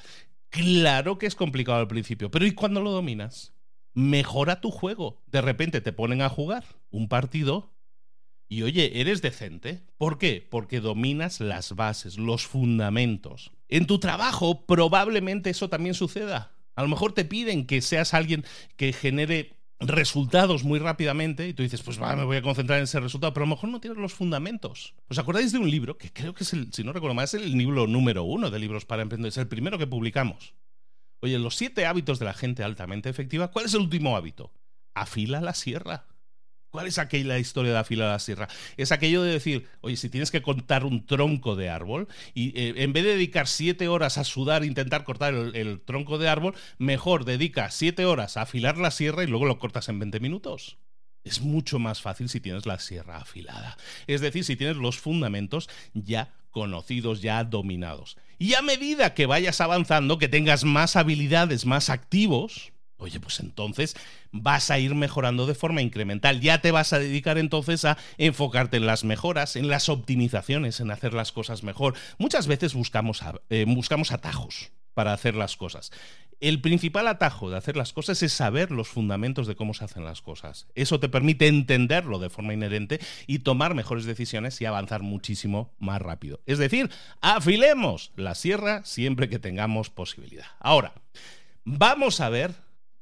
Claro 0.49 1.17
que 1.17 1.25
es 1.25 1.35
complicado 1.35 1.79
al 1.79 1.87
principio, 1.87 2.29
pero 2.29 2.45
¿y 2.45 2.51
cuando 2.51 2.81
lo 2.81 2.91
dominas? 2.91 3.53
Mejora 3.93 4.61
tu 4.61 4.71
juego. 4.71 5.21
De 5.27 5.41
repente 5.41 5.81
te 5.81 5.93
ponen 5.93 6.21
a 6.21 6.29
jugar 6.29 6.65
un 6.89 7.07
partido 7.07 7.73
y 8.49 8.63
oye, 8.63 8.99
eres 9.01 9.21
decente. 9.21 9.83
¿Por 9.97 10.17
qué? 10.17 10.47
Porque 10.47 10.79
dominas 10.79 11.39
las 11.39 11.75
bases, 11.75 12.17
los 12.17 12.45
fundamentos. 12.45 13.51
En 13.67 13.87
tu 13.87 13.99
trabajo 13.99 14.65
probablemente 14.65 15.49
eso 15.49 15.69
también 15.69 15.95
suceda. 15.95 16.51
A 16.75 16.81
lo 16.81 16.87
mejor 16.87 17.13
te 17.13 17.25
piden 17.25 17.65
que 17.65 17.81
seas 17.81 18.13
alguien 18.13 18.45
que 18.77 18.93
genere 18.93 19.57
resultados 19.79 20.63
muy 20.63 20.79
rápidamente 20.79 21.47
y 21.47 21.53
tú 21.53 21.63
dices, 21.63 21.81
pues 21.81 22.01
va, 22.01 22.15
me 22.15 22.23
voy 22.23 22.37
a 22.37 22.41
concentrar 22.41 22.79
en 22.79 22.85
ese 22.85 22.99
resultado, 22.99 23.33
pero 23.33 23.45
a 23.45 23.47
lo 23.47 23.55
mejor 23.55 23.69
no 23.69 23.81
tienes 23.81 23.99
los 23.99 24.13
fundamentos. 24.13 24.95
¿Os 25.09 25.17
acordáis 25.17 25.51
de 25.51 25.59
un 25.59 25.69
libro 25.69 25.97
que 25.97 26.11
creo 26.11 26.33
que 26.33 26.43
es 26.43 26.53
el, 26.53 26.71
si 26.73 26.83
no 26.83 26.93
recuerdo 26.93 27.13
mal, 27.13 27.25
es 27.25 27.33
el 27.33 27.51
libro 27.57 27.87
número 27.87 28.23
uno 28.23 28.49
de 28.49 28.59
libros 28.59 28.85
para 28.85 29.01
emprendedores, 29.01 29.37
el 29.37 29.47
primero 29.47 29.77
que 29.77 29.87
publicamos? 29.87 30.53
Oye, 31.21 31.39
los 31.39 31.55
siete 31.55 31.85
hábitos 31.85 32.19
de 32.19 32.25
la 32.25 32.33
gente 32.33 32.63
altamente 32.63 33.09
efectiva, 33.09 33.49
¿cuál 33.49 33.65
es 33.65 33.73
el 33.73 33.81
último 33.81 34.15
hábito? 34.17 34.51
Afila 34.93 35.41
la 35.41 35.53
sierra. 35.53 36.05
¿Cuál 36.73 36.87
es 36.87 36.97
aquella 36.97 37.37
historia 37.37 37.71
de 37.71 37.77
afilar 37.77 38.09
la 38.09 38.17
sierra? 38.17 38.47
Es 38.77 38.91
aquello 38.91 39.21
de 39.21 39.31
decir, 39.31 39.67
oye, 39.81 39.95
si 39.95 40.09
tienes 40.09 40.31
que 40.31 40.41
cortar 40.41 40.85
un 40.85 41.05
tronco 41.05 41.55
de 41.55 41.69
árbol 41.69 42.07
y 42.33 42.47
eh, 42.59 42.73
en 42.77 42.93
vez 42.93 43.03
de 43.03 43.11
dedicar 43.11 43.47
siete 43.47 43.87
horas 43.87 44.17
a 44.17 44.23
sudar 44.23 44.65
intentar 44.65 45.03
cortar 45.03 45.35
el, 45.35 45.81
tronco 45.81 46.17
de 46.17 46.29
árbol, 46.29 46.55
mejor 46.79 47.25
dedica 47.25 47.69
siete 47.69 48.05
horas 48.05 48.37
a 48.37 48.41
afilar 48.41 48.79
la 48.79 48.89
sierra 48.89 49.23
y 49.23 49.27
luego 49.27 49.45
lo 49.45 49.59
cortas 49.59 49.87
en 49.87 49.99
20 49.99 50.19
minutos. 50.19 50.79
Es 51.23 51.41
mucho 51.41 51.77
más 51.77 52.01
fácil 52.01 52.27
si 52.27 52.39
tienes 52.39 52.65
la 52.65 52.79
sierra 52.79 53.17
afilada. 53.17 53.77
Es 54.07 54.21
decir, 54.21 54.43
si 54.43 54.55
tienes 54.55 54.77
los 54.77 54.97
fundamentos 54.97 55.69
ya 55.93 56.33
conocidos, 56.49 57.21
ya 57.21 57.43
dominados. 57.43 58.17
Y 58.39 58.55
a 58.55 58.63
medida 58.63 59.13
que 59.13 59.27
vayas 59.27 59.61
avanzando, 59.61 60.17
que 60.17 60.27
tengas 60.27 60.63
más 60.63 60.95
habilidades, 60.95 61.67
más 61.67 61.91
activos, 61.91 62.72
Oye, 63.03 63.19
pues 63.19 63.41
entonces 63.41 63.97
vas 64.31 64.71
a 64.71 64.79
ir 64.79 64.95
mejorando 64.95 65.45
de 65.45 65.55
forma 65.55 65.81
incremental. 65.81 66.39
Ya 66.39 66.61
te 66.61 66.71
vas 66.71 66.93
a 66.93 66.99
dedicar 66.99 67.37
entonces 67.37 67.83
a 67.83 67.97
enfocarte 68.17 68.77
en 68.77 68.85
las 68.85 69.03
mejoras, 69.03 69.57
en 69.57 69.67
las 69.67 69.89
optimizaciones, 69.89 70.79
en 70.79 70.89
hacer 70.89 71.13
las 71.13 71.33
cosas 71.33 71.63
mejor. 71.63 71.95
Muchas 72.17 72.47
veces 72.47 72.73
buscamos, 72.73 73.21
eh, 73.49 73.65
buscamos 73.67 74.13
atajos 74.13 74.71
para 74.93 75.11
hacer 75.11 75.35
las 75.35 75.57
cosas. 75.57 75.91
El 76.39 76.61
principal 76.61 77.09
atajo 77.09 77.49
de 77.49 77.57
hacer 77.57 77.75
las 77.75 77.91
cosas 77.91 78.23
es 78.23 78.31
saber 78.31 78.71
los 78.71 78.87
fundamentos 78.87 79.47
de 79.47 79.55
cómo 79.55 79.73
se 79.73 79.83
hacen 79.83 80.05
las 80.05 80.21
cosas. 80.21 80.67
Eso 80.73 81.01
te 81.01 81.09
permite 81.09 81.47
entenderlo 81.47 82.19
de 82.19 82.29
forma 82.29 82.53
inherente 82.53 83.01
y 83.27 83.39
tomar 83.39 83.75
mejores 83.75 84.05
decisiones 84.05 84.61
y 84.61 84.65
avanzar 84.65 85.03
muchísimo 85.03 85.73
más 85.77 86.01
rápido. 86.01 86.39
Es 86.45 86.57
decir, 86.57 86.89
afilemos 87.19 88.13
la 88.15 88.33
sierra 88.33 88.85
siempre 88.85 89.27
que 89.27 89.39
tengamos 89.39 89.89
posibilidad. 89.89 90.47
Ahora, 90.59 90.93
vamos 91.65 92.21
a 92.21 92.29
ver 92.29 92.53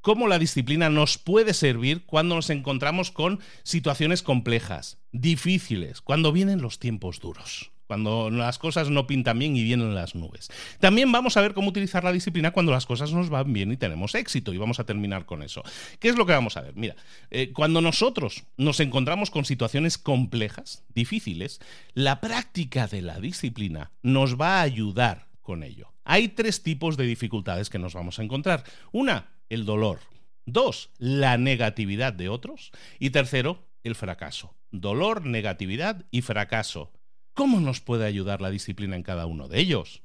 cómo 0.02 0.28
la 0.28 0.40
disciplina 0.40 0.90
nos 0.90 1.18
puede 1.18 1.54
servir 1.54 2.06
cuando 2.06 2.36
nos 2.36 2.50
encontramos 2.50 3.12
con 3.12 3.40
situaciones 3.64 4.24
complejas, 4.24 4.98
difíciles, 5.12 6.02
cuando 6.02 6.32
vienen 6.32 6.62
los 6.62 6.80
tiempos 6.80 7.20
duros 7.20 7.72
cuando 7.92 8.30
las 8.30 8.58
cosas 8.58 8.90
no 8.90 9.06
pintan 9.06 9.38
bien 9.38 9.54
y 9.58 9.66
vienen 9.66 9.94
las 9.94 10.16
nubes. 10.16 10.48
También 10.80 11.12
vamos 11.12 11.36
a 11.36 11.42
ver 11.42 11.54
cómo 11.54 11.68
utilizar 11.68 12.06
la 12.06 12.14
disciplina 12.14 12.52
cuando 12.52 12.72
las 12.72 12.86
cosas 12.86 13.12
nos 13.12 13.30
van 13.30 13.52
bien 13.52 13.70
y 13.70 13.76
tenemos 13.76 14.16
éxito, 14.16 14.54
y 14.54 14.58
vamos 14.58 14.80
a 14.80 14.86
terminar 14.86 15.26
con 15.26 15.44
eso. 15.44 15.62
¿Qué 16.00 16.08
es 16.08 16.16
lo 16.16 16.26
que 16.26 16.32
vamos 16.32 16.56
a 16.56 16.62
ver? 16.62 16.74
Mira, 16.74 16.96
eh, 17.32 17.52
cuando 17.52 17.82
nosotros 17.82 18.46
nos 18.56 18.80
encontramos 18.80 19.30
con 19.30 19.44
situaciones 19.44 19.98
complejas, 19.98 20.86
difíciles, 20.96 21.60
la 21.94 22.22
práctica 22.22 22.88
de 22.88 23.02
la 23.02 23.20
disciplina 23.20 23.92
nos 24.04 24.40
va 24.40 24.60
a 24.60 24.62
ayudar 24.62 25.28
con 25.42 25.62
ello. 25.62 25.92
Hay 26.06 26.30
tres 26.30 26.64
tipos 26.64 26.96
de 26.96 27.04
dificultades 27.04 27.70
que 27.70 27.78
nos 27.78 27.94
vamos 27.94 28.20
a 28.20 28.24
encontrar. 28.24 28.64
Una, 28.94 29.28
el 29.52 29.66
dolor. 29.66 30.00
Dos, 30.46 30.90
la 30.98 31.38
negatividad 31.38 32.14
de 32.14 32.30
otros. 32.30 32.72
Y 33.00 33.10
tercero, 33.10 33.68
el 33.84 33.96
fracaso. 33.96 34.56
Dolor, 34.72 35.26
negatividad 35.26 36.06
y 36.10 36.22
fracaso. 36.22 36.94
¿Cómo 37.34 37.60
nos 37.60 37.82
puede 37.82 38.06
ayudar 38.06 38.42
la 38.42 38.50
disciplina 38.50 38.96
en 38.96 39.04
cada 39.04 39.26
uno 39.26 39.50
de 39.50 39.60
ellos? 39.60 40.04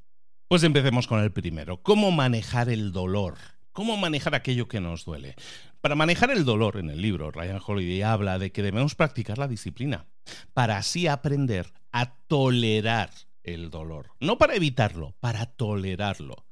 Pues 0.48 0.64
empecemos 0.64 1.06
con 1.06 1.20
el 1.20 1.32
primero. 1.32 1.80
¿Cómo 1.82 2.11
manejar 2.11 2.68
el 2.68 2.90
dolor? 2.90 3.37
¿Cómo 3.70 3.96
manejar 3.96 4.35
aquello 4.35 4.66
que 4.66 4.80
nos 4.80 5.04
duele? 5.04 5.37
Para 5.80 5.94
manejar 5.94 6.30
el 6.32 6.44
dolor 6.44 6.78
en 6.78 6.90
el 6.90 7.00
libro, 7.00 7.30
Ryan 7.30 7.61
Holiday 7.64 8.02
habla 8.02 8.40
de 8.40 8.50
que 8.50 8.62
debemos 8.62 8.96
practicar 8.96 9.38
la 9.38 9.48
disciplina 9.48 10.06
para 10.54 10.78
así 10.78 11.06
aprender 11.06 11.72
a 11.92 12.16
tolerar 12.26 13.11
el 13.44 13.70
dolor. 13.70 14.11
No 14.18 14.38
para 14.38 14.56
evitarlo, 14.56 15.14
para 15.20 15.47
tolerarlo. 15.47 16.45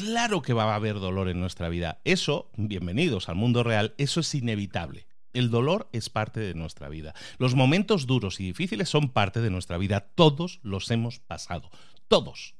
Claro 0.00 0.40
que 0.40 0.54
va 0.54 0.64
a 0.64 0.76
haber 0.76 0.98
dolor 0.98 1.28
en 1.28 1.40
nuestra 1.40 1.68
vida. 1.68 2.00
Eso, 2.04 2.50
bienvenidos 2.56 3.28
al 3.28 3.34
mundo 3.34 3.62
real, 3.62 3.94
eso 3.98 4.20
es 4.20 4.34
inevitable. 4.34 5.06
El 5.34 5.50
dolor 5.50 5.90
es 5.92 6.08
parte 6.08 6.40
de 6.40 6.54
nuestra 6.54 6.88
vida. 6.88 7.14
Los 7.36 7.54
momentos 7.54 8.06
duros 8.06 8.40
y 8.40 8.44
difíciles 8.44 8.88
son 8.88 9.10
parte 9.10 9.42
de 9.42 9.50
nuestra 9.50 9.76
vida. 9.76 10.00
Todos 10.14 10.58
los 10.62 10.90
hemos 10.90 11.18
pasado. 11.18 11.70
Todos. 12.08 12.54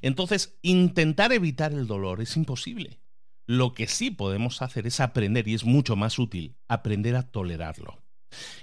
Entonces, 0.00 0.58
intentar 0.62 1.30
evitar 1.34 1.74
el 1.74 1.86
dolor 1.86 2.22
es 2.22 2.34
imposible. 2.38 3.00
Lo 3.44 3.74
que 3.74 3.86
sí 3.86 4.10
podemos 4.10 4.62
hacer 4.62 4.86
es 4.86 4.98
aprender, 5.00 5.46
y 5.46 5.52
es 5.52 5.64
mucho 5.64 5.94
más 5.94 6.18
útil, 6.18 6.56
aprender 6.68 7.16
a 7.16 7.30
tolerarlo. 7.30 7.98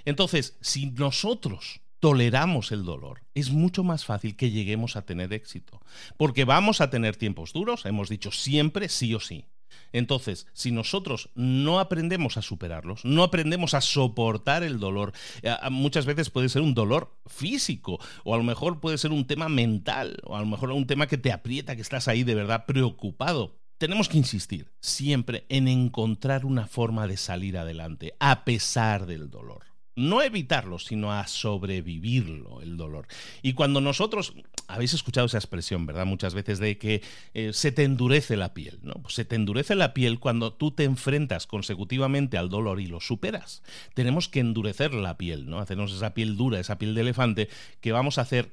Entonces, 0.04 0.58
si 0.60 0.86
nosotros 0.86 1.80
toleramos 2.00 2.72
el 2.72 2.84
dolor, 2.84 3.22
es 3.34 3.50
mucho 3.50 3.84
más 3.84 4.04
fácil 4.04 4.36
que 4.36 4.50
lleguemos 4.50 4.96
a 4.96 5.02
tener 5.02 5.32
éxito. 5.32 5.80
Porque 6.16 6.44
vamos 6.44 6.80
a 6.80 6.90
tener 6.90 7.16
tiempos 7.16 7.52
duros, 7.52 7.86
hemos 7.86 8.08
dicho 8.08 8.30
siempre, 8.30 8.88
sí 8.88 9.14
o 9.14 9.20
sí. 9.20 9.46
Entonces, 9.92 10.46
si 10.52 10.72
nosotros 10.72 11.30
no 11.34 11.80
aprendemos 11.80 12.36
a 12.36 12.42
superarlos, 12.42 13.04
no 13.04 13.22
aprendemos 13.22 13.74
a 13.74 13.80
soportar 13.80 14.62
el 14.62 14.78
dolor, 14.78 15.12
eh, 15.42 15.54
muchas 15.70 16.06
veces 16.06 16.30
puede 16.30 16.48
ser 16.48 16.62
un 16.62 16.74
dolor 16.74 17.16
físico, 17.26 17.98
o 18.24 18.34
a 18.34 18.38
lo 18.38 18.44
mejor 18.44 18.80
puede 18.80 18.98
ser 18.98 19.12
un 19.12 19.26
tema 19.26 19.48
mental, 19.48 20.18
o 20.24 20.36
a 20.36 20.40
lo 20.40 20.46
mejor 20.46 20.70
un 20.70 20.86
tema 20.86 21.06
que 21.06 21.18
te 21.18 21.32
aprieta, 21.32 21.76
que 21.76 21.82
estás 21.82 22.08
ahí 22.08 22.24
de 22.24 22.34
verdad 22.34 22.66
preocupado. 22.66 23.58
Tenemos 23.78 24.08
que 24.08 24.18
insistir 24.18 24.72
siempre 24.80 25.44
en 25.48 25.68
encontrar 25.68 26.46
una 26.46 26.66
forma 26.66 27.06
de 27.06 27.16
salir 27.16 27.58
adelante, 27.58 28.14
a 28.20 28.44
pesar 28.44 29.06
del 29.06 29.28
dolor 29.28 29.75
no 29.96 30.22
evitarlo, 30.22 30.78
sino 30.78 31.12
a 31.12 31.26
sobrevivirlo, 31.26 32.60
el 32.60 32.76
dolor. 32.76 33.08
Y 33.42 33.54
cuando 33.54 33.80
nosotros, 33.80 34.34
habéis 34.68 34.94
escuchado 34.94 35.26
esa 35.26 35.38
expresión, 35.38 35.86
¿verdad? 35.86 36.06
Muchas 36.06 36.34
veces 36.34 36.58
de 36.58 36.78
que 36.78 37.02
eh, 37.34 37.52
se 37.52 37.72
te 37.72 37.82
endurece 37.82 38.36
la 38.36 38.54
piel, 38.54 38.78
¿no? 38.82 38.94
Pues 38.94 39.14
se 39.14 39.24
te 39.24 39.36
endurece 39.36 39.74
la 39.74 39.94
piel 39.94 40.20
cuando 40.20 40.52
tú 40.52 40.70
te 40.70 40.84
enfrentas 40.84 41.46
consecutivamente 41.46 42.36
al 42.36 42.50
dolor 42.50 42.80
y 42.80 42.86
lo 42.86 43.00
superas. 43.00 43.62
Tenemos 43.94 44.28
que 44.28 44.40
endurecer 44.40 44.92
la 44.94 45.16
piel, 45.16 45.48
¿no? 45.48 45.58
Hacernos 45.58 45.92
esa 45.92 46.14
piel 46.14 46.36
dura, 46.36 46.60
esa 46.60 46.78
piel 46.78 46.94
de 46.94 47.00
elefante, 47.00 47.48
que 47.80 47.92
vamos 47.92 48.18
a 48.18 48.22
hacer 48.22 48.52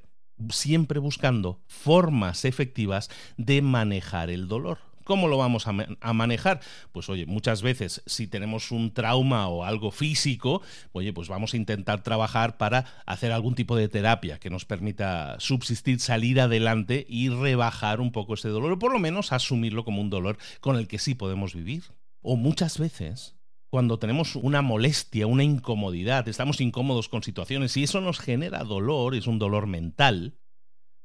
siempre 0.50 1.00
buscando 1.00 1.62
formas 1.68 2.46
efectivas 2.46 3.10
de 3.38 3.62
manejar 3.62 4.30
el 4.30 4.48
dolor. 4.48 4.80
¿Cómo 5.04 5.28
lo 5.28 5.38
vamos 5.38 5.68
a, 5.68 6.14
manejar? 6.14 6.60
Pues 6.91 7.10
oye, 7.10 7.26
muchas 7.26 7.62
veces 7.62 8.01
si 8.06 8.28
tenemos 8.28 8.72
un 8.72 8.93
trauma 8.93 9.47
o 9.47 9.64
algo 9.64 9.91
físico, 9.91 10.62
oye, 10.91 11.14
pues 11.14 11.28
vamos 11.28 11.54
a 11.54 11.58
intentar 11.58 12.04
trabajar 12.04 12.58
para 12.58 12.86
hacer 13.06 13.32
algún 13.32 13.56
tipo 13.56 13.76
de 13.76 13.89
terapia 13.89 14.39
que 14.39 14.49
nos 14.49 14.66
permita 14.66 15.36
subsistir, 15.39 15.99
salir 15.99 16.39
adelante 16.39 17.06
y 17.08 17.30
rebajar 17.30 17.99
un 17.99 18.12
poco 18.12 18.36
ese 18.36 18.49
dolor, 18.49 18.74
o 18.74 18.80
por 18.80 18.93
lo 18.93 18.99
menos 18.99 19.32
asumirlo 19.32 19.84
como 19.84 20.01
un 20.01 20.10
dolor 20.10 20.38
con 20.62 20.78
el 20.78 20.88
que 20.88 20.99
sí 20.99 21.16
podemos 21.16 21.54
vivir. 21.54 21.84
O 22.22 22.36
muchas 22.36 22.80
veces 22.80 23.36
cuando 23.70 23.97
tenemos 23.97 24.36
una 24.36 24.62
molestia, 24.62 25.26
una 25.26 25.43
incomodidad, 25.43 26.28
estamos 26.28 26.62
incómodos 26.62 27.10
con 27.10 27.24
situaciones 27.24 27.76
y 27.76 27.84
eso 27.84 28.01
nos 28.01 28.20
genera 28.20 28.64
dolor, 28.64 29.16
es 29.16 29.26
un 29.26 29.39
dolor 29.39 29.66
mental, 29.66 30.38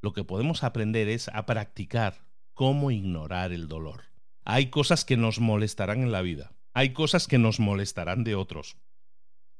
lo 0.03 0.12
que 0.12 0.22
podemos 0.22 0.62
aprender 0.62 1.09
es 1.09 1.28
a 1.28 1.46
practicar 1.46 2.28
cómo 2.59 2.90
ignorar 2.90 3.52
el 3.52 3.68
dolor. 3.68 4.06
Hay 4.44 4.66
cosas 4.66 5.04
que 5.04 5.16
nos 5.16 5.38
molestarán 5.38 6.02
en 6.02 6.11
la 6.11 6.22
vida, 6.22 6.56
hay 6.74 6.92
cosas 6.92 7.28
que 7.28 7.38
nos 7.38 7.61
molestarán 7.61 8.24
de 8.24 8.34
otros. 8.34 8.76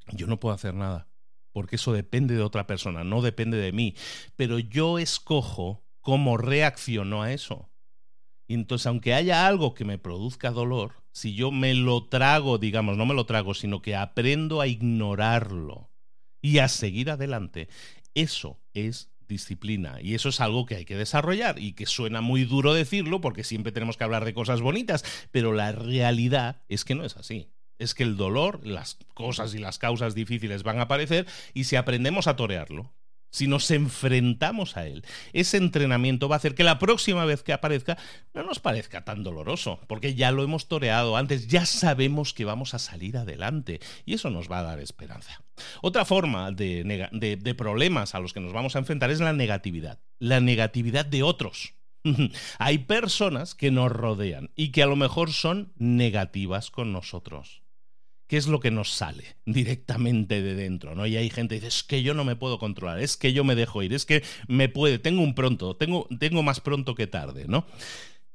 Yo 0.09 0.27
no 0.27 0.41
puedo 0.41 0.53
hacer 0.53 0.75
nada, 0.75 1.07
porque 1.53 1.77
eso 1.77 1.93
depende 1.93 2.35
de 2.35 2.43
otra 2.43 2.67
persona, 2.67 3.05
no 3.05 3.23
depende 3.23 3.57
de 3.57 3.71
mí, 3.71 3.95
pero 4.35 4.59
yo 4.59 4.99
escojo 4.99 5.87
cómo 6.01 6.39
reacciono 6.39 7.23
a 7.23 7.33
eso. 7.33 7.71
Y 8.49 8.55
entonces, 8.55 8.89
aunque 8.89 9.15
haya 9.15 9.47
algo 9.47 9.75
que 9.75 9.85
me 9.85 9.99
produzca 9.99 10.51
dolor, 10.51 10.95
si 11.13 11.37
yo 11.37 11.53
me 11.53 11.75
lo 11.75 12.09
trago, 12.09 12.59
digamos, 12.59 12.97
no 12.97 13.07
me 13.07 13.15
lo 13.15 13.27
trago, 13.27 13.55
sino 13.55 13.81
que 13.81 13.95
aprendo 13.95 14.61
a 14.61 14.67
ignorarlo 14.67 15.93
y 16.43 16.59
a 16.59 16.67
seguir 16.67 17.13
adelante, 17.13 17.69
eso 18.15 18.61
es 18.75 19.13
disciplina. 19.29 19.99
Y 20.01 20.15
eso 20.15 20.31
es 20.31 20.41
algo 20.41 20.67
que 20.67 20.77
hay 20.77 20.85
que 20.85 20.97
desarrollar 20.97 21.59
y 21.59 21.73
que 21.73 21.87
suena 21.87 22.21
muy 22.21 22.45
duro 22.45 22.75
decirlo 22.75 23.21
porque 23.21 23.45
siempre 23.45 23.73
tenemos 23.73 23.97
que 23.97 24.05
hablar 24.05 24.25
de 24.25 24.35
cosas 24.35 24.61
bonitas, 24.61 25.05
pero 25.31 25.53
la 25.53 25.73
realidad 25.73 26.63
es 26.69 26.85
que 26.85 26.95
no 26.95 27.05
es 27.05 27.17
así. 27.17 27.51
Es 27.79 27.95
que 27.95 28.03
el 28.03 28.17
dolor, 28.17 28.67
las 28.67 28.99
cosas 29.15 29.55
y 29.55 29.59
las 29.59 29.79
causas 29.79 30.15
difíciles 30.15 30.65
van 30.65 30.81
a 30.81 30.83
aparecer 30.83 31.27
y 31.55 31.65
si 31.65 31.77
aprendemos 31.77 32.27
a 32.27 32.35
torearlo, 32.35 32.93
si 33.31 33.47
nos 33.47 33.71
enfrentamos 33.71 34.77
a 34.77 34.87
él, 34.87 35.05
ese 35.33 35.57
entrenamiento 35.57 36.29
va 36.29 36.37
a 36.37 36.39
hacer 36.39 36.55
que 36.55 36.65
la 36.65 36.79
próxima 36.79 37.25
vez 37.25 37.43
que 37.43 37.53
aparezca 37.53 37.99
no 38.35 38.43
nos 38.43 38.59
parezca 38.59 39.05
tan 39.05 39.23
doloroso, 39.23 39.81
porque 39.87 40.15
ya 40.15 40.31
lo 40.33 40.43
hemos 40.43 40.69
toreado 40.69 41.17
antes, 41.17 41.47
ya 41.49 41.67
sabemos 41.67 42.35
que 42.35 42.45
vamos 42.45 42.75
a 42.75 42.79
salir 42.79 43.17
adelante 43.17 43.81
y 44.05 44.15
eso 44.15 44.31
nos 44.31 44.51
va 44.51 44.61
a 44.61 44.65
dar 44.65 44.81
esperanza. 44.81 45.43
Otra 45.83 46.05
forma 46.05 46.53
de, 46.53 47.09
de 47.13 47.55
problemas 47.55 48.15
a 48.15 48.21
los 48.21 48.33
que 48.33 48.41
nos 48.41 48.53
vamos 48.53 48.77
a 48.77 48.79
enfrentar 48.79 49.11
es 49.11 49.21
la 49.21 49.33
negatividad, 49.33 50.01
la 50.19 50.41
negatividad 50.41 51.05
de 51.05 51.23
otros. 51.23 51.75
Hay 52.59 52.79
personas 52.79 53.55
que 53.55 53.71
nos 53.71 53.91
rodean 53.91 54.51
y 54.57 54.71
que 54.71 54.83
a 54.83 54.87
lo 54.87 54.97
mejor 54.97 55.33
son 55.33 55.73
negativas 55.77 56.71
con 56.71 56.93
nosotros. 56.93 57.63
¿Qué 58.29 58.37
es 58.37 58.47
lo 58.47 58.61
que 58.61 58.71
nos 58.71 58.93
sale 58.93 59.37
directamente 59.47 60.41
de 60.41 60.55
dentro? 60.55 60.95
¿no? 60.95 61.07
Y 61.07 61.17
hay 61.17 61.31
gente 61.31 61.57
que 61.57 61.67
dice, 61.67 61.79
es 61.79 61.83
que 61.83 62.03
yo 62.03 62.15
no 62.15 62.25
me 62.25 62.37
puedo 62.37 62.59
controlar, 62.59 63.01
es 63.01 63.17
que 63.17 63.33
yo 63.33 63.43
me 63.43 63.57
dejo 63.57 63.83
ir, 63.83 63.93
es 63.93 64.07
que 64.07 64.23
me 64.47 64.69
puede, 64.69 64.99
tengo 64.99 65.23
un 65.23 65.35
pronto, 65.35 65.75
tengo, 65.75 66.07
tengo 66.21 66.43
más 66.43 66.61
pronto 66.61 66.95
que 66.95 67.07
tarde, 67.07 67.47
¿no? 67.49 67.67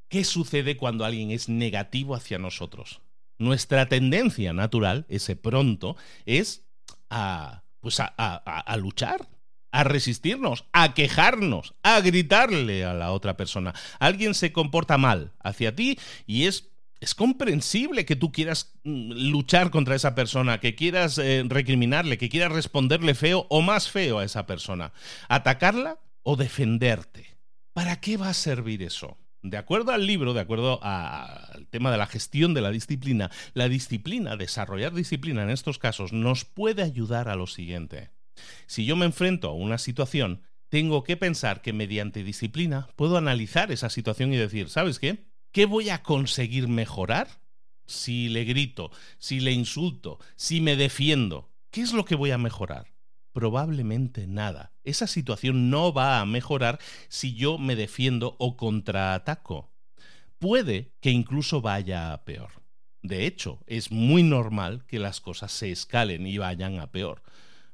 ¿Qué 0.10 0.26
sucede 0.26 0.76
cuando 0.76 1.06
alguien 1.06 1.32
es 1.32 1.48
negativo 1.48 2.16
hacia 2.16 2.38
nosotros? 2.38 3.02
Nuestra 3.38 3.88
tendencia 3.88 4.54
natural, 4.54 5.06
ese 5.10 5.36
pronto, 5.36 5.96
es 6.26 6.66
a, 7.10 7.64
pues 7.80 8.00
a, 8.00 8.06
a 8.08 8.78
luchar, 8.78 9.28
a 9.72 9.84
resistirnos, 9.84 10.66
a 10.72 10.94
quejarnos, 10.94 11.74
a 11.82 12.00
gritarle 12.02 12.86
a 12.86 12.94
la 12.94 13.12
otra 13.12 13.38
persona. 13.38 13.74
Alguien 14.00 14.36
se 14.36 14.54
comporta 14.54 14.98
mal 15.00 15.34
hacia 15.40 15.76
ti 15.76 15.98
y 16.28 16.46
es 16.46 16.73
es 17.04 17.16
comprensible 17.16 18.06
que 18.06 18.16
tú 18.16 18.32
quieras 18.32 18.80
mm, 18.84 19.12
luchar 19.30 19.72
contra 19.72 19.96
esa 19.96 20.16
persona, 20.16 20.60
que 20.60 20.74
quieras 20.74 21.18
eh, 21.18 21.44
recriminarle, 21.46 22.18
que 22.18 22.30
quieras 22.30 22.54
responderle 22.54 23.14
feo 23.14 23.46
o 23.50 23.62
más 23.62 23.90
feo 23.90 24.20
a 24.20 24.24
esa 24.24 24.46
persona. 24.46 24.94
Atacarla 25.28 26.00
o 26.24 26.38
defenderte. 26.38 27.38
¿Para 27.74 28.00
qué 28.00 28.16
va 28.16 28.30
a 28.30 28.34
servir 28.34 28.82
eso? 28.82 29.18
De 29.42 29.58
acuerdo 29.58 29.92
al 29.92 30.08
libro, 30.08 30.34
de 30.34 30.40
acuerdo 30.40 30.80
al 30.82 31.68
tema 31.70 31.92
de 31.92 31.98
la 31.98 32.08
gestión 32.08 32.54
de 32.54 32.62
la 32.62 32.72
disciplina, 32.72 33.30
la 33.54 33.68
disciplina, 33.68 34.38
desarrollar 34.38 34.94
disciplina 34.94 35.44
en 35.44 35.50
estos 35.50 35.80
casos, 35.80 36.14
nos 36.14 36.46
puede 36.46 36.84
ayudar 36.84 37.28
a 37.28 37.36
lo 37.36 37.48
siguiente. 37.48 38.12
Si 38.68 38.86
yo 38.86 38.96
me 38.96 39.06
enfrento 39.06 39.50
a 39.50 39.54
una 39.54 39.78
situación, 39.78 40.44
tengo 40.70 41.04
que 41.04 41.18
pensar 41.18 41.62
que 41.62 41.74
mediante 41.74 42.24
disciplina 42.24 42.88
puedo 42.96 43.18
analizar 43.18 43.74
esa 43.74 43.90
situación 43.90 44.34
y 44.34 44.38
decir, 44.38 44.70
¿sabes 44.70 44.98
qué? 45.00 45.33
¿Qué 45.54 45.68
voy 45.68 45.92
a 45.92 46.02
conseguir 46.02 46.68
mejorar 46.68 47.28
si 47.86 48.28
le 48.28 48.44
grito, 48.44 48.90
si 49.20 49.40
le 49.40 49.52
insulto, 49.52 50.18
si 50.36 50.62
me 50.62 50.76
defiendo? 50.76 51.48
¿Qué 51.70 51.82
es 51.82 51.94
lo 51.94 52.06
que 52.06 52.16
voy 52.16 52.32
a 52.32 52.40
mejorar? 52.40 52.88
Probablemente 53.34 54.26
nada. 54.26 54.74
Esa 54.84 55.06
situación 55.06 55.70
no 55.70 55.94
va 55.94 56.20
a 56.20 56.26
mejorar 56.26 56.80
si 57.08 57.36
yo 57.36 57.60
me 57.60 57.76
defiendo 57.76 58.36
o 58.40 58.58
contraataco. 58.58 59.72
Puede 60.40 60.92
que 61.00 61.12
incluso 61.12 61.62
vaya 61.62 62.14
a 62.14 62.26
peor. 62.26 62.64
De 63.04 63.28
hecho, 63.28 63.60
es 63.68 63.92
muy 63.92 64.24
normal 64.24 64.86
que 64.88 64.98
las 64.98 65.22
cosas 65.22 65.52
se 65.52 65.72
escalen 65.72 66.26
y 66.26 66.40
vayan 66.40 66.80
a 66.80 66.92
peor. 66.92 67.22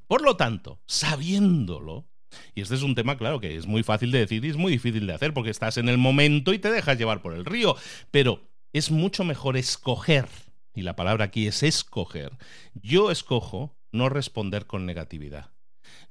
Por 0.05 0.21
lo 0.21 0.35
tanto, 0.35 0.81
sabiéndolo, 0.85 2.08
y 2.55 2.61
este 2.61 2.75
es 2.75 2.83
un 2.83 2.95
tema, 2.95 3.17
claro, 3.17 3.39
que 3.39 3.55
es 3.55 3.67
muy 3.67 3.83
fácil 3.83 4.11
de 4.11 4.19
decir 4.19 4.43
y 4.43 4.49
es 4.49 4.57
muy 4.57 4.71
difícil 4.71 5.07
de 5.07 5.13
hacer 5.13 5.33
porque 5.33 5.49
estás 5.49 5.77
en 5.77 5.89
el 5.89 5.97
momento 5.97 6.53
y 6.53 6.59
te 6.59 6.71
dejas 6.71 6.97
llevar 6.97 7.21
por 7.21 7.33
el 7.33 7.45
río. 7.45 7.75
Pero 8.11 8.41
es 8.73 8.91
mucho 8.91 9.23
mejor 9.23 9.57
escoger, 9.57 10.27
y 10.73 10.81
la 10.81 10.95
palabra 10.95 11.25
aquí 11.25 11.47
es 11.47 11.63
escoger. 11.63 12.37
Yo 12.75 13.11
escojo 13.11 13.75
no 13.91 14.09
responder 14.09 14.67
con 14.67 14.85
negatividad. 14.85 15.51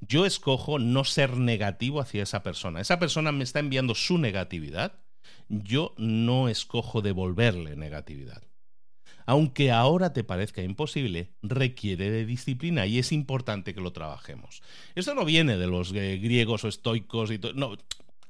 Yo 0.01 0.25
escojo 0.25 0.79
no 0.79 1.03
ser 1.03 1.37
negativo 1.37 2.01
hacia 2.01 2.23
esa 2.23 2.43
persona. 2.43 2.81
Esa 2.81 2.99
persona 2.99 3.31
me 3.31 3.43
está 3.43 3.59
enviando 3.59 3.95
su 3.95 4.17
negatividad. 4.17 4.99
Yo 5.47 5.93
no 5.97 6.49
escojo 6.49 7.01
devolverle 7.01 7.75
negatividad 7.75 8.48
aunque 9.29 9.69
ahora 9.69 10.11
te 10.11 10.23
parezca 10.23 10.63
imposible, 10.63 11.29
requiere 11.43 12.09
de 12.09 12.25
disciplina 12.25 12.87
y 12.87 12.97
es 12.97 13.11
importante 13.11 13.75
que 13.75 13.79
lo 13.79 13.93
trabajemos. 13.93 14.63
Esto 14.95 15.13
no 15.13 15.23
viene 15.23 15.55
de 15.55 15.67
los 15.67 15.93
eh, 15.93 16.17
griegos 16.17 16.63
o 16.63 16.67
estoicos 16.67 17.29
y 17.29 17.37
todo. 17.37 17.53
No, 17.53 17.77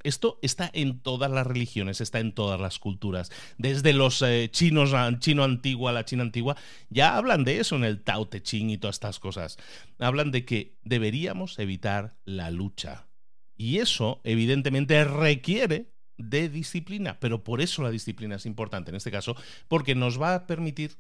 esto 0.04 0.40
está 0.42 0.70
en 0.74 1.00
todas 1.00 1.32
las 1.32 1.48
religiones, 1.48 2.02
está 2.02 2.20
en 2.20 2.34
todas 2.34 2.60
las 2.60 2.80
culturas. 2.80 3.32
Desde 3.58 3.94
los 3.94 4.22
eh, 4.22 4.50
chinos, 4.52 4.94
chino 5.20 5.46
antiguo 5.46 5.88
a 5.88 5.94
la 5.94 6.04
China 6.04 6.24
antigua, 6.24 6.58
ya 6.90 7.16
hablan 7.16 7.46
de 7.46 7.62
eso 7.62 7.78
en 7.78 7.86
el 7.86 8.04
Tao 8.04 8.28
Te 8.28 8.44
Ching 8.44 8.70
y 8.70 8.78
todas 8.78 8.98
estas 8.98 9.22
cosas. 9.22 9.56
Hablan 10.00 10.32
de 10.32 10.44
que 10.44 10.76
deberíamos 10.84 11.60
evitar 11.60 12.18
la 12.26 12.52
lucha. 12.52 13.08
Y 13.56 13.78
eso, 13.78 14.20
evidentemente, 14.26 15.02
requiere 15.06 15.94
de 16.20 16.50
disciplina, 16.50 17.20
pero 17.20 17.44
por 17.44 17.62
eso 17.62 17.82
la 17.82 17.90
disciplina 17.90 18.36
es 18.36 18.46
importante 18.46 18.92
en 18.92 18.96
este 18.96 19.10
caso, 19.12 19.36
porque 19.68 19.96
nos 19.96 20.22
va 20.22 20.36
a 20.36 20.48
permitir 20.48 20.98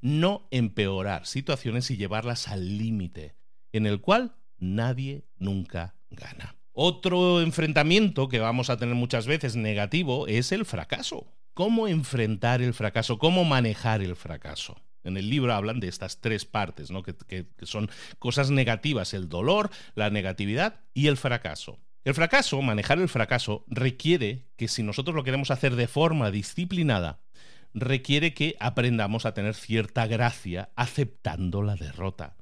no 0.00 0.48
empeorar 0.50 1.26
situaciones 1.26 1.90
y 1.90 1.96
llevarlas 1.96 2.48
al 2.48 2.78
límite, 2.78 3.36
en 3.70 3.86
el 3.86 4.00
cual 4.00 4.34
nadie 4.58 5.24
nunca 5.38 5.94
gana. 6.10 6.56
Otro 6.72 7.42
enfrentamiento 7.42 8.28
que 8.28 8.40
vamos 8.40 8.70
a 8.70 8.78
tener 8.78 8.94
muchas 8.94 9.26
veces 9.26 9.56
negativo 9.56 10.26
es 10.26 10.52
el 10.52 10.64
fracaso. 10.64 11.26
¿Cómo 11.54 11.86
enfrentar 11.86 12.62
el 12.62 12.72
fracaso? 12.72 13.18
¿Cómo 13.18 13.44
manejar 13.44 14.00
el 14.00 14.16
fracaso? 14.16 14.80
En 15.04 15.16
el 15.16 15.28
libro 15.28 15.52
hablan 15.52 15.80
de 15.80 15.88
estas 15.88 16.20
tres 16.20 16.46
partes, 16.46 16.90
¿no? 16.90 17.02
que, 17.02 17.14
que 17.14 17.46
son 17.62 17.90
cosas 18.18 18.50
negativas, 18.50 19.12
el 19.12 19.28
dolor, 19.28 19.70
la 19.94 20.10
negatividad 20.10 20.80
y 20.94 21.08
el 21.08 21.16
fracaso. 21.16 21.78
El 22.04 22.14
fracaso, 22.14 22.60
manejar 22.62 22.98
el 22.98 23.08
fracaso, 23.08 23.64
requiere 23.68 24.48
que 24.56 24.66
si 24.66 24.82
nosotros 24.82 25.14
lo 25.14 25.22
queremos 25.22 25.52
hacer 25.52 25.76
de 25.76 25.86
forma 25.86 26.32
disciplinada, 26.32 27.20
requiere 27.74 28.34
que 28.34 28.56
aprendamos 28.58 29.24
a 29.24 29.34
tener 29.34 29.54
cierta 29.54 30.06
gracia 30.06 30.70
aceptando 30.74 31.62
la 31.62 31.76
derrota. 31.76 32.36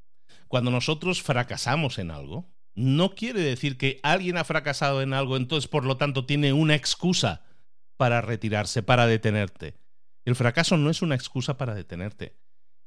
Cuando 0.48 0.70
nosotros 0.70 1.22
fracasamos 1.22 1.98
en 1.98 2.10
algo, 2.10 2.50
no 2.74 3.14
quiere 3.14 3.42
decir 3.42 3.76
que 3.76 4.00
alguien 4.02 4.38
ha 4.38 4.44
fracasado 4.44 5.02
en 5.02 5.12
algo, 5.12 5.36
entonces 5.36 5.68
por 5.68 5.84
lo 5.84 5.98
tanto 5.98 6.24
tiene 6.24 6.52
una 6.52 6.74
excusa 6.74 7.42
para 7.98 8.22
retirarse, 8.22 8.82
para 8.82 9.06
detenerte. 9.06 9.76
El 10.24 10.36
fracaso 10.36 10.78
no 10.78 10.88
es 10.88 11.02
una 11.02 11.14
excusa 11.14 11.58
para 11.58 11.74
detenerte. 11.74 12.36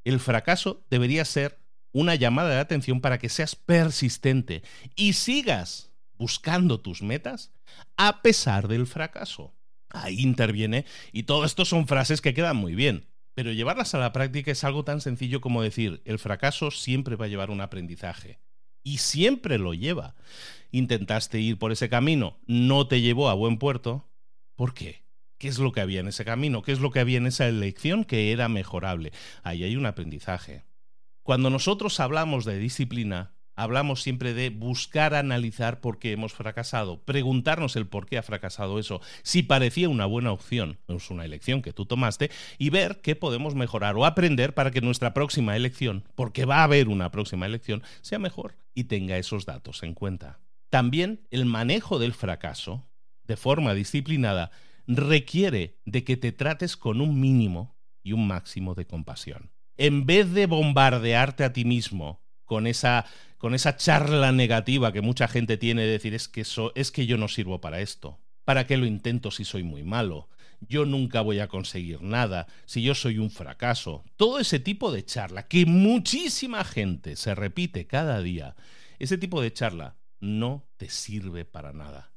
El 0.02 0.18
fracaso 0.18 0.84
debería 0.90 1.24
ser 1.24 1.60
una 1.92 2.16
llamada 2.16 2.50
de 2.50 2.58
atención 2.58 3.00
para 3.00 3.18
que 3.18 3.28
seas 3.28 3.54
persistente 3.54 4.62
y 4.96 5.12
sigas 5.12 5.93
buscando 6.18 6.80
tus 6.80 7.02
metas 7.02 7.52
a 7.96 8.22
pesar 8.22 8.68
del 8.68 8.86
fracaso. 8.86 9.54
Ahí 9.90 10.20
interviene 10.20 10.84
y 11.12 11.24
todo 11.24 11.44
esto 11.44 11.64
son 11.64 11.86
frases 11.86 12.20
que 12.20 12.34
quedan 12.34 12.56
muy 12.56 12.74
bien, 12.74 13.06
pero 13.34 13.52
llevarlas 13.52 13.94
a 13.94 13.98
la 13.98 14.12
práctica 14.12 14.50
es 14.50 14.64
algo 14.64 14.84
tan 14.84 15.00
sencillo 15.00 15.40
como 15.40 15.62
decir, 15.62 16.02
el 16.04 16.18
fracaso 16.18 16.70
siempre 16.70 17.16
va 17.16 17.26
a 17.26 17.28
llevar 17.28 17.50
un 17.50 17.60
aprendizaje 17.60 18.40
y 18.82 18.98
siempre 18.98 19.58
lo 19.58 19.74
lleva. 19.74 20.14
Intentaste 20.70 21.40
ir 21.40 21.58
por 21.58 21.72
ese 21.72 21.88
camino, 21.88 22.38
no 22.46 22.86
te 22.86 23.00
llevó 23.00 23.28
a 23.28 23.34
buen 23.34 23.58
puerto. 23.58 24.08
¿Por 24.56 24.74
qué? 24.74 25.04
¿Qué 25.38 25.48
es 25.48 25.58
lo 25.58 25.72
que 25.72 25.80
había 25.80 26.00
en 26.00 26.08
ese 26.08 26.24
camino? 26.24 26.62
¿Qué 26.62 26.72
es 26.72 26.80
lo 26.80 26.90
que 26.90 27.00
había 27.00 27.18
en 27.18 27.26
esa 27.26 27.48
elección 27.48 28.04
que 28.04 28.32
era 28.32 28.48
mejorable? 28.48 29.12
Ahí 29.42 29.64
hay 29.64 29.76
un 29.76 29.86
aprendizaje. 29.86 30.64
Cuando 31.22 31.50
nosotros 31.50 32.00
hablamos 32.00 32.44
de 32.44 32.58
disciplina, 32.58 33.33
hablamos 33.56 34.02
siempre 34.02 34.34
de 34.34 34.50
buscar 34.50 35.14
analizar 35.14 35.80
por 35.80 35.98
qué 35.98 36.12
hemos 36.12 36.32
fracasado, 36.32 37.02
preguntarnos 37.04 37.76
el 37.76 37.86
por 37.86 38.06
qué 38.06 38.18
ha 38.18 38.22
fracasado 38.22 38.78
eso, 38.78 39.00
si 39.22 39.42
parecía 39.42 39.88
una 39.88 40.06
buena 40.06 40.32
opción, 40.32 40.78
es 40.88 41.10
una 41.10 41.24
elección 41.24 41.62
que 41.62 41.72
tú 41.72 41.86
tomaste, 41.86 42.30
y 42.58 42.70
ver 42.70 43.00
qué 43.00 43.16
podemos 43.16 43.54
mejorar 43.54 43.96
o 43.96 44.04
aprender 44.04 44.54
para 44.54 44.70
que 44.70 44.80
nuestra 44.80 45.14
próxima 45.14 45.56
elección, 45.56 46.04
porque 46.14 46.44
va 46.44 46.58
a 46.58 46.64
haber 46.64 46.88
una 46.88 47.10
próxima 47.10 47.46
elección, 47.46 47.82
sea 48.00 48.18
mejor 48.18 48.56
y 48.74 48.84
tenga 48.84 49.18
esos 49.18 49.46
datos 49.46 49.82
en 49.82 49.94
cuenta. 49.94 50.40
También 50.70 51.26
el 51.30 51.46
manejo 51.46 51.98
del 51.98 52.14
fracaso, 52.14 52.88
de 53.24 53.36
forma 53.36 53.74
disciplinada, 53.74 54.50
requiere 54.86 55.78
de 55.84 56.04
que 56.04 56.16
te 56.16 56.32
trates 56.32 56.76
con 56.76 57.00
un 57.00 57.20
mínimo 57.20 57.76
y 58.02 58.12
un 58.12 58.26
máximo 58.26 58.74
de 58.74 58.86
compasión. 58.86 59.52
En 59.76 60.06
vez 60.06 60.32
de 60.32 60.46
bombardearte 60.46 61.44
a 61.44 61.52
ti 61.52 61.64
mismo 61.64 62.23
con 62.54 62.68
esa, 62.68 63.04
con 63.36 63.52
esa 63.52 63.76
charla 63.76 64.30
negativa 64.30 64.92
que 64.92 65.00
mucha 65.00 65.26
gente 65.26 65.56
tiene 65.56 65.82
de 65.82 65.88
decir 65.88 66.14
es 66.14 66.28
que, 66.28 66.44
es 66.76 66.92
que 66.92 67.04
yo 67.04 67.18
no 67.18 67.26
sirvo 67.26 67.60
para 67.60 67.80
esto. 67.80 68.20
¿Para 68.44 68.68
qué 68.68 68.76
lo 68.76 68.86
intento 68.86 69.32
si 69.32 69.44
soy 69.44 69.64
muy 69.64 69.82
malo? 69.82 70.28
Yo 70.60 70.84
nunca 70.84 71.20
voy 71.20 71.40
a 71.40 71.48
conseguir 71.48 72.02
nada, 72.02 72.46
si 72.64 72.80
yo 72.80 72.94
soy 72.94 73.18
un 73.18 73.32
fracaso. 73.32 74.04
Todo 74.14 74.38
ese 74.38 74.60
tipo 74.60 74.92
de 74.92 75.04
charla 75.04 75.48
que 75.48 75.66
muchísima 75.66 76.62
gente 76.62 77.16
se 77.16 77.34
repite 77.34 77.88
cada 77.88 78.22
día, 78.22 78.54
ese 79.00 79.18
tipo 79.18 79.42
de 79.42 79.52
charla 79.52 79.96
no 80.20 80.68
te 80.76 80.88
sirve 80.88 81.44
para 81.44 81.72
nada. 81.72 82.12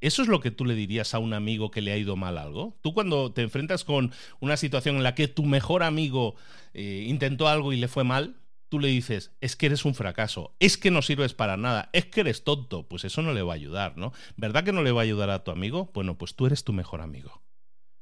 ¿Eso 0.00 0.22
es 0.22 0.28
lo 0.28 0.40
que 0.40 0.50
tú 0.50 0.64
le 0.64 0.74
dirías 0.74 1.12
a 1.12 1.18
un 1.18 1.34
amigo 1.34 1.70
que 1.70 1.82
le 1.82 1.92
ha 1.92 1.98
ido 1.98 2.16
mal 2.16 2.38
algo? 2.38 2.78
Tú 2.80 2.94
cuando 2.94 3.34
te 3.34 3.42
enfrentas 3.42 3.84
con 3.84 4.12
una 4.40 4.56
situación 4.56 4.96
en 4.96 5.02
la 5.02 5.14
que 5.14 5.28
tu 5.28 5.44
mejor 5.44 5.82
amigo 5.82 6.36
eh, 6.72 7.04
intentó 7.06 7.48
algo 7.48 7.74
y 7.74 7.76
le 7.76 7.88
fue 7.88 8.02
mal, 8.02 8.36
tú 8.68 8.78
le 8.80 8.88
dices, 8.88 9.32
es 9.40 9.56
que 9.56 9.66
eres 9.66 9.84
un 9.84 9.94
fracaso, 9.94 10.56
es 10.58 10.76
que 10.76 10.90
no 10.90 11.02
sirves 11.02 11.34
para 11.34 11.56
nada, 11.56 11.90
es 11.92 12.06
que 12.06 12.20
eres 12.20 12.44
tonto, 12.44 12.88
pues 12.88 13.04
eso 13.04 13.22
no 13.22 13.32
le 13.32 13.42
va 13.42 13.52
a 13.52 13.56
ayudar, 13.56 13.96
¿no? 13.96 14.12
¿Verdad 14.36 14.64
que 14.64 14.72
no 14.72 14.82
le 14.82 14.92
va 14.92 15.02
a 15.02 15.04
ayudar 15.04 15.30
a 15.30 15.44
tu 15.44 15.50
amigo? 15.50 15.90
Bueno, 15.94 16.18
pues 16.18 16.34
tú 16.34 16.46
eres 16.46 16.64
tu 16.64 16.72
mejor 16.72 17.00
amigo. 17.00 17.42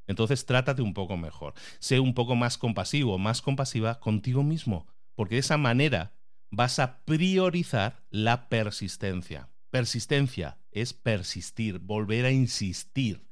Entonces 0.07 0.47
trátate 0.47 0.83
un 0.83 0.95
poco 0.95 1.17
mejor, 1.17 1.55
sé 1.79 2.01
un 2.01 2.15
poco 2.15 2.35
más 2.35 2.59
compasivo, 2.59 3.19
más 3.19 3.43
compasiva 3.43 4.01
contigo 4.01 4.43
mismo, 4.43 4.87
porque 5.15 5.37
de 5.37 5.41
esa 5.41 5.57
manera 5.57 6.15
vas 6.51 6.79
a 6.79 7.05
priorizar 7.05 8.03
la 8.11 8.49
persistencia. 8.49 9.49
Persistencia 9.71 10.59
es 10.71 10.93
persistir, 10.93 11.79
volver 11.79 12.27
a 12.27 12.31
insistir. 12.31 13.27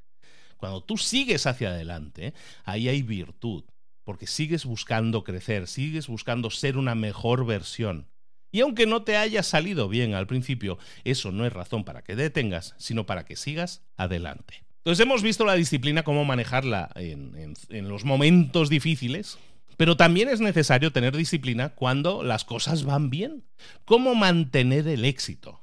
Cuando 0.56 0.82
tú 0.82 0.96
sigues 0.96 1.46
hacia 1.46 1.68
adelante, 1.68 2.34
ahí 2.64 2.88
hay 2.88 3.02
virtud 3.02 3.64
porque 4.10 4.26
sigues 4.26 4.64
buscando 4.64 5.22
crecer, 5.22 5.68
sigues 5.68 6.08
buscando 6.08 6.50
ser 6.50 6.76
una 6.76 6.96
mejor 6.96 7.46
versión. 7.46 8.08
Y 8.50 8.58
aunque 8.58 8.84
no 8.84 9.04
te 9.04 9.16
haya 9.16 9.44
salido 9.44 9.88
bien 9.88 10.14
al 10.14 10.26
principio, 10.26 10.78
eso 11.04 11.30
no 11.30 11.46
es 11.46 11.52
razón 11.52 11.84
para 11.84 12.02
que 12.02 12.16
detengas, 12.16 12.74
sino 12.76 13.06
para 13.06 13.24
que 13.24 13.36
sigas 13.36 13.84
adelante. 13.96 14.64
Entonces 14.78 15.06
hemos 15.06 15.22
visto 15.22 15.44
la 15.44 15.54
disciplina, 15.54 16.02
cómo 16.02 16.24
manejarla 16.24 16.90
en, 16.96 17.54
en 17.68 17.88
los 17.88 18.04
momentos 18.04 18.68
difíciles, 18.68 19.38
pero 19.76 19.96
también 19.96 20.28
es 20.28 20.40
necesario 20.40 20.90
tener 20.90 21.16
disciplina 21.16 21.68
cuando 21.68 22.24
las 22.24 22.44
cosas 22.44 22.82
van 22.82 23.10
bien. 23.10 23.44
¿Cómo 23.84 24.16
mantener 24.16 24.88
el 24.88 25.04
éxito? 25.04 25.60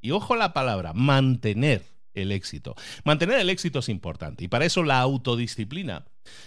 Y 0.00 0.10
ojo 0.10 0.34
la 0.34 0.52
palabra, 0.52 0.94
mantener 0.94 1.93
el 2.14 2.32
éxito. 2.32 2.74
Mantener 3.04 3.40
el 3.40 3.50
éxito 3.50 3.80
es 3.80 3.88
importante 3.88 4.44
y 4.44 4.48
para 4.48 4.64
eso 4.64 4.82
la 4.82 5.00
autodisciplina, 5.00 6.06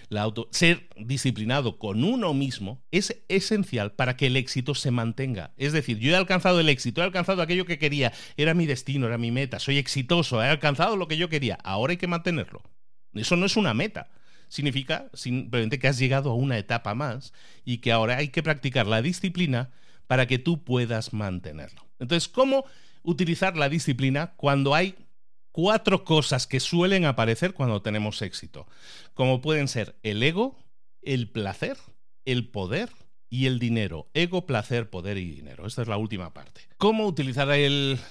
la 0.10 0.24
auto, 0.24 0.48
ser 0.52 0.90
disciplinado 0.98 1.78
con 1.78 2.04
uno 2.04 2.34
mismo 2.34 2.82
es 2.92 3.24
esencial 3.28 3.92
para 3.92 4.18
que 4.18 4.28
el 4.28 4.38
éxito 4.38 4.76
se 4.76 4.92
mantenga. 4.92 5.54
Es 5.58 5.74
decir, 5.74 6.00
yo 6.00 6.12
he 6.12 6.16
alcanzado 6.16 6.60
el 6.60 6.70
éxito, 6.70 7.02
he 7.02 7.04
alcanzado 7.04 7.42
aquello 7.42 7.66
que 7.66 7.78
quería, 7.78 8.14
era 8.38 8.54
mi 8.54 8.66
destino, 8.66 9.08
era 9.08 9.18
mi 9.18 9.32
meta, 9.32 9.60
soy 9.60 9.78
exitoso, 9.78 10.42
he 10.42 10.48
alcanzado 10.48 10.98
lo 10.98 11.08
que 11.08 11.18
yo 11.18 11.30
quería, 11.30 11.60
ahora 11.64 11.92
hay 11.92 11.98
que 11.98 12.08
mantenerlo. 12.08 12.64
Eso 13.14 13.36
no 13.36 13.46
es 13.46 13.58
una 13.58 13.74
meta. 13.74 14.10
Significa 14.50 15.10
simplemente 15.14 15.78
que 15.78 15.88
has 15.88 15.98
llegado 15.98 16.32
a 16.32 16.36
una 16.36 16.58
etapa 16.58 16.96
más 16.96 17.34
y 17.66 17.80
que 17.80 17.92
ahora 17.92 18.18
hay 18.18 18.30
que 18.30 18.44
practicar 18.44 18.88
la 18.88 19.02
disciplina 19.02 19.72
para 20.08 20.26
que 20.26 20.40
tú 20.40 20.64
puedas 20.64 21.14
mantenerlo. 21.14 21.86
Entonces, 22.00 22.30
¿cómo 22.30 22.64
utilizar 23.04 23.58
la 23.58 23.70
disciplina 23.70 24.34
cuando 24.38 24.74
hay 24.74 24.96
cuatro 25.58 26.04
cosas 26.04 26.46
que 26.46 26.60
suelen 26.60 27.06
aparecer 27.06 27.56
cuando 27.56 27.82
tenemos 27.82 28.22
éxito, 28.22 28.68
como 29.16 29.42
pueden 29.42 29.68
ser 29.68 29.96
el 30.04 30.22
ego, 30.22 30.56
el 31.02 31.32
placer, 31.32 31.78
el 32.26 32.48
poder 32.48 32.92
y 33.28 33.48
el 33.48 33.58
dinero. 33.58 34.08
Ego, 34.14 34.46
placer, 34.46 34.92
poder 34.92 35.18
y 35.18 35.26
dinero. 35.26 35.66
Esta 35.66 35.82
es 35.82 35.88
la 35.88 35.98
última 35.98 36.32
parte. 36.32 36.67
¿Cómo 36.78 37.08
utilizar 37.08 37.48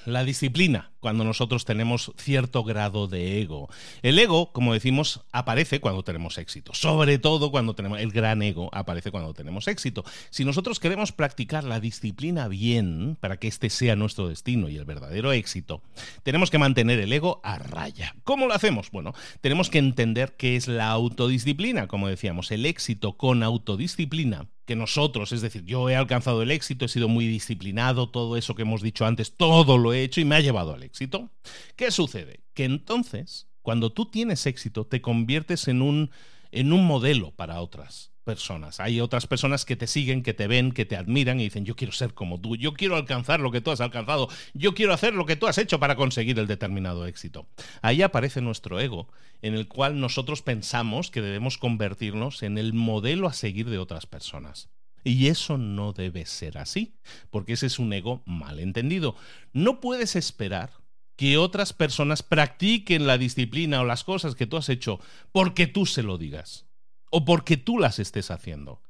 la 0.06 0.24
disciplina 0.24 0.90
cuando 0.98 1.22
nosotros 1.22 1.64
tenemos 1.64 2.12
cierto 2.16 2.64
grado 2.64 3.06
de 3.06 3.40
ego? 3.40 3.68
El 4.02 4.18
ego, 4.18 4.50
como 4.50 4.72
decimos, 4.72 5.20
aparece 5.30 5.78
cuando 5.78 6.02
tenemos 6.02 6.36
éxito. 6.36 6.74
Sobre 6.74 7.20
todo 7.20 7.52
cuando 7.52 7.76
tenemos 7.76 8.00
el 8.00 8.10
gran 8.10 8.42
ego 8.42 8.68
aparece 8.72 9.12
cuando 9.12 9.34
tenemos 9.34 9.68
éxito. 9.68 10.04
Si 10.30 10.44
nosotros 10.44 10.80
queremos 10.80 11.12
practicar 11.12 11.62
la 11.62 11.78
disciplina 11.78 12.48
bien 12.48 13.16
para 13.20 13.36
que 13.36 13.46
este 13.46 13.70
sea 13.70 13.94
nuestro 13.94 14.26
destino 14.26 14.68
y 14.68 14.76
el 14.76 14.84
verdadero 14.84 15.30
éxito, 15.30 15.80
tenemos 16.24 16.50
que 16.50 16.58
mantener 16.58 16.98
el 16.98 17.12
ego 17.12 17.40
a 17.44 17.60
raya. 17.60 18.16
¿Cómo 18.24 18.48
lo 18.48 18.54
hacemos? 18.54 18.90
Bueno, 18.90 19.14
tenemos 19.42 19.70
que 19.70 19.78
entender 19.78 20.34
qué 20.36 20.56
es 20.56 20.66
la 20.66 20.90
autodisciplina, 20.90 21.86
como 21.86 22.08
decíamos, 22.08 22.50
el 22.50 22.66
éxito 22.66 23.16
con 23.16 23.44
autodisciplina 23.44 24.48
que 24.66 24.76
nosotros, 24.76 25.30
es 25.30 25.40
decir, 25.40 25.64
yo 25.64 25.88
he 25.88 25.96
alcanzado 25.96 26.42
el 26.42 26.50
éxito, 26.50 26.84
he 26.84 26.88
sido 26.88 27.08
muy 27.08 27.26
disciplinado, 27.28 28.10
todo 28.10 28.36
eso 28.36 28.55
que 28.56 28.62
hemos 28.62 28.82
dicho 28.82 29.06
antes, 29.06 29.36
todo 29.36 29.78
lo 29.78 29.92
he 29.92 30.02
hecho 30.02 30.20
y 30.20 30.24
me 30.24 30.34
ha 30.34 30.40
llevado 30.40 30.74
al 30.74 30.82
éxito. 30.82 31.30
¿Qué 31.76 31.92
sucede? 31.92 32.40
Que 32.54 32.64
entonces, 32.64 33.46
cuando 33.62 33.92
tú 33.92 34.06
tienes 34.06 34.46
éxito, 34.46 34.86
te 34.86 35.00
conviertes 35.00 35.68
en 35.68 35.82
un, 35.82 36.10
en 36.50 36.72
un 36.72 36.84
modelo 36.84 37.30
para 37.30 37.60
otras 37.60 38.10
personas. 38.26 38.80
Hay 38.80 39.00
otras 39.00 39.28
personas 39.28 39.64
que 39.64 39.76
te 39.76 39.86
siguen, 39.86 40.24
que 40.24 40.34
te 40.34 40.48
ven, 40.48 40.72
que 40.72 40.84
te 40.84 40.96
admiran 40.96 41.38
y 41.38 41.44
dicen, 41.44 41.64
yo 41.64 41.76
quiero 41.76 41.92
ser 41.92 42.12
como 42.12 42.40
tú, 42.40 42.56
yo 42.56 42.74
quiero 42.74 42.96
alcanzar 42.96 43.38
lo 43.38 43.52
que 43.52 43.60
tú 43.60 43.70
has 43.70 43.80
alcanzado, 43.80 44.28
yo 44.52 44.74
quiero 44.74 44.92
hacer 44.92 45.14
lo 45.14 45.26
que 45.26 45.36
tú 45.36 45.46
has 45.46 45.58
hecho 45.58 45.78
para 45.78 45.94
conseguir 45.94 46.36
el 46.40 46.48
determinado 46.48 47.06
éxito. 47.06 47.46
Ahí 47.82 48.02
aparece 48.02 48.40
nuestro 48.40 48.80
ego, 48.80 49.08
en 49.42 49.54
el 49.54 49.68
cual 49.68 50.00
nosotros 50.00 50.42
pensamos 50.42 51.12
que 51.12 51.22
debemos 51.22 51.56
convertirnos 51.56 52.42
en 52.42 52.58
el 52.58 52.74
modelo 52.74 53.28
a 53.28 53.32
seguir 53.32 53.70
de 53.70 53.78
otras 53.78 54.06
personas. 54.06 54.68
Y 55.06 55.28
eso 55.28 55.56
no 55.56 55.92
debe 55.92 56.26
ser 56.26 56.58
así, 56.58 56.96
porque 57.30 57.52
ese 57.52 57.66
es 57.66 57.78
un 57.78 57.92
ego 57.92 58.24
mal 58.26 58.58
entendido. 58.58 59.14
No 59.52 59.78
puedes 59.78 60.16
esperar 60.16 60.72
que 61.14 61.38
otras 61.38 61.72
personas 61.72 62.24
practiquen 62.24 63.06
la 63.06 63.16
disciplina 63.16 63.80
o 63.80 63.84
las 63.84 64.02
cosas 64.02 64.34
que 64.34 64.48
tú 64.48 64.56
has 64.56 64.68
hecho 64.68 64.98
porque 65.30 65.68
tú 65.68 65.86
se 65.86 66.02
lo 66.02 66.18
digas 66.18 66.66
o 67.08 67.24
porque 67.24 67.56
tú 67.56 67.78
las 67.78 68.00
estés 68.00 68.32
haciendo. 68.32 68.82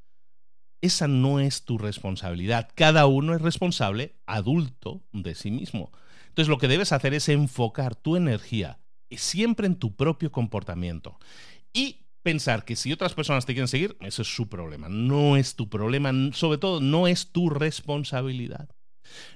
Esa 0.80 1.06
no 1.06 1.38
es 1.38 1.66
tu 1.66 1.76
responsabilidad. 1.76 2.70
Cada 2.74 3.04
uno 3.04 3.34
es 3.34 3.42
responsable 3.42 4.16
adulto 4.24 5.02
de 5.12 5.34
sí 5.34 5.50
mismo. 5.50 5.92
Entonces 6.28 6.48
lo 6.48 6.56
que 6.56 6.68
debes 6.68 6.92
hacer 6.92 7.12
es 7.12 7.28
enfocar 7.28 7.94
tu 7.94 8.16
energía 8.16 8.80
siempre 9.10 9.66
en 9.66 9.76
tu 9.76 9.94
propio 9.94 10.32
comportamiento. 10.32 11.18
Y 11.74 12.05
pensar 12.26 12.64
que 12.64 12.74
si 12.74 12.92
otras 12.92 13.14
personas 13.14 13.46
te 13.46 13.52
quieren 13.54 13.68
seguir, 13.68 13.96
eso 14.00 14.22
es 14.22 14.34
su 14.34 14.48
problema. 14.48 14.88
No 14.88 15.36
es 15.36 15.54
tu 15.54 15.68
problema, 15.68 16.12
sobre 16.32 16.58
todo 16.58 16.80
no 16.80 17.06
es 17.06 17.28
tu 17.28 17.50
responsabilidad. 17.50 18.68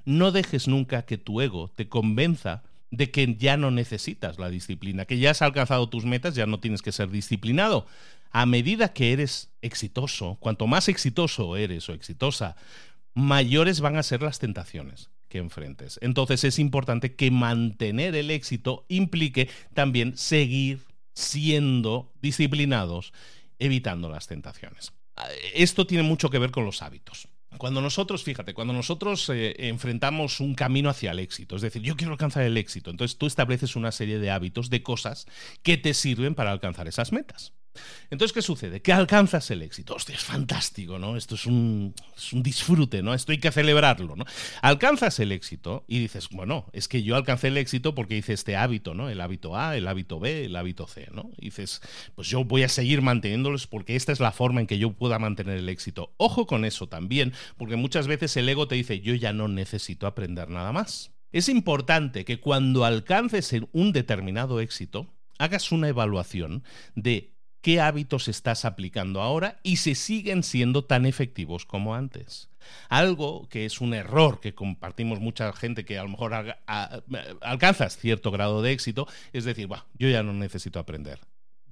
No 0.05 0.32
dejes 0.32 0.66
nunca 0.66 1.03
que 1.03 1.16
tu 1.16 1.41
ego 1.41 1.70
te 1.76 1.88
convenza 1.88 2.64
de 2.91 3.12
que 3.12 3.36
ya 3.36 3.57
no 3.57 3.70
necesitas 3.70 4.41
la 4.41 4.51
disciplina, 4.51 5.05
que 5.05 5.18
ya 5.18 5.30
has 5.30 5.41
alcanzado 5.41 5.88
tus 5.88 6.05
metas, 6.05 6.34
ya 6.34 6.47
no 6.47 6.59
tienes 6.59 6.82
que 6.82 6.91
ser 6.91 7.11
disciplinado. 7.11 7.86
A 8.32 8.45
medida 8.45 8.93
que 8.93 9.12
eres 9.12 9.53
exitoso, 9.62 10.36
cuanto 10.41 10.66
más 10.66 10.88
exitoso 10.88 11.57
eres 11.57 11.88
o 11.88 11.93
exitosa, 11.93 12.57
mayores 13.14 13.80
van 13.80 13.99
a 13.99 14.03
ser 14.03 14.20
las 14.20 14.41
tentaciones 14.41 15.11
que 15.28 15.38
enfrentes. 15.38 16.01
Entonces 16.03 16.43
es 16.43 16.59
importante 16.59 17.14
que 17.14 17.30
mantener 17.30 18.16
el 18.16 18.32
éxito 18.32 18.84
implique 18.88 19.49
también 19.74 20.16
seguir 20.16 20.89
siendo 21.20 22.12
disciplinados, 22.20 23.12
evitando 23.58 24.08
las 24.08 24.26
tentaciones. 24.26 24.92
Esto 25.54 25.86
tiene 25.86 26.02
mucho 26.02 26.30
que 26.30 26.38
ver 26.38 26.50
con 26.50 26.64
los 26.64 26.82
hábitos. 26.82 27.28
Cuando 27.58 27.80
nosotros, 27.80 28.22
fíjate, 28.22 28.54
cuando 28.54 28.72
nosotros 28.72 29.28
eh, 29.28 29.54
enfrentamos 29.58 30.40
un 30.40 30.54
camino 30.54 30.88
hacia 30.88 31.10
el 31.10 31.18
éxito, 31.18 31.56
es 31.56 31.62
decir, 31.62 31.82
yo 31.82 31.96
quiero 31.96 32.12
alcanzar 32.12 32.44
el 32.44 32.56
éxito, 32.56 32.90
entonces 32.90 33.18
tú 33.18 33.26
estableces 33.26 33.74
una 33.76 33.92
serie 33.92 34.18
de 34.18 34.30
hábitos, 34.30 34.70
de 34.70 34.82
cosas 34.82 35.26
que 35.62 35.76
te 35.76 35.92
sirven 35.92 36.34
para 36.34 36.52
alcanzar 36.52 36.86
esas 36.86 37.12
metas. 37.12 37.52
Entonces, 38.10 38.32
¿qué 38.32 38.42
sucede? 38.42 38.82
Que 38.82 38.92
alcanzas 38.92 39.50
el 39.50 39.62
éxito. 39.62 39.94
Hostia, 39.94 40.16
es 40.16 40.22
fantástico, 40.22 40.98
¿no? 40.98 41.16
Esto 41.16 41.36
es 41.36 41.46
un, 41.46 41.94
disfrute, 42.32 43.02
¿no? 43.02 43.14
Esto 43.14 43.32
hay 43.32 43.38
que 43.38 43.52
celebrarlo, 43.52 44.16
¿no? 44.16 44.24
Alcanzas 44.62 45.20
el 45.20 45.32
éxito 45.32 45.84
y 45.86 46.00
dices, 46.00 46.28
bueno, 46.30 46.66
es 46.72 46.88
que 46.88 47.02
yo 47.02 47.16
alcancé 47.16 47.48
el 47.48 47.56
éxito 47.56 47.94
porque 47.94 48.16
hice 48.16 48.32
este 48.32 48.56
hábito, 48.56 48.94
¿no? 48.94 49.08
El 49.08 49.20
hábito 49.20 49.56
A, 49.56 49.76
el 49.76 49.86
hábito 49.86 50.18
B, 50.18 50.46
el 50.46 50.56
hábito 50.56 50.86
C, 50.86 51.08
¿no? 51.12 51.30
Dices, 51.38 51.80
pues 52.14 52.28
yo 52.28 52.44
voy 52.44 52.64
a 52.64 52.68
seguir 52.68 53.02
manteniéndolos 53.02 53.66
porque 53.66 53.96
esta 53.96 54.12
es 54.12 54.20
la 54.20 54.32
forma 54.32 54.60
en 54.60 54.66
que 54.66 54.78
yo 54.78 54.92
pueda 54.92 55.18
mantener 55.18 55.58
el 55.58 55.68
éxito. 55.68 56.12
Ojo 56.16 56.46
con 56.46 56.64
eso 56.64 56.88
también, 56.88 57.32
porque 57.56 57.76
muchas 57.76 58.06
veces 58.06 58.36
el 58.36 58.48
ego 58.48 58.66
te 58.66 58.74
dice, 58.74 59.00
yo 59.00 59.14
ya 59.14 59.32
no 59.32 59.46
necesito 59.46 60.06
aprender 60.06 60.48
nada 60.50 60.72
más. 60.72 61.12
Es 61.32 61.48
importante 61.48 62.24
que 62.24 62.40
cuando 62.40 62.84
alcances 62.84 63.54
un 63.72 63.92
determinado 63.92 64.60
éxito, 64.60 65.06
hagas 65.38 65.72
una 65.72 65.88
evaluación 65.88 66.64
de 66.94 67.32
qué 67.61 67.80
hábitos 67.80 68.28
estás 68.28 68.64
aplicando 68.64 69.20
ahora 69.20 69.61
y 69.62 69.76
si 69.76 69.94
siguen 69.94 70.42
siendo 70.42 70.84
tan 70.84 71.06
efectivos 71.06 71.66
como 71.66 71.94
antes. 71.94 72.48
Algo 72.88 73.48
que 73.48 73.64
es 73.64 73.80
un 73.80 73.94
error 73.94 74.40
que 74.40 74.54
compartimos 74.54 75.20
mucha 75.20 75.52
gente 75.52 75.84
que 75.84 75.98
a 75.98 76.02
lo 76.02 76.11
mejor 76.11 76.56
alcanzas 77.40 77.96
cierto 77.96 78.30
grado 78.30 78.62
de 78.62 78.72
éxito, 78.72 79.06
es 79.32 79.44
decir, 79.44 79.68
yo 79.98 80.08
ya 80.08 80.22
no 80.22 80.32
necesito 80.32 80.78
aprender. 80.78 81.20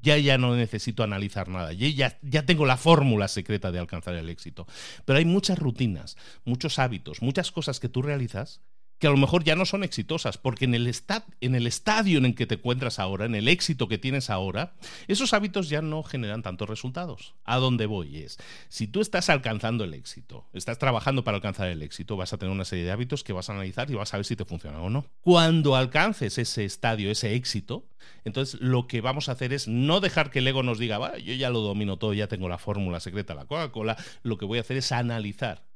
Ya 0.00 0.16
ya 0.16 0.38
no 0.38 0.54
necesito 0.54 1.02
analizar 1.02 1.48
nada. 1.48 1.72
ya, 1.72 2.18
ya 2.22 2.46
tengo 2.46 2.66
la 2.66 2.76
fórmula 2.76 3.26
secreta 3.26 3.72
de 3.72 3.80
alcanzar 3.80 4.14
el 4.14 4.28
éxito. 4.28 4.66
Pero 5.04 5.18
hay 5.18 5.24
muchas 5.24 5.58
rutinas, 5.58 6.16
muchos 6.44 6.78
hábitos, 6.78 7.20
muchas 7.20 7.50
cosas 7.50 7.80
que 7.80 7.88
tú 7.88 8.02
realizas 8.02 8.60
que 8.98 9.06
a 9.06 9.10
lo 9.10 9.16
mejor 9.16 9.44
ya 9.44 9.56
no 9.56 9.64
son 9.64 9.84
exitosas, 9.84 10.38
porque 10.38 10.64
en 10.64 10.74
el, 10.74 10.92
en 11.40 11.54
el 11.54 11.66
estadio 11.66 12.18
en 12.18 12.24
el 12.26 12.34
que 12.34 12.46
te 12.46 12.56
encuentras 12.56 12.98
ahora, 12.98 13.26
en 13.26 13.34
el 13.34 13.48
éxito 13.48 13.88
que 13.88 13.98
tienes 13.98 14.30
ahora, 14.30 14.74
esos 15.06 15.32
hábitos 15.32 15.68
ya 15.68 15.82
no 15.82 16.02
generan 16.02 16.42
tantos 16.42 16.68
resultados. 16.68 17.34
A 17.44 17.56
dónde 17.56 17.86
voy 17.86 18.18
es, 18.18 18.38
si 18.68 18.86
tú 18.86 19.00
estás 19.00 19.28
alcanzando 19.28 19.84
el 19.84 19.94
éxito, 19.94 20.46
estás 20.52 20.78
trabajando 20.78 21.24
para 21.24 21.36
alcanzar 21.36 21.68
el 21.68 21.82
éxito, 21.82 22.16
vas 22.16 22.32
a 22.32 22.38
tener 22.38 22.52
una 22.52 22.64
serie 22.64 22.84
de 22.84 22.90
hábitos 22.90 23.24
que 23.24 23.32
vas 23.32 23.48
a 23.48 23.52
analizar 23.52 23.90
y 23.90 23.94
vas 23.94 24.12
a 24.14 24.18
ver 24.18 24.26
si 24.26 24.36
te 24.36 24.44
funcionan 24.44 24.80
o 24.80 24.90
no. 24.90 25.06
Cuando 25.20 25.76
alcances 25.76 26.38
ese 26.38 26.64
estadio, 26.64 27.10
ese 27.10 27.34
éxito, 27.34 27.86
entonces 28.24 28.60
lo 28.60 28.86
que 28.86 29.00
vamos 29.00 29.28
a 29.28 29.32
hacer 29.32 29.52
es 29.52 29.68
no 29.68 30.00
dejar 30.00 30.30
que 30.30 30.40
el 30.40 30.48
ego 30.48 30.62
nos 30.62 30.78
diga, 30.78 31.16
yo 31.18 31.34
ya 31.34 31.50
lo 31.50 31.60
domino 31.60 31.98
todo, 31.98 32.14
ya 32.14 32.26
tengo 32.26 32.48
la 32.48 32.58
fórmula 32.58 33.00
secreta, 33.00 33.34
la 33.34 33.46
Coca-Cola, 33.46 33.96
lo 34.22 34.38
que 34.38 34.44
voy 34.44 34.58
a 34.58 34.62
hacer 34.62 34.76
es 34.76 34.92
analizar 34.92 35.67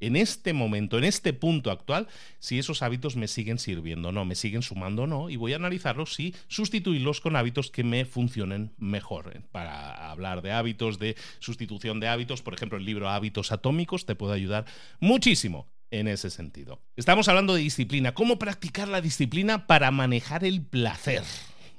en 0.00 0.16
este 0.16 0.52
momento, 0.52 0.98
en 0.98 1.04
este 1.04 1.32
punto 1.32 1.70
actual, 1.70 2.08
si 2.38 2.58
esos 2.58 2.82
hábitos 2.82 3.16
me 3.16 3.28
siguen 3.28 3.58
sirviendo 3.58 4.08
o 4.08 4.12
no, 4.12 4.24
me 4.24 4.34
siguen 4.34 4.62
sumando 4.62 5.02
o 5.02 5.06
no, 5.06 5.30
y 5.30 5.36
voy 5.36 5.52
a 5.52 5.56
analizarlos 5.56 6.18
y 6.20 6.34
sustituirlos 6.48 7.20
con 7.20 7.36
hábitos 7.36 7.70
que 7.70 7.84
me 7.84 8.04
funcionen 8.04 8.72
mejor. 8.78 9.32
¿eh? 9.34 9.40
Para 9.52 10.10
hablar 10.10 10.42
de 10.42 10.52
hábitos, 10.52 10.98
de 10.98 11.16
sustitución 11.38 12.00
de 12.00 12.08
hábitos, 12.08 12.42
por 12.42 12.54
ejemplo, 12.54 12.78
el 12.78 12.84
libro 12.84 13.08
Hábitos 13.08 13.52
Atómicos 13.52 14.06
te 14.06 14.14
puede 14.14 14.34
ayudar 14.34 14.66
muchísimo 15.00 15.66
en 15.90 16.08
ese 16.08 16.30
sentido. 16.30 16.80
Estamos 16.96 17.28
hablando 17.28 17.54
de 17.54 17.60
disciplina, 17.60 18.14
cómo 18.14 18.38
practicar 18.38 18.88
la 18.88 19.00
disciplina 19.00 19.66
para 19.66 19.90
manejar 19.90 20.44
el 20.44 20.62
placer. 20.62 21.22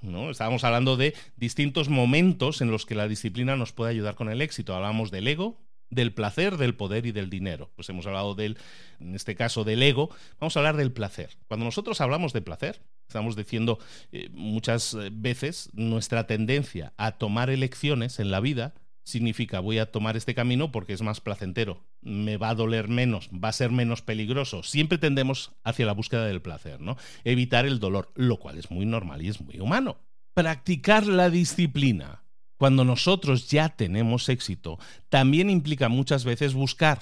¿No? 0.02 0.30
Estábamos 0.30 0.64
hablando 0.64 0.96
de 0.96 1.16
distintos 1.38 1.90
momentos 1.90 2.62
en 2.62 2.72
los 2.72 2.86
que 2.86 2.96
la 2.96 3.08
disciplina 3.08 3.56
nos 3.56 3.74
puede 3.74 3.92
ayudar 3.92 4.16
con 4.16 4.30
el 4.30 4.42
éxito. 4.42 4.76
Hablamos 4.76 5.10
del 5.10 5.28
ego, 5.28 5.58
del 5.90 6.14
placer, 6.14 6.58
del 6.58 6.76
poder 6.76 7.06
y 7.06 7.12
del 7.12 7.30
dinero. 7.30 7.72
Pues 7.76 7.90
hemos 7.90 8.06
hablado 8.08 8.36
del, 8.36 8.58
en 9.00 9.16
este 9.16 9.36
caso, 9.36 9.64
del 9.64 9.84
ego. 9.84 10.10
Vamos 10.40 10.56
a 10.56 10.60
hablar 10.60 10.78
del 10.78 10.92
placer. 10.92 11.38
Cuando 11.48 11.66
nosotros 11.66 12.02
hablamos 12.02 12.34
de 12.34 12.42
placer, 12.42 12.82
estamos 13.08 13.36
diciendo 13.36 13.80
eh, 14.12 14.30
muchas 14.32 14.94
eh, 14.94 15.10
veces 15.12 15.70
nuestra 15.74 16.28
tendencia 16.28 16.94
a 16.98 17.14
tomar 17.14 17.50
elecciones 17.50 18.20
en 18.20 18.32
la 18.32 18.40
vida 18.40 18.74
significa 19.08 19.62
voy 19.62 19.80
a 19.80 19.90
tomar 19.90 20.18
este 20.18 20.36
camino 20.36 20.70
porque 20.70 20.92
es 20.92 21.02
más 21.02 21.22
placentero, 21.22 21.86
me 22.02 22.36
va 22.36 22.50
a 22.50 22.56
doler 22.56 22.90
menos, 22.90 23.30
va 23.30 23.48
a 23.48 23.54
ser 23.54 23.72
menos 23.72 24.02
peligroso. 24.02 24.64
Siempre 24.64 24.98
tendemos 24.98 25.54
hacia 25.64 25.86
la 25.86 25.94
búsqueda 25.94 26.26
del 26.26 26.42
placer, 26.42 26.82
¿no? 26.82 26.98
Evitar 27.24 27.66
el 27.66 27.80
dolor, 27.80 28.12
lo 28.16 28.38
cual 28.38 28.58
es 28.58 28.70
muy 28.70 28.86
normal 28.86 29.22
y 29.22 29.30
es 29.30 29.40
muy 29.40 29.62
humano. 29.62 29.98
Practicar 30.34 31.08
la 31.08 31.30
disciplina 31.30 32.27
cuando 32.58 32.84
nosotros 32.84 33.50
ya 33.50 33.70
tenemos 33.70 34.30
éxito, 34.30 34.80
también 35.10 35.50
implica 35.50 35.90
muchas 35.90 36.26
veces 36.26 36.54
buscar 36.54 37.02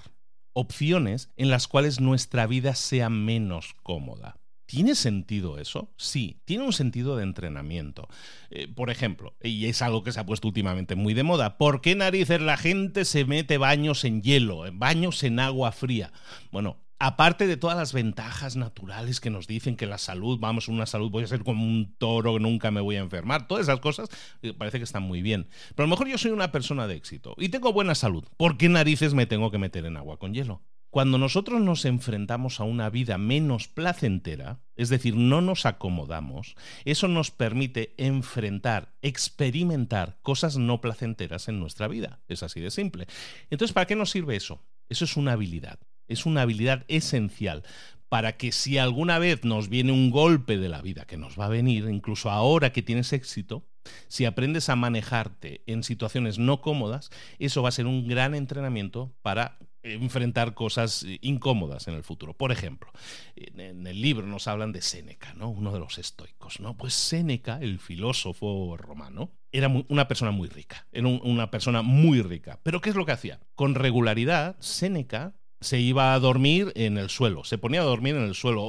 opciones 0.53 1.29
en 1.35 1.49
las 1.49 1.67
cuales 1.67 1.99
nuestra 1.99 2.47
vida 2.47 2.75
sea 2.75 3.09
menos 3.09 3.75
cómoda. 3.83 4.37
¿Tiene 4.65 4.95
sentido 4.95 5.59
eso? 5.59 5.93
Sí, 5.95 6.41
tiene 6.45 6.63
un 6.63 6.73
sentido 6.73 7.15
de 7.17 7.23
entrenamiento. 7.23 8.07
Eh, 8.49 8.67
por 8.67 8.89
ejemplo, 8.89 9.35
y 9.43 9.67
es 9.67 9.81
algo 9.83 10.03
que 10.03 10.11
se 10.11 10.19
ha 10.19 10.25
puesto 10.25 10.47
últimamente 10.47 10.95
muy 10.95 11.13
de 11.13 11.23
moda, 11.23 11.57
¿por 11.57 11.81
qué 11.81 11.95
narices 11.95 12.41
la 12.41 12.57
gente 12.57 13.05
se 13.05 13.25
mete 13.25 13.59
baños 13.59 14.03
en 14.05 14.23
hielo, 14.23 14.63
baños 14.73 15.23
en 15.23 15.39
agua 15.39 15.71
fría? 15.71 16.11
Bueno, 16.51 16.77
aparte 16.99 17.47
de 17.47 17.57
todas 17.57 17.77
las 17.77 17.93
ventajas 17.93 18.55
naturales 18.55 19.19
que 19.19 19.29
nos 19.29 19.47
dicen 19.47 19.75
que 19.75 19.85
la 19.85 19.97
salud, 19.97 20.39
vamos, 20.39 20.67
una 20.67 20.85
salud, 20.85 21.11
voy 21.11 21.23
a 21.23 21.27
ser 21.27 21.43
como 21.43 21.63
un 21.65 21.95
toro, 21.97 22.39
nunca 22.39 22.71
me 22.71 22.81
voy 22.81 22.95
a 22.95 22.99
enfermar, 22.99 23.47
todas 23.47 23.63
esas 23.63 23.79
cosas 23.79 24.09
eh, 24.41 24.53
parece 24.53 24.77
que 24.77 24.83
están 24.83 25.03
muy 25.03 25.21
bien. 25.21 25.47
Pero 25.75 25.85
a 25.85 25.87
lo 25.87 25.91
mejor 25.91 26.07
yo 26.07 26.17
soy 26.17 26.31
una 26.31 26.51
persona 26.51 26.87
de 26.87 26.95
éxito 26.95 27.35
y 27.37 27.49
tengo 27.49 27.73
buena 27.73 27.95
salud. 27.95 28.25
¿Por 28.37 28.57
qué 28.57 28.69
narices 28.69 29.13
me 29.13 29.25
tengo 29.25 29.51
que 29.51 29.57
meter 29.57 29.85
en 29.85 29.97
agua 29.97 30.17
con 30.17 30.33
hielo? 30.33 30.61
Cuando 30.95 31.17
nosotros 31.17 31.59
nos 31.59 31.83
enfrentamos 31.83 32.61
a 32.61 32.63
una 32.63 32.89
vida 32.89 33.17
menos 33.17 33.67
placentera, 33.67 34.61
es 34.77 34.87
decir, 34.87 35.17
no 35.17 35.41
nos 35.41 35.65
acomodamos, 35.65 36.55
eso 36.85 37.09
nos 37.09 37.31
permite 37.31 37.93
enfrentar, 37.97 38.95
experimentar 39.01 40.17
cosas 40.21 40.55
no 40.55 40.79
placenteras 40.79 41.49
en 41.49 41.59
nuestra 41.59 41.89
vida. 41.89 42.21
Es 42.29 42.43
así 42.43 42.61
de 42.61 42.71
simple. 42.71 43.07
Entonces, 43.49 43.73
¿para 43.73 43.87
qué 43.87 43.97
nos 43.97 44.11
sirve 44.11 44.37
eso? 44.37 44.63
Eso 44.87 45.03
es 45.03 45.17
una 45.17 45.33
habilidad. 45.33 45.79
Es 46.07 46.25
una 46.25 46.41
habilidad 46.41 46.85
esencial 46.87 47.63
para 48.09 48.37
que 48.37 48.51
si 48.51 48.77
alguna 48.77 49.19
vez 49.19 49.43
nos 49.43 49.69
viene 49.69 49.91
un 49.91 50.11
golpe 50.11 50.57
de 50.57 50.69
la 50.69 50.81
vida 50.81 51.05
que 51.05 51.17
nos 51.17 51.39
va 51.39 51.45
a 51.45 51.49
venir, 51.49 51.85
incluso 51.89 52.29
ahora 52.29 52.71
que 52.71 52.81
tienes 52.81 53.13
éxito, 53.13 53.65
si 54.07 54.25
aprendes 54.25 54.69
a 54.69 54.75
manejarte 54.75 55.61
en 55.65 55.83
situaciones 55.83 56.39
no 56.39 56.61
cómodas, 56.61 57.09
eso 57.39 57.61
va 57.61 57.69
a 57.69 57.73
ser 57.73 57.87
un 57.87 58.07
gran 58.07 58.35
entrenamiento 58.35 59.13
para 59.21 59.57
enfrentar 59.83 60.55
cosas 60.55 61.05
incómodas 61.21 61.87
en 61.87 61.93
el 61.93 62.03
futuro. 62.03 62.33
Por 62.33 62.51
ejemplo, 62.51 62.91
en 63.35 63.85
el 63.85 64.01
libro 64.01 64.25
nos 64.25 64.47
hablan 64.47 64.71
de 64.71 64.81
Séneca, 64.81 65.33
¿no? 65.35 65.49
Uno 65.49 65.71
de 65.71 65.79
los 65.79 65.97
estoicos, 65.99 66.59
¿no? 66.59 66.75
Pues 66.75 66.93
Séneca, 66.93 67.59
el 67.61 67.79
filósofo 67.79 68.77
romano, 68.77 69.31
era 69.51 69.67
una 69.87 70.07
persona 70.07 70.31
muy 70.31 70.49
rica, 70.49 70.87
era 70.91 71.07
una 71.07 71.51
persona 71.51 71.81
muy 71.81 72.21
rica. 72.21 72.59
Pero 72.63 72.81
¿qué 72.81 72.89
es 72.89 72.95
lo 72.95 73.05
que 73.05 73.11
hacía? 73.11 73.39
Con 73.53 73.75
regularidad, 73.75 74.55
Séneca 74.59 75.35
se 75.65 75.79
iba 75.79 76.13
a 76.13 76.19
dormir 76.19 76.71
en 76.75 76.97
el 76.97 77.09
suelo, 77.09 77.43
se 77.43 77.57
ponía 77.57 77.81
a 77.81 77.85
dormir 77.85 78.15
en 78.15 78.23
el 78.23 78.35
suelo 78.35 78.63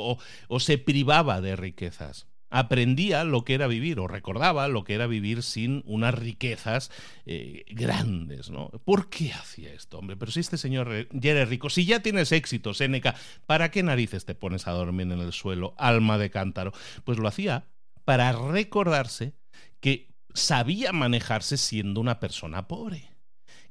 o, 0.48 0.60
se 0.60 0.78
privaba 0.78 1.40
de 1.40 1.54
riquezas. 1.54 2.26
Aprendía 2.48 3.24
lo 3.24 3.44
que 3.44 3.54
era 3.54 3.66
vivir 3.66 3.98
o 3.98 4.06
recordaba 4.06 4.68
lo 4.68 4.84
que 4.84 4.94
era 4.94 5.06
vivir 5.06 5.42
sin 5.42 5.82
unas 5.84 6.14
riquezas 6.14 6.90
eh, 7.26 7.64
grandes, 7.68 8.50
¿no? 8.50 8.70
¿Por 8.84 9.10
qué 9.10 9.32
hacía 9.32 9.72
esto, 9.72 9.98
hombre? 9.98 10.16
Pero 10.16 10.30
si 10.30 10.40
este 10.40 10.56
señor 10.56 11.08
ya 11.10 11.32
era 11.32 11.44
rico, 11.44 11.70
si 11.70 11.84
ya 11.84 12.00
tienes 12.00 12.30
éxito, 12.32 12.72
Séneca, 12.72 13.16
¿para 13.46 13.70
qué 13.70 13.82
narices 13.82 14.24
te 14.24 14.36
pones 14.36 14.68
a 14.68 14.72
dormir 14.72 15.10
en 15.10 15.20
el 15.20 15.32
suelo, 15.32 15.74
alma 15.76 16.18
de 16.18 16.30
cántaro? 16.30 16.72
Pues 17.04 17.18
lo 17.18 17.28
hacía 17.28 17.66
para 18.04 18.32
recordarse 18.32 19.34
que 19.80 20.14
sabía 20.32 20.92
manejarse 20.92 21.56
siendo 21.56 22.00
una 22.00 22.20
persona 22.20 22.68
pobre 22.68 23.16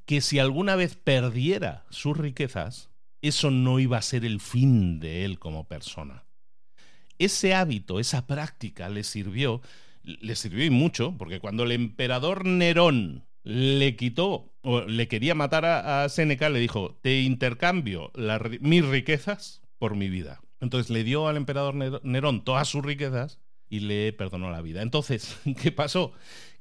que 0.06 0.22
si 0.22 0.40
alguna 0.40 0.76
vez 0.76 0.96
perdiera 0.96 1.86
sus 1.90 2.18
riquezas, 2.18 2.90
eso 3.22 3.51
no 3.51 3.80
iba 3.80 3.97
a 3.97 4.01
ser 4.01 4.26
el 4.26 4.39
fin 4.39 4.99
de 4.99 5.26
él 5.26 5.39
como 5.39 5.68
persona. 5.68 6.26
Ese 7.18 7.53
hábito, 7.53 7.99
esa 7.99 8.28
práctica 8.28 8.89
le 8.89 9.03
sirvió, 9.03 9.61
le 10.03 10.36
sirvió 10.36 10.66
y 10.66 10.70
mucho, 10.70 11.16
porque 11.18 11.39
cuando 11.39 11.63
el 11.63 11.72
emperador 11.72 12.45
Nerón 12.45 13.26
le 13.43 13.95
quitó 13.95 14.53
o 14.61 14.82
le 14.82 15.07
quería 15.07 15.36
matar 15.36 15.66
a, 15.66 16.09
Seneca, 16.09 16.49
le 16.49 16.59
dijo, 16.59 16.97
te 17.01 17.22
intercambio 17.22 18.11
mis 18.59 18.86
riquezas 18.86 19.61
por 19.78 19.95
mi 19.95 20.09
vida. 20.09 20.41
Entonces 20.59 20.89
le 20.89 21.03
dio 21.03 21.28
al 21.28 21.38
emperador 21.38 21.76
Nerón 22.03 22.43
todas 22.43 22.68
sus 22.68 22.84
riquezas 22.84 23.39
y 23.70 23.82
le 23.82 24.13
perdonó 24.13 24.51
la 24.51 24.61
vida. 24.61 24.82
Entonces, 24.82 25.38
¿qué 25.61 25.72
pasó? 25.72 26.13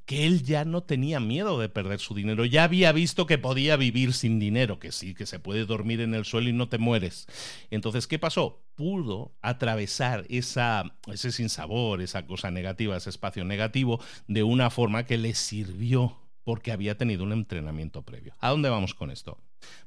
Que 0.05 0.27
él 0.27 0.43
ya 0.43 0.65
no 0.65 0.83
tenía 0.83 1.19
miedo 1.19 1.59
de 1.59 1.69
perder 1.69 1.99
su 1.99 2.15
dinero, 2.15 2.45
ya 2.45 2.65
había 2.65 2.93
visto 2.93 3.27
que 3.27 3.39
podía 3.39 3.77
vivir 3.77 4.13
sin 4.13 4.39
dinero, 4.39 4.79
que 4.79 4.93
sí, 4.93 5.15
que 5.15 5.27
se 5.27 5.39
puede 5.39 5.65
dormir 5.65 6.01
en 6.01 6.15
el 6.15 6.25
suelo 6.25 6.51
y 6.51 6.53
no 6.53 6.69
te 6.69 6.79
mueres. 6.79 7.27
Entonces, 7.71 8.07
¿qué 8.07 8.19
pasó? 8.19 8.63
Pudo 8.75 9.35
atravesar 9.41 10.27
esa, 10.29 10.97
ese 11.07 11.33
sinsabor, 11.33 12.03
esa 12.03 12.27
cosa 12.27 12.51
negativa, 12.51 12.97
ese 12.97 13.11
espacio 13.11 13.45
negativo, 13.45 14.01
de 14.29 14.43
una 14.43 14.71
forma 14.71 15.05
que 15.05 15.17
le 15.17 15.35
sirvió 15.35 16.19
porque 16.45 16.73
había 16.73 16.97
tenido 16.97 17.25
un 17.25 17.33
entrenamiento 17.33 18.03
previo. 18.03 18.35
¿A 18.41 18.51
dónde 18.51 18.69
vamos 18.69 18.95
con 18.95 19.11
esto? 19.11 19.39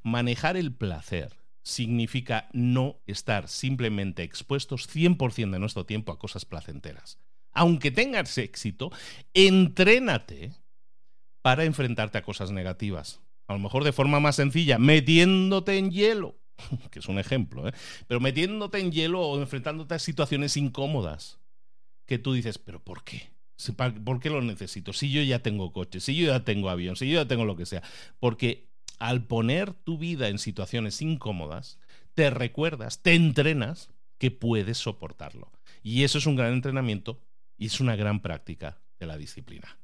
Manejar 0.01 0.57
el 0.57 0.73
placer 0.73 1.37
significa 1.61 2.49
no 2.53 3.01
estar 3.05 3.47
simplemente 3.47 4.23
expuestos 4.23 4.89
100% 4.89 5.51
de 5.51 5.59
nuestro 5.59 5.85
tiempo 5.85 6.11
a 6.11 6.19
cosas 6.19 6.45
placenteras. 6.45 7.19
Aunque 7.57 7.89
tengas 7.89 8.37
éxito, 8.37 8.91
entrénate 9.33 10.53
para 11.41 11.63
enfrentarte 11.65 12.19
a 12.19 12.21
cosas 12.21 12.51
negativas. 12.51 13.19
A 13.47 13.53
lo 13.53 13.59
mejor 13.59 13.83
de 13.83 13.91
forma 13.91 14.19
más 14.19 14.35
sencilla, 14.35 14.77
metiéndote 14.77 15.79
en 15.79 15.89
hielo, 15.89 16.39
que 16.91 16.99
es 16.99 17.07
un 17.07 17.17
ejemplo, 17.17 17.67
¿eh? 17.67 17.73
pero 18.05 18.19
metiéndote 18.19 18.79
en 18.79 18.91
hielo 18.91 19.21
o 19.21 19.39
enfrentándote 19.39 19.95
a 19.95 19.99
situaciones 19.99 20.55
incómodas, 20.55 21.39
que 22.05 22.19
tú 22.19 22.33
dices, 22.33 22.59
pero 22.59 22.79
¿por 22.79 23.03
qué? 23.03 23.31
¿Por 24.05 24.19
qué 24.19 24.29
lo 24.29 24.43
necesito? 24.43 24.93
Si 24.93 25.09
yo 25.11 25.23
ya 25.23 25.39
tengo 25.39 25.73
coche, 25.73 25.99
si 25.99 26.15
yo 26.15 26.27
ya 26.27 26.43
tengo 26.43 26.69
avión, 26.69 26.95
si 26.95 27.09
yo 27.09 27.21
ya 27.21 27.27
tengo 27.27 27.43
lo 27.43 27.55
que 27.55 27.65
sea. 27.65 27.81
Porque 28.19 28.69
al 28.99 29.25
poner 29.25 29.73
tu 29.73 29.97
vida 29.97 30.27
en 30.27 30.37
situaciones 30.37 31.01
incómodas, 31.01 31.79
te 32.13 32.29
recuerdas, 32.29 33.01
te 33.01 33.15
entrenas 33.15 33.89
que 34.19 34.29
puedes 34.29 34.77
soportarlo. 34.77 35.51
Y 35.81 36.03
eso 36.03 36.19
es 36.19 36.27
un 36.27 36.35
gran 36.35 36.53
entrenamiento 36.53 37.19
y 37.57 37.67
es 37.67 37.79
una 37.79 37.95
gran 37.95 38.21
práctica 38.21 38.79
de 38.99 39.05
la 39.05 39.17
disciplina. 39.17 39.77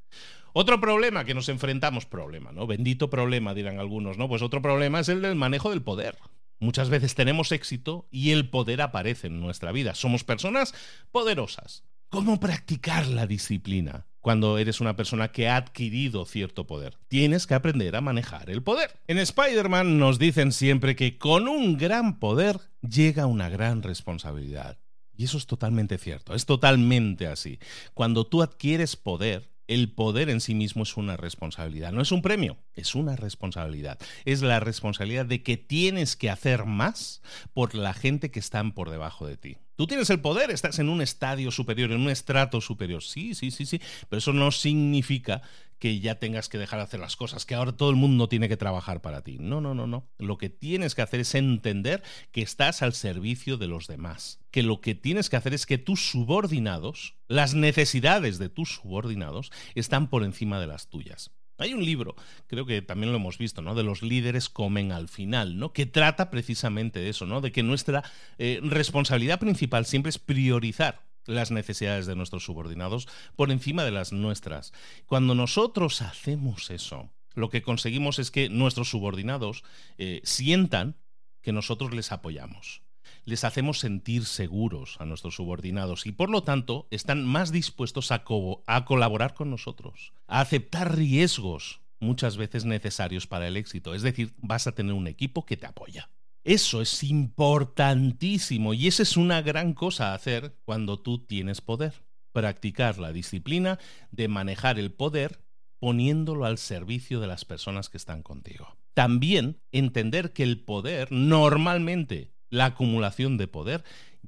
Otro 0.52 0.80
problema 0.80 1.24
que 1.24 1.34
nos 1.34 1.48
enfrentamos, 1.48 2.06
problema, 2.06 2.52
¿no? 2.52 2.66
Bendito 2.66 3.10
problema, 3.10 3.54
dirán 3.54 3.80
algunos, 3.80 4.18
¿no? 4.18 4.28
Pues 4.28 4.42
otro 4.42 4.62
problema 4.62 5.00
es 5.00 5.08
el 5.08 5.22
del 5.22 5.34
manejo 5.34 5.70
del 5.70 5.82
poder. 5.82 6.16
Muchas 6.60 6.88
veces 6.88 7.14
tenemos 7.14 7.50
éxito 7.50 8.06
y 8.10 8.30
el 8.30 8.48
poder 8.48 8.80
aparece 8.80 9.26
en 9.26 9.40
nuestra 9.40 9.72
vida. 9.72 9.94
Somos 9.94 10.22
personas 10.22 10.72
poderosas. 11.10 11.84
¿Cómo 12.08 12.38
practicar 12.38 13.08
la 13.08 13.26
disciplina? 13.26 14.06
cuando 14.24 14.56
eres 14.56 14.80
una 14.80 14.96
persona 14.96 15.28
que 15.28 15.50
ha 15.50 15.56
adquirido 15.56 16.24
cierto 16.24 16.66
poder. 16.66 16.96
Tienes 17.08 17.46
que 17.46 17.52
aprender 17.52 17.94
a 17.94 18.00
manejar 18.00 18.48
el 18.48 18.62
poder. 18.62 18.98
En 19.06 19.18
Spider-Man 19.18 19.98
nos 19.98 20.18
dicen 20.18 20.50
siempre 20.50 20.96
que 20.96 21.18
con 21.18 21.46
un 21.46 21.76
gran 21.76 22.18
poder 22.18 22.58
llega 22.80 23.26
una 23.26 23.50
gran 23.50 23.82
responsabilidad. 23.82 24.78
Y 25.16 25.24
eso 25.24 25.38
es 25.38 25.46
totalmente 25.46 25.98
cierto, 25.98 26.34
es 26.34 26.46
totalmente 26.46 27.26
así. 27.26 27.58
Cuando 27.94 28.26
tú 28.26 28.42
adquieres 28.42 28.96
poder, 28.96 29.50
el 29.66 29.92
poder 29.92 30.28
en 30.28 30.40
sí 30.40 30.54
mismo 30.54 30.82
es 30.82 30.96
una 30.96 31.16
responsabilidad, 31.16 31.92
no 31.92 32.02
es 32.02 32.12
un 32.12 32.22
premio, 32.22 32.58
es 32.74 32.94
una 32.94 33.16
responsabilidad. 33.16 33.98
Es 34.24 34.42
la 34.42 34.60
responsabilidad 34.60 35.26
de 35.26 35.42
que 35.42 35.56
tienes 35.56 36.16
que 36.16 36.30
hacer 36.30 36.66
más 36.66 37.22
por 37.52 37.74
la 37.74 37.94
gente 37.94 38.30
que 38.30 38.40
están 38.40 38.72
por 38.72 38.90
debajo 38.90 39.26
de 39.26 39.36
ti. 39.36 39.56
Tú 39.76 39.86
tienes 39.88 40.08
el 40.10 40.20
poder, 40.20 40.50
estás 40.50 40.78
en 40.78 40.88
un 40.88 41.02
estadio 41.02 41.50
superior, 41.50 41.90
en 41.90 42.00
un 42.00 42.10
estrato 42.10 42.60
superior. 42.60 43.02
Sí, 43.02 43.34
sí, 43.34 43.50
sí, 43.50 43.66
sí. 43.66 43.80
Pero 44.08 44.18
eso 44.18 44.32
no 44.32 44.52
significa 44.52 45.42
que 45.78 46.00
ya 46.00 46.18
tengas 46.18 46.48
que 46.48 46.58
dejar 46.58 46.78
de 46.78 46.84
hacer 46.84 47.00
las 47.00 47.16
cosas, 47.16 47.46
que 47.46 47.54
ahora 47.54 47.72
todo 47.72 47.90
el 47.90 47.96
mundo 47.96 48.28
tiene 48.28 48.48
que 48.48 48.56
trabajar 48.56 49.02
para 49.02 49.22
ti. 49.22 49.38
No, 49.38 49.60
no, 49.60 49.74
no, 49.74 49.86
no. 49.86 50.08
Lo 50.18 50.38
que 50.38 50.50
tienes 50.50 50.94
que 50.94 51.02
hacer 51.02 51.20
es 51.20 51.34
entender 51.34 52.02
que 52.32 52.42
estás 52.42 52.82
al 52.82 52.92
servicio 52.92 53.56
de 53.56 53.68
los 53.68 53.86
demás. 53.86 54.40
Que 54.50 54.62
lo 54.62 54.80
que 54.80 54.94
tienes 54.94 55.28
que 55.30 55.36
hacer 55.36 55.54
es 55.54 55.66
que 55.66 55.78
tus 55.78 56.08
subordinados, 56.08 57.16
las 57.28 57.54
necesidades 57.54 58.38
de 58.38 58.48
tus 58.48 58.74
subordinados, 58.74 59.52
están 59.74 60.08
por 60.08 60.24
encima 60.24 60.60
de 60.60 60.66
las 60.66 60.88
tuyas. 60.88 61.32
Hay 61.56 61.72
un 61.72 61.84
libro, 61.84 62.16
creo 62.48 62.66
que 62.66 62.82
también 62.82 63.12
lo 63.12 63.18
hemos 63.18 63.38
visto, 63.38 63.62
¿no? 63.62 63.76
De 63.76 63.84
los 63.84 64.02
líderes 64.02 64.48
comen 64.48 64.90
al 64.90 65.08
final, 65.08 65.56
¿no? 65.56 65.72
Que 65.72 65.86
trata 65.86 66.28
precisamente 66.28 66.98
de 66.98 67.10
eso, 67.10 67.26
¿no? 67.26 67.40
De 67.40 67.52
que 67.52 67.62
nuestra 67.62 68.02
eh, 68.38 68.58
responsabilidad 68.62 69.38
principal 69.38 69.86
siempre 69.86 70.10
es 70.10 70.18
priorizar 70.18 71.02
las 71.26 71.50
necesidades 71.50 72.06
de 72.06 72.16
nuestros 72.16 72.44
subordinados 72.44 73.08
por 73.36 73.50
encima 73.50 73.84
de 73.84 73.90
las 73.90 74.12
nuestras. 74.12 74.72
Cuando 75.06 75.34
nosotros 75.34 76.02
hacemos 76.02 76.70
eso, 76.70 77.10
lo 77.34 77.50
que 77.50 77.62
conseguimos 77.62 78.18
es 78.18 78.30
que 78.30 78.48
nuestros 78.48 78.90
subordinados 78.90 79.64
eh, 79.98 80.20
sientan 80.24 80.96
que 81.42 81.52
nosotros 81.52 81.92
les 81.94 82.12
apoyamos 82.12 82.84
les 83.24 83.44
hacemos 83.44 83.78
sentir 83.78 84.24
seguros 84.26 84.96
a 85.00 85.06
nuestros 85.06 85.36
subordinados 85.36 86.06
y 86.06 86.12
por 86.12 86.30
lo 86.30 86.42
tanto 86.42 86.86
están 86.90 87.24
más 87.24 87.52
dispuestos 87.52 88.12
a, 88.12 88.24
a 88.66 88.84
colaborar 88.84 89.34
con 89.34 89.50
nosotros, 89.50 90.12
a 90.26 90.40
aceptar 90.40 90.96
riesgos 90.96 91.80
muchas 92.00 92.36
veces 92.36 92.64
necesarios 92.64 93.26
para 93.26 93.48
el 93.48 93.56
éxito. 93.56 93.94
Es 93.94 94.02
decir, 94.02 94.34
vas 94.38 94.66
a 94.66 94.72
tener 94.72 94.92
un 94.92 95.06
equipo 95.06 95.46
que 95.46 95.56
te 95.56 95.66
apoya. 95.66 96.10
Eso 96.44 96.82
es 96.82 97.02
importantísimo 97.02 98.74
y 98.74 98.86
esa 98.86 99.02
es 99.02 99.16
una 99.16 99.40
gran 99.40 99.72
cosa 99.72 100.12
a 100.12 100.14
hacer 100.14 100.58
cuando 100.66 101.00
tú 101.00 101.24
tienes 101.24 101.62
poder. 101.62 102.04
Practicar 102.32 102.98
la 102.98 103.12
disciplina 103.12 103.78
de 104.10 104.28
manejar 104.28 104.78
el 104.78 104.92
poder 104.92 105.40
poniéndolo 105.80 106.44
al 106.44 106.58
servicio 106.58 107.20
de 107.20 107.28
las 107.28 107.46
personas 107.46 107.88
que 107.88 107.96
están 107.96 108.22
contigo. 108.22 108.76
También 108.92 109.62
entender 109.72 110.34
que 110.34 110.42
el 110.42 110.62
poder 110.62 111.10
normalmente 111.10 112.34
la 112.50 112.66
acumulación 112.66 113.38
de 113.38 113.48
poder 113.48 113.82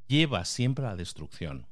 lleva 0.07 0.45
siempre 0.47 0.87
a 0.87 0.91
la 0.91 0.97
destrucción. 0.97 1.67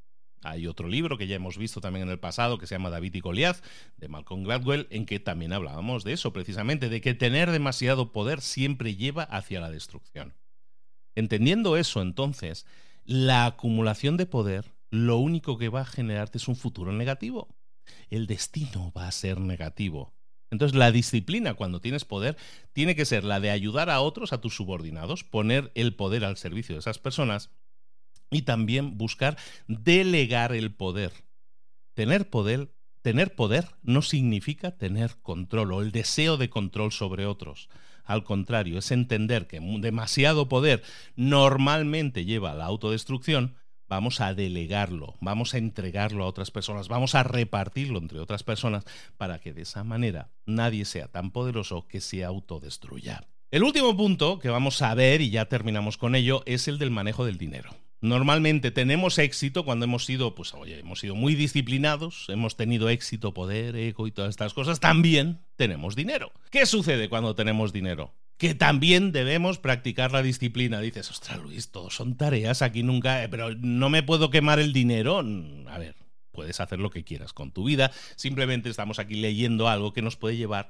Hay 0.44 0.66
otro 0.66 0.88
libro 0.88 1.16
que 1.16 1.26
ya 1.26 1.36
hemos 1.36 1.56
visto 1.56 1.80
también 1.80 2.04
en 2.04 2.12
el 2.12 2.18
pasado 2.18 2.58
que 2.58 2.66
se 2.66 2.74
llama 2.74 2.90
David 2.90 3.14
y 3.14 3.20
Goliath, 3.20 3.64
de 3.96 4.08
Malcolm 4.08 4.44
Gladwell, 4.44 4.86
en 4.90 5.06
que 5.06 5.18
también 5.18 5.52
hablábamos 5.52 6.04
de 6.04 6.12
eso, 6.12 6.32
precisamente, 6.32 6.88
de 6.88 7.00
que 7.00 7.14
tener 7.14 7.50
demasiado 7.50 8.12
poder 8.12 8.40
siempre 8.40 8.94
lleva 8.94 9.22
hacia 9.24 9.60
la 9.60 9.70
destrucción. 9.70 10.34
Entendiendo 11.14 11.76
eso, 11.76 12.02
entonces, 12.02 12.66
la 13.04 13.46
acumulación 13.46 14.16
de 14.16 14.26
poder 14.26 14.72
lo 14.90 15.16
único 15.16 15.58
que 15.58 15.70
va 15.70 15.80
a 15.80 15.86
generarte 15.86 16.38
es 16.38 16.46
un 16.46 16.56
futuro 16.56 16.92
negativo. 16.92 17.48
El 18.10 18.26
destino 18.26 18.92
va 18.96 19.08
a 19.08 19.12
ser 19.12 19.40
negativo. 19.40 20.12
Entonces, 20.50 20.76
la 20.76 20.92
disciplina 20.92 21.54
cuando 21.54 21.80
tienes 21.80 22.04
poder 22.04 22.36
tiene 22.72 22.94
que 22.94 23.04
ser 23.04 23.24
la 23.24 23.40
de 23.40 23.50
ayudar 23.50 23.90
a 23.90 24.00
otros, 24.00 24.32
a 24.32 24.40
tus 24.40 24.54
subordinados, 24.54 25.24
poner 25.24 25.72
el 25.74 25.96
poder 25.96 26.24
al 26.24 26.36
servicio 26.36 26.74
de 26.74 26.80
esas 26.80 26.98
personas 26.98 27.50
y 28.30 28.42
también 28.42 28.96
buscar 28.96 29.36
delegar 29.66 30.52
el 30.52 30.74
poder. 30.74 31.12
Tener 31.94 32.28
poder, 32.28 32.74
tener 33.02 33.34
poder 33.34 33.68
no 33.82 34.02
significa 34.02 34.76
tener 34.76 35.16
control 35.22 35.72
o 35.72 35.82
el 35.82 35.92
deseo 35.92 36.36
de 36.36 36.50
control 36.50 36.92
sobre 36.92 37.26
otros. 37.26 37.68
Al 38.04 38.24
contrario, 38.24 38.78
es 38.78 38.90
entender 38.90 39.46
que 39.46 39.60
demasiado 39.80 40.48
poder 40.48 40.82
normalmente 41.16 42.24
lleva 42.24 42.52
a 42.52 42.54
la 42.54 42.66
autodestrucción 42.66 43.56
vamos 43.88 44.20
a 44.20 44.34
delegarlo, 44.34 45.14
vamos 45.20 45.54
a 45.54 45.58
entregarlo 45.58 46.24
a 46.24 46.26
otras 46.26 46.50
personas, 46.50 46.88
vamos 46.88 47.14
a 47.14 47.22
repartirlo 47.22 47.98
entre 47.98 48.18
otras 48.18 48.42
personas 48.42 48.84
para 49.16 49.38
que 49.38 49.52
de 49.52 49.62
esa 49.62 49.84
manera 49.84 50.30
nadie 50.46 50.84
sea 50.84 51.08
tan 51.08 51.30
poderoso 51.30 51.86
que 51.86 52.00
se 52.00 52.24
autodestruya. 52.24 53.22
El 53.50 53.62
último 53.62 53.96
punto 53.96 54.38
que 54.38 54.48
vamos 54.48 54.82
a 54.82 54.94
ver, 54.94 55.20
y 55.20 55.30
ya 55.30 55.44
terminamos 55.46 55.96
con 55.96 56.14
ello, 56.14 56.42
es 56.46 56.66
el 56.66 56.78
del 56.78 56.90
manejo 56.90 57.24
del 57.24 57.38
dinero. 57.38 57.70
Normalmente 58.04 58.70
tenemos 58.70 59.18
éxito 59.18 59.64
cuando 59.64 59.86
hemos 59.86 60.04
sido, 60.04 60.34
pues 60.34 60.52
oye, 60.52 60.78
hemos 60.78 61.00
sido 61.00 61.14
muy 61.14 61.34
disciplinados, 61.34 62.26
hemos 62.28 62.54
tenido 62.54 62.90
éxito, 62.90 63.32
poder, 63.32 63.76
ego 63.76 64.06
y 64.06 64.12
todas 64.12 64.28
estas 64.28 64.52
cosas, 64.52 64.78
también 64.78 65.40
tenemos 65.56 65.96
dinero. 65.96 66.30
¿Qué 66.50 66.66
sucede 66.66 67.08
cuando 67.08 67.34
tenemos 67.34 67.72
dinero? 67.72 68.12
que 68.36 68.52
también 68.54 69.12
debemos 69.12 69.58
practicar 69.58 70.12
la 70.12 70.20
disciplina. 70.20 70.80
Dices, 70.80 71.08
ostras 71.10 71.40
Luis, 71.40 71.70
todo 71.70 71.88
son 71.88 72.16
tareas, 72.16 72.60
aquí 72.60 72.82
nunca, 72.82 73.22
eh, 73.22 73.28
pero 73.28 73.54
no 73.54 73.88
me 73.88 74.02
puedo 74.02 74.28
quemar 74.28 74.58
el 74.58 74.74
dinero. 74.74 75.22
Mm, 75.22 75.68
a 75.68 75.78
ver, 75.78 75.94
puedes 76.30 76.60
hacer 76.60 76.80
lo 76.80 76.90
que 76.90 77.04
quieras 77.04 77.32
con 77.32 77.52
tu 77.52 77.64
vida, 77.64 77.90
simplemente 78.16 78.68
estamos 78.68 78.98
aquí 78.98 79.14
leyendo 79.14 79.68
algo 79.68 79.94
que 79.94 80.02
nos 80.02 80.16
puede 80.16 80.36
llevar 80.36 80.68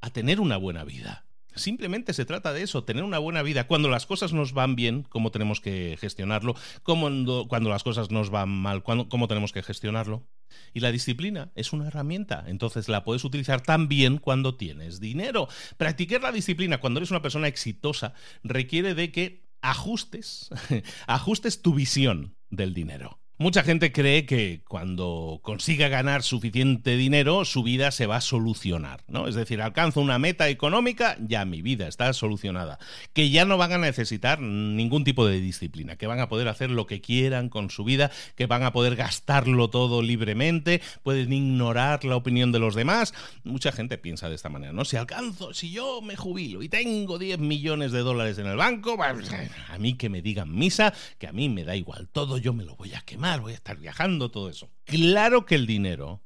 a 0.00 0.10
tener 0.10 0.38
una 0.38 0.58
buena 0.58 0.84
vida. 0.84 1.24
Simplemente 1.54 2.12
se 2.12 2.24
trata 2.24 2.52
de 2.52 2.62
eso, 2.62 2.84
tener 2.84 3.04
una 3.04 3.18
buena 3.18 3.42
vida. 3.42 3.66
Cuando 3.66 3.88
las 3.88 4.06
cosas 4.06 4.32
nos 4.32 4.52
van 4.52 4.76
bien, 4.76 5.04
¿cómo 5.08 5.30
tenemos 5.30 5.60
que 5.60 5.96
gestionarlo? 6.00 6.54
Cuando, 6.82 7.46
cuando 7.48 7.70
las 7.70 7.82
cosas 7.82 8.10
nos 8.10 8.30
van 8.30 8.48
mal, 8.48 8.82
¿cómo 8.82 9.28
tenemos 9.28 9.52
que 9.52 9.62
gestionarlo? 9.62 10.26
Y 10.74 10.80
la 10.80 10.92
disciplina 10.92 11.52
es 11.54 11.72
una 11.72 11.86
herramienta, 11.88 12.44
entonces 12.46 12.88
la 12.88 13.04
puedes 13.04 13.24
utilizar 13.24 13.62
también 13.62 14.18
cuando 14.18 14.56
tienes 14.56 15.00
dinero. 15.00 15.48
Practicar 15.76 16.22
la 16.22 16.32
disciplina 16.32 16.78
cuando 16.78 16.98
eres 16.98 17.10
una 17.10 17.22
persona 17.22 17.48
exitosa 17.48 18.14
requiere 18.42 18.94
de 18.94 19.12
que 19.12 19.48
ajustes, 19.60 20.50
ajustes 21.06 21.62
tu 21.62 21.74
visión 21.74 22.36
del 22.50 22.74
dinero. 22.74 23.21
Mucha 23.42 23.64
gente 23.64 23.90
cree 23.90 24.24
que 24.24 24.60
cuando 24.68 25.40
consiga 25.42 25.88
ganar 25.88 26.22
suficiente 26.22 26.96
dinero, 26.96 27.44
su 27.44 27.64
vida 27.64 27.90
se 27.90 28.06
va 28.06 28.18
a 28.18 28.20
solucionar, 28.20 29.02
¿no? 29.08 29.26
Es 29.26 29.34
decir, 29.34 29.60
alcanzo 29.60 30.00
una 30.00 30.20
meta 30.20 30.48
económica, 30.48 31.16
ya 31.18 31.44
mi 31.44 31.60
vida 31.60 31.88
está 31.88 32.12
solucionada. 32.12 32.78
Que 33.12 33.30
ya 33.30 33.44
no 33.44 33.58
van 33.58 33.72
a 33.72 33.78
necesitar 33.78 34.40
ningún 34.40 35.02
tipo 35.02 35.26
de 35.26 35.40
disciplina, 35.40 35.96
que 35.96 36.06
van 36.06 36.20
a 36.20 36.28
poder 36.28 36.46
hacer 36.46 36.70
lo 36.70 36.86
que 36.86 37.00
quieran 37.00 37.48
con 37.48 37.68
su 37.70 37.82
vida, 37.82 38.12
que 38.36 38.46
van 38.46 38.62
a 38.62 38.72
poder 38.72 38.94
gastarlo 38.94 39.70
todo 39.70 40.02
libremente, 40.02 40.80
pueden 41.02 41.32
ignorar 41.32 42.04
la 42.04 42.14
opinión 42.14 42.52
de 42.52 42.60
los 42.60 42.76
demás. 42.76 43.12
Mucha 43.42 43.72
gente 43.72 43.98
piensa 43.98 44.28
de 44.28 44.36
esta 44.36 44.50
manera, 44.50 44.72
¿no? 44.72 44.84
Si 44.84 44.96
alcanzo, 44.96 45.52
si 45.52 45.72
yo 45.72 46.00
me 46.00 46.14
jubilo 46.14 46.62
y 46.62 46.68
tengo 46.68 47.18
10 47.18 47.40
millones 47.40 47.90
de 47.90 48.02
dólares 48.02 48.38
en 48.38 48.46
el 48.46 48.56
banco, 48.56 48.96
a 49.02 49.78
mí 49.78 49.94
que 49.94 50.08
me 50.08 50.22
digan 50.22 50.54
misa, 50.54 50.94
que 51.18 51.26
a 51.26 51.32
mí 51.32 51.48
me 51.48 51.64
da 51.64 51.74
igual 51.74 52.06
todo, 52.06 52.38
yo 52.38 52.52
me 52.52 52.64
lo 52.64 52.76
voy 52.76 52.94
a 52.94 53.00
quemar 53.00 53.31
voy 53.40 53.52
a 53.52 53.56
estar 53.56 53.78
viajando, 53.78 54.30
todo 54.30 54.48
eso. 54.48 54.70
Claro 54.84 55.46
que 55.46 55.54
el 55.54 55.66
dinero 55.66 56.22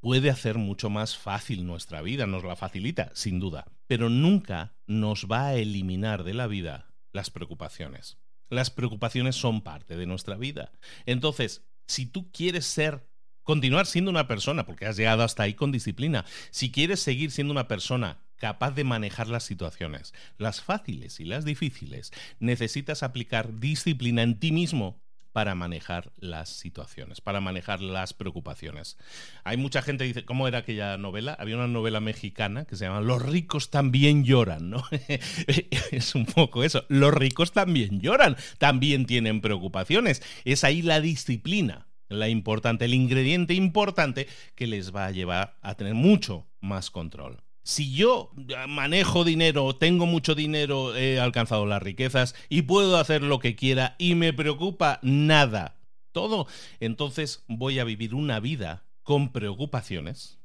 puede 0.00 0.30
hacer 0.30 0.58
mucho 0.58 0.90
más 0.90 1.16
fácil 1.16 1.66
nuestra 1.66 2.02
vida, 2.02 2.26
nos 2.26 2.44
la 2.44 2.56
facilita, 2.56 3.10
sin 3.14 3.40
duda, 3.40 3.66
pero 3.86 4.08
nunca 4.08 4.76
nos 4.86 5.26
va 5.26 5.48
a 5.48 5.54
eliminar 5.54 6.24
de 6.24 6.34
la 6.34 6.46
vida 6.46 6.94
las 7.12 7.30
preocupaciones. 7.30 8.18
Las 8.48 8.70
preocupaciones 8.70 9.36
son 9.36 9.60
parte 9.60 9.96
de 9.96 10.06
nuestra 10.06 10.36
vida. 10.36 10.72
Entonces, 11.04 11.66
si 11.86 12.06
tú 12.06 12.30
quieres 12.32 12.64
ser 12.66 13.08
continuar 13.42 13.86
siendo 13.86 14.10
una 14.10 14.28
persona, 14.28 14.66
porque 14.66 14.86
has 14.86 14.96
llegado 14.96 15.22
hasta 15.22 15.42
ahí 15.42 15.54
con 15.54 15.72
disciplina, 15.72 16.24
si 16.50 16.70
quieres 16.70 17.00
seguir 17.00 17.30
siendo 17.30 17.52
una 17.52 17.66
persona 17.66 18.18
capaz 18.36 18.72
de 18.72 18.84
manejar 18.84 19.28
las 19.28 19.44
situaciones, 19.44 20.12
las 20.36 20.60
fáciles 20.60 21.18
y 21.18 21.24
las 21.24 21.44
difíciles, 21.44 22.12
necesitas 22.38 23.02
aplicar 23.02 23.58
disciplina 23.58 24.22
en 24.22 24.38
ti 24.38 24.52
mismo 24.52 25.00
para 25.32 25.54
manejar 25.54 26.12
las 26.18 26.48
situaciones, 26.48 27.20
para 27.20 27.40
manejar 27.40 27.80
las 27.80 28.14
preocupaciones. 28.14 28.96
Hay 29.44 29.56
mucha 29.56 29.82
gente 29.82 30.04
que 30.04 30.08
dice, 30.08 30.24
¿cómo 30.24 30.48
era 30.48 30.58
aquella 30.58 30.96
novela? 30.98 31.36
Había 31.38 31.56
una 31.56 31.68
novela 31.68 32.00
mexicana 32.00 32.64
que 32.64 32.76
se 32.76 32.86
llama 32.86 33.00
Los 33.00 33.22
ricos 33.22 33.70
también 33.70 34.24
lloran, 34.24 34.70
¿no? 34.70 34.82
es 35.90 36.14
un 36.14 36.26
poco 36.26 36.64
eso. 36.64 36.84
Los 36.88 37.14
ricos 37.14 37.52
también 37.52 38.00
lloran, 38.00 38.36
también 38.58 39.06
tienen 39.06 39.40
preocupaciones. 39.40 40.22
Es 40.44 40.64
ahí 40.64 40.82
la 40.82 41.00
disciplina, 41.00 41.86
la 42.08 42.28
importante, 42.28 42.86
el 42.86 42.94
ingrediente 42.94 43.54
importante 43.54 44.26
que 44.54 44.66
les 44.66 44.94
va 44.94 45.06
a 45.06 45.10
llevar 45.10 45.56
a 45.62 45.74
tener 45.74 45.94
mucho 45.94 46.46
más 46.60 46.90
control 46.90 47.42
si 47.68 47.92
yo 47.92 48.30
manejo 48.66 49.24
dinero, 49.24 49.76
tengo 49.76 50.06
mucho 50.06 50.34
dinero, 50.34 50.96
he 50.96 51.20
alcanzado 51.20 51.66
las 51.66 51.82
riquezas 51.82 52.34
y 52.48 52.62
puedo 52.62 52.96
hacer 52.96 53.22
lo 53.22 53.40
que 53.40 53.56
quiera 53.56 53.94
y 53.98 54.14
me 54.14 54.32
preocupa 54.32 54.98
nada, 55.02 55.78
todo, 56.12 56.46
entonces 56.80 57.44
voy 57.46 57.78
a 57.78 57.84
vivir 57.84 58.14
una 58.14 58.40
vida 58.40 58.86
con 59.02 59.32
preocupaciones. 59.32 60.38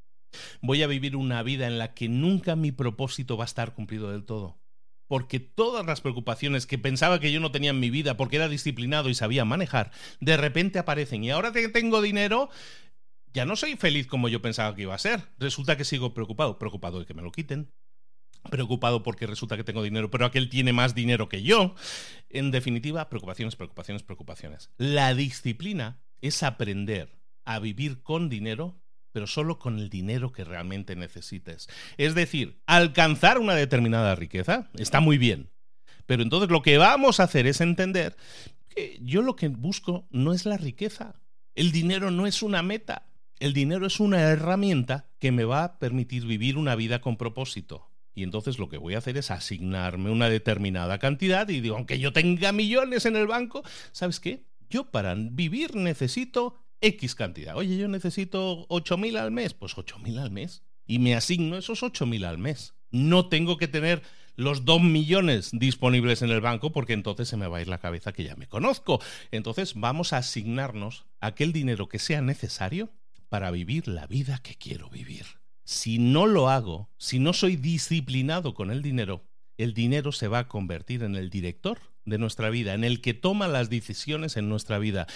Voy 0.62 0.84
a 0.84 0.88
vivir 0.88 1.16
una 1.16 1.42
vida 1.44 1.66
en 1.68 1.80
la 1.80 1.94
que 1.94 2.10
nunca 2.10 2.58
mi 2.58 2.74
propósito 2.74 3.38
va 3.38 3.46
a 3.46 3.52
estar 3.52 3.74
cumplido 3.74 4.12
del 4.12 4.26
todo. 4.26 4.60
Porque 5.08 5.40
todas 5.40 5.86
las 5.86 6.02
preocupaciones 6.02 6.66
que 6.66 6.78
pensaba 6.78 7.22
que 7.22 7.32
yo 7.32 7.40
no 7.40 7.52
tenía 7.52 7.70
en 7.70 7.80
mi 7.80 7.90
vida 7.90 8.18
porque 8.18 8.36
era 8.36 8.50
disciplinado 8.50 9.10
y 9.10 9.16
sabía 9.16 9.46
manejar, 9.46 9.92
de 10.20 10.36
repente 10.36 10.78
aparecen. 10.78 11.24
Y 11.24 11.32
ahora 11.32 11.54
que 11.54 11.70
tengo 11.70 12.02
dinero, 12.02 12.50
ya 13.34 13.46
no 13.46 13.56
soy 13.56 13.76
feliz 13.76 14.08
como 14.08 14.30
yo 14.30 14.42
pensaba 14.42 14.76
que 14.76 14.84
iba 14.84 14.96
a 14.96 15.00
ser. 15.00 15.22
Resulta 15.40 15.78
que 15.78 15.86
sigo 15.86 16.14
preocupado, 16.14 16.60
preocupado 16.60 17.00
de 17.00 17.06
que 17.06 17.14
me 17.14 17.22
lo 17.22 17.32
quiten, 17.32 17.72
preocupado 18.50 19.04
porque 19.04 19.28
resulta 19.28 19.58
que 19.58 19.64
tengo 19.64 19.84
dinero, 19.84 20.12
pero 20.12 20.26
aquel 20.26 20.50
tiene 20.50 20.74
más 20.74 20.96
dinero 20.96 21.30
que 21.30 21.44
yo. 21.44 21.76
En 22.30 22.52
definitiva, 22.52 23.10
preocupaciones, 23.10 23.56
preocupaciones, 23.56 24.04
preocupaciones. 24.04 24.70
La 24.78 25.14
disciplina 25.14 26.04
es 26.22 26.44
aprender 26.44 27.20
a 27.46 27.60
vivir 27.60 28.02
con 28.04 28.30
dinero, 28.30 28.80
pero 29.12 29.28
solo 29.28 29.60
con 29.60 29.80
el 29.80 29.90
dinero 29.90 30.32
que 30.32 30.44
realmente 30.44 30.96
necesites. 30.96 31.68
Es 31.98 32.16
decir, 32.16 32.62
alcanzar 32.66 33.40
una 33.40 33.56
determinada 33.56 34.16
riqueza 34.16 34.70
está 34.76 35.00
muy 35.00 35.18
bien, 35.18 35.52
pero 36.06 36.24
entonces 36.24 36.50
lo 36.50 36.62
que 36.62 36.78
vamos 36.78 37.20
a 37.20 37.24
hacer 37.24 37.48
es 37.48 37.62
entender 37.62 38.16
que 38.70 39.00
yo 39.02 39.22
lo 39.22 39.36
que 39.36 39.48
busco 39.50 40.08
no 40.10 40.34
es 40.34 40.46
la 40.46 40.58
riqueza. 40.58 41.22
El 41.56 41.72
dinero 41.72 42.10
no 42.10 42.26
es 42.26 42.42
una 42.42 42.64
meta. 42.64 43.13
El 43.44 43.52
dinero 43.52 43.86
es 43.86 44.00
una 44.00 44.22
herramienta 44.22 45.10
que 45.20 45.34
me 45.34 45.44
va 45.44 45.66
a 45.66 45.78
permitir 45.78 46.26
vivir 46.26 46.58
una 46.58 46.78
vida 46.78 47.02
con 47.02 47.18
propósito. 47.18 47.90
Y 48.16 48.24
entonces 48.24 48.58
lo 48.58 48.70
que 48.70 48.78
voy 48.78 48.94
a 48.94 49.00
hacer 49.00 49.18
es 49.18 49.32
asignarme 49.32 50.12
una 50.12 50.30
determinada 50.30 50.98
cantidad 50.98 51.50
y 51.50 51.60
digo, 51.60 51.76
aunque 51.76 52.00
yo 52.00 52.14
tenga 52.14 52.54
millones 52.54 53.06
en 53.06 53.18
el 53.18 53.28
banco, 53.28 53.62
¿sabes 53.92 54.22
qué? 54.22 54.46
Yo 54.70 54.92
para 54.92 55.14
vivir 55.16 55.76
necesito 55.76 56.56
X 56.80 57.16
cantidad. 57.16 57.58
Oye, 57.58 57.76
yo 57.76 57.90
necesito 57.90 58.66
8.000 58.70 59.18
al 59.18 59.32
mes, 59.32 59.54
pues 59.54 59.76
8.000 59.76 60.20
al 60.20 60.32
mes. 60.32 60.64
Y 60.86 61.00
me 61.00 61.14
asigno 61.14 61.58
esos 61.58 61.84
8.000 61.84 62.26
al 62.26 62.38
mes. 62.38 62.76
No 62.92 63.28
tengo 63.28 63.58
que 63.58 63.68
tener 63.68 64.04
los 64.38 64.64
2 64.64 64.82
millones 64.84 65.50
disponibles 65.52 66.22
en 66.22 66.30
el 66.30 66.40
banco 66.40 66.72
porque 66.72 66.94
entonces 66.94 67.28
se 67.28 67.36
me 67.36 67.48
va 67.48 67.58
a 67.58 67.62
ir 67.62 67.68
la 67.68 67.80
cabeza 67.80 68.14
que 68.14 68.24
ya 68.24 68.38
me 68.38 68.48
conozco. 68.48 69.02
Entonces 69.32 69.74
vamos 69.76 70.14
a 70.14 70.20
asignarnos 70.20 71.08
aquel 71.20 71.52
dinero 71.52 71.90
que 71.90 72.00
sea 72.00 72.22
necesario 72.22 72.90
para 73.34 73.50
vivir 73.50 73.88
la 73.88 74.06
vida 74.06 74.40
que 74.44 74.54
quiero 74.54 74.92
vivir. 74.92 75.26
Si 75.64 75.98
no 75.98 76.28
lo 76.28 76.50
hago, 76.50 76.92
si 77.00 77.18
no 77.18 77.34
soy 77.34 77.56
disciplinado 77.56 78.54
con 78.54 78.70
el 78.70 78.84
dinero, 78.84 79.26
el 79.58 79.74
dinero 79.74 80.12
se 80.12 80.28
va 80.28 80.38
a 80.38 80.48
convertir 80.48 81.02
en 81.02 81.16
el 81.16 81.32
director 81.32 81.80
de 82.06 82.20
nuestra 82.20 82.52
vida, 82.52 82.76
en 82.76 82.84
el 82.84 83.02
que 83.02 83.16
toma 83.16 83.48
las 83.48 83.72
decisiones 83.72 84.38
en 84.38 84.50
nuestra 84.50 84.78
vida. 84.78 85.08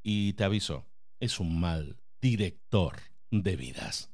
Y 0.00 0.34
te 0.34 0.44
aviso, 0.44 0.86
es 1.18 1.40
un 1.40 1.58
mal 1.58 1.96
director 2.20 2.98
de 3.32 3.56
vidas. 3.56 4.12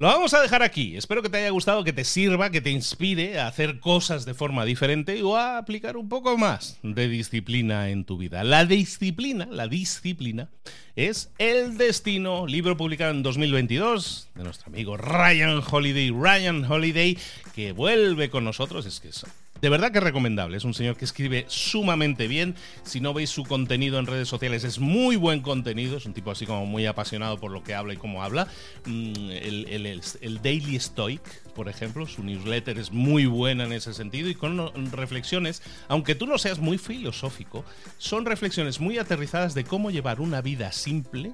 Lo 0.00 0.08
vamos 0.08 0.34
a 0.34 0.42
dejar 0.42 0.64
aquí. 0.64 0.96
Espero 0.96 1.22
que 1.22 1.28
te 1.28 1.36
haya 1.36 1.50
gustado, 1.50 1.84
que 1.84 1.92
te 1.92 2.02
sirva, 2.02 2.50
que 2.50 2.60
te 2.60 2.70
inspire 2.70 3.38
a 3.38 3.46
hacer 3.46 3.78
cosas 3.78 4.24
de 4.24 4.34
forma 4.34 4.64
diferente 4.64 5.22
o 5.22 5.36
a 5.36 5.56
aplicar 5.56 5.96
un 5.96 6.08
poco 6.08 6.36
más 6.36 6.80
de 6.82 7.06
disciplina 7.06 7.88
en 7.90 8.04
tu 8.04 8.18
vida. 8.18 8.42
La 8.42 8.64
disciplina, 8.64 9.46
la 9.48 9.68
disciplina 9.68 10.50
es 10.96 11.30
El 11.38 11.78
Destino, 11.78 12.48
libro 12.48 12.76
publicado 12.76 13.12
en 13.12 13.22
2022 13.22 14.30
de 14.34 14.42
nuestro 14.42 14.66
amigo 14.66 14.96
Ryan 14.96 15.62
Holiday. 15.64 16.10
Ryan 16.10 16.64
Holiday, 16.64 17.16
que 17.54 17.70
vuelve 17.70 18.30
con 18.30 18.42
nosotros. 18.42 18.86
Es 18.86 18.98
que 18.98 19.10
es 19.10 19.24
de 19.64 19.70
verdad 19.70 19.90
que 19.90 19.96
es 19.96 20.04
recomendable. 20.04 20.58
Es 20.58 20.64
un 20.64 20.74
señor 20.74 20.98
que 20.98 21.06
escribe 21.06 21.46
sumamente 21.48 22.28
bien. 22.28 22.54
Si 22.82 23.00
no 23.00 23.14
veis 23.14 23.30
su 23.30 23.44
contenido 23.44 23.98
en 23.98 24.06
redes 24.06 24.28
sociales, 24.28 24.62
es 24.62 24.78
muy 24.78 25.16
buen 25.16 25.40
contenido. 25.40 25.96
Es 25.96 26.04
un 26.04 26.12
tipo 26.12 26.30
así 26.30 26.44
como 26.44 26.66
muy 26.66 26.84
apasionado 26.84 27.38
por 27.38 27.50
lo 27.50 27.64
que 27.64 27.74
habla 27.74 27.94
y 27.94 27.96
cómo 27.96 28.22
habla. 28.22 28.46
Mm, 28.84 29.30
el, 29.30 30.02
el 30.20 30.42
Daily 30.42 30.78
Stoic, 30.78 31.22
por 31.54 31.70
ejemplo, 31.70 32.06
su 32.06 32.22
newsletter 32.22 32.78
es 32.78 32.92
muy 32.92 33.24
buena 33.24 33.64
en 33.64 33.72
ese 33.72 33.94
sentido 33.94 34.28
y 34.28 34.34
con 34.34 34.70
reflexiones, 34.92 35.62
aunque 35.88 36.14
tú 36.14 36.26
no 36.26 36.36
seas 36.36 36.58
muy 36.58 36.76
filosófico, 36.76 37.64
son 37.96 38.26
reflexiones 38.26 38.80
muy 38.80 38.98
aterrizadas 38.98 39.54
de 39.54 39.64
cómo 39.64 39.90
llevar 39.90 40.20
una 40.20 40.42
vida 40.42 40.72
simple 40.72 41.32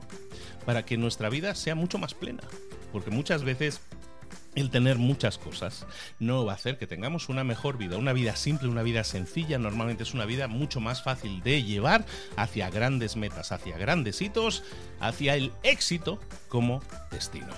para 0.64 0.84
que 0.84 0.96
nuestra 0.96 1.30
vida 1.30 1.56
sea 1.56 1.74
mucho 1.74 1.98
más 1.98 2.14
plena. 2.14 2.44
Porque 2.92 3.10
muchas 3.10 3.42
veces 3.42 3.80
el 4.54 4.70
tener 4.70 4.98
muchas 4.98 5.38
cosas 5.38 5.86
no 6.18 6.44
va 6.44 6.52
a 6.52 6.54
hacer 6.56 6.76
que 6.78 6.86
tengamos 6.86 7.28
una 7.28 7.44
mejor 7.44 7.78
vida. 7.78 7.96
Una 7.96 8.12
vida 8.12 8.36
simple, 8.36 8.68
una 8.68 8.82
vida 8.82 9.04
sencilla, 9.04 9.58
normalmente 9.58 10.02
es 10.02 10.14
una 10.14 10.24
vida 10.24 10.48
mucho 10.48 10.80
más 10.80 11.02
fácil 11.02 11.42
de 11.42 11.62
llevar 11.62 12.04
hacia 12.36 12.70
grandes 12.70 13.16
metas, 13.16 13.52
hacia 13.52 13.78
grandes 13.78 14.20
hitos, 14.20 14.64
hacia 15.00 15.36
el 15.36 15.52
éxito 15.62 16.20
como 16.48 16.82
destino. 17.10 17.48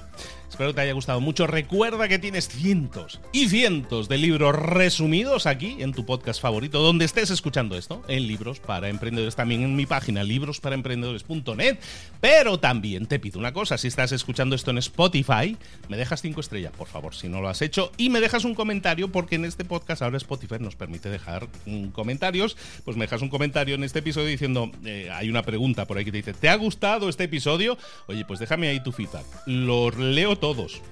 Espero 0.53 0.69
que 0.69 0.75
te 0.75 0.81
haya 0.83 0.93
gustado 0.93 1.19
mucho. 1.23 1.47
Recuerda 1.47 2.09
que 2.09 2.19
tienes 2.19 2.47
cientos 2.47 3.21
y 3.33 3.49
cientos 3.49 4.11
de 4.11 4.19
libros 4.19 4.55
resumidos 4.55 5.47
aquí 5.47 5.79
en 5.79 5.95
tu 5.95 6.05
podcast 6.05 6.43
favorito, 6.43 6.83
donde 6.83 7.07
estés 7.07 7.31
escuchando 7.31 7.75
esto, 7.75 8.03
en 8.07 8.27
Libros 8.27 8.61
para 8.61 8.91
Emprendedores, 8.91 9.35
también 9.35 9.63
en 9.63 9.75
mi 9.75 9.87
página 9.87 10.23
librosparaemprendedores.net. 10.23 11.79
Pero 12.21 12.61
también 12.61 13.07
te 13.07 13.19
pido 13.19 13.39
una 13.39 13.55
cosa, 13.55 13.79
si 13.79 13.89
estás 13.89 14.13
escuchando 14.13 14.55
esto 14.55 14.71
en 14.71 14.77
Spotify, 14.77 15.57
me 15.89 15.97
dejas 15.97 16.21
cinco 16.21 16.43
estrellas, 16.43 16.73
por 16.77 16.87
favor, 16.87 17.15
si 17.15 17.31
no 17.31 17.41
lo 17.41 17.49
has 17.49 17.63
hecho, 17.63 17.91
y 17.97 18.11
me 18.11 18.21
dejas 18.21 18.45
un 18.45 18.55
comentario, 18.55 19.11
porque 19.11 19.37
en 19.37 19.47
este 19.47 19.65
podcast 19.65 20.03
ahora 20.03 20.19
Spotify 20.19 20.57
nos 20.61 20.77
permite 20.77 21.09
dejar 21.09 21.49
mm, 21.65 21.87
comentarios. 21.87 22.59
Pues 22.85 22.99
me 22.99 23.05
dejas 23.05 23.23
un 23.23 23.31
comentario 23.31 23.75
en 23.75 23.85
este 23.85 24.01
episodio 24.01 24.29
diciendo, 24.29 24.71
eh, 24.85 25.09
hay 25.15 25.31
una 25.31 25.45
pregunta 25.45 25.87
por 25.87 25.97
ahí 25.97 26.05
que 26.05 26.11
te 26.11 26.19
dice, 26.19 26.35
¿te 26.35 26.51
ha 26.51 26.57
gustado 26.57 27.09
este 27.09 27.25
episodio? 27.25 27.79
Oye, 28.07 28.27
pues 28.27 28.39
déjame 28.39 28.69
ahí 28.69 28.81
tu 28.83 28.93
feedback. 28.93 29.25
Lo 29.47 29.91
leo 29.91 30.42
todos. 30.43 30.83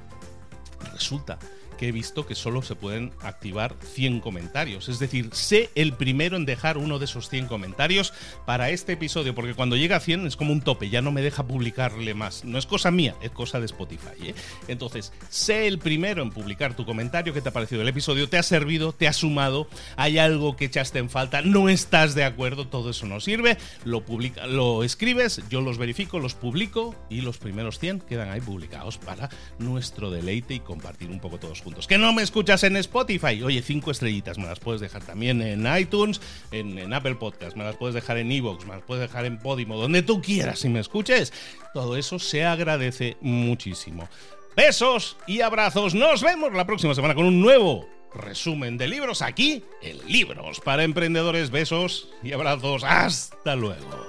Resulta 0.93 1.37
que 1.81 1.89
he 1.89 1.93
visto 1.93 2.27
que 2.27 2.35
solo 2.35 2.61
se 2.61 2.75
pueden 2.75 3.11
activar 3.23 3.75
100 3.95 4.21
comentarios. 4.21 4.91
Es 4.91 4.99
decir, 4.99 5.31
sé 5.33 5.71
el 5.75 5.95
primero 5.95 6.37
en 6.37 6.45
dejar 6.45 6.77
uno 6.77 6.99
de 6.99 7.07
esos 7.07 7.31
100 7.31 7.47
comentarios 7.47 8.13
para 8.45 8.69
este 8.69 8.93
episodio, 8.93 9.35
porque 9.35 9.55
cuando 9.55 9.77
llega 9.77 9.97
a 9.97 10.01
100 10.01 10.27
es 10.27 10.37
como 10.37 10.53
un 10.53 10.61
tope, 10.61 10.91
ya 10.91 11.01
no 11.01 11.11
me 11.11 11.23
deja 11.23 11.47
publicarle 11.47 12.13
más. 12.13 12.45
No 12.45 12.59
es 12.59 12.67
cosa 12.67 12.91
mía, 12.91 13.17
es 13.23 13.31
cosa 13.31 13.61
de 13.61 13.65
Spotify. 13.65 14.29
¿eh? 14.29 14.35
Entonces, 14.69 15.15
sé 15.31 15.67
el 15.67 15.79
primero 15.79 16.23
en 16.23 16.33
publicar 16.33 16.77
tu 16.77 16.85
comentario, 16.85 17.33
qué 17.33 17.41
te 17.41 17.49
ha 17.49 17.53
parecido 17.55 17.81
el 17.81 17.89
episodio, 17.89 18.29
te 18.29 18.37
ha 18.37 18.43
servido, 18.43 18.93
te 18.93 19.09
ha 19.09 19.15
sumado, 19.15 19.67
hay 19.97 20.19
algo 20.19 20.57
que 20.57 20.67
echaste 20.67 20.99
en 20.99 21.09
falta, 21.09 21.41
no 21.41 21.71
estás 21.71 22.15
de 22.15 22.25
acuerdo, 22.25 22.67
todo 22.69 22.91
eso 22.91 23.07
no 23.07 23.21
sirve, 23.21 23.57
lo, 23.85 24.05
publica, 24.05 24.47
lo 24.47 24.85
escribes, 24.85 25.41
yo 25.49 25.63
los 25.63 25.79
verifico, 25.79 26.19
los 26.19 26.35
publico 26.35 26.95
y 27.09 27.23
los 27.23 27.39
primeros 27.39 27.79
100 27.79 28.01
quedan 28.01 28.29
ahí 28.29 28.43
publicados 28.43 28.99
para 28.99 29.31
nuestro 29.59 30.11
deleite 30.11 30.53
y 30.53 30.61
compartir 30.61 31.09
un 31.09 31.21
poco 31.21 31.39
todos 31.39 31.63
juntos. 31.63 31.70
Que 31.87 31.99
no 31.99 32.13
me 32.13 32.23
escuchas 32.23 32.63
en 32.65 32.77
Spotify, 32.77 33.43
oye, 33.43 33.63
cinco 33.63 33.91
estrellitas, 33.91 34.39
me 34.39 34.45
las 34.45 34.61
puedes 34.61 34.81
dejar 34.81 35.03
también 35.03 35.43
en 35.43 35.67
iTunes, 35.77 36.21
en, 36.51 36.93
Apple 36.93 37.17
Podcast, 37.17 37.57
me 37.57 37.65
las 37.65 37.77
puedes 37.77 37.95
dejar 37.95 38.19
en 38.19 38.31
Evox, 38.31 38.65
me 38.65 38.75
las 38.75 38.83
puedes 38.83 39.09
dejar 39.09 39.25
en 39.25 39.39
Podimo, 39.39 39.77
donde 39.77 40.03
tú 40.03 40.21
quieras 40.21 40.61
si 40.61 40.69
me 40.69 40.81
escuches. 40.81 41.33
Todo 41.75 41.97
eso 41.97 42.19
se 42.19 42.45
agradece 42.45 43.17
muchísimo. 43.21 44.09
Besos 44.57 45.17
y 45.27 45.41
abrazos. 45.41 45.95
Nos 45.95 46.23
vemos 46.23 46.53
la 46.53 46.67
próxima 46.67 46.95
semana 46.95 47.15
con 47.15 47.27
un 47.27 47.41
nuevo 47.41 47.89
resumen 48.15 48.77
de 48.77 48.89
libros 48.89 49.23
aquí 49.23 49.65
en 49.83 49.99
Libros 50.07 50.61
para 50.61 50.85
Emprendedores. 50.85 51.51
Besos 51.51 52.09
y 52.23 52.33
abrazos. 52.33 52.85
Hasta 52.85 53.57
luego. 53.57 54.09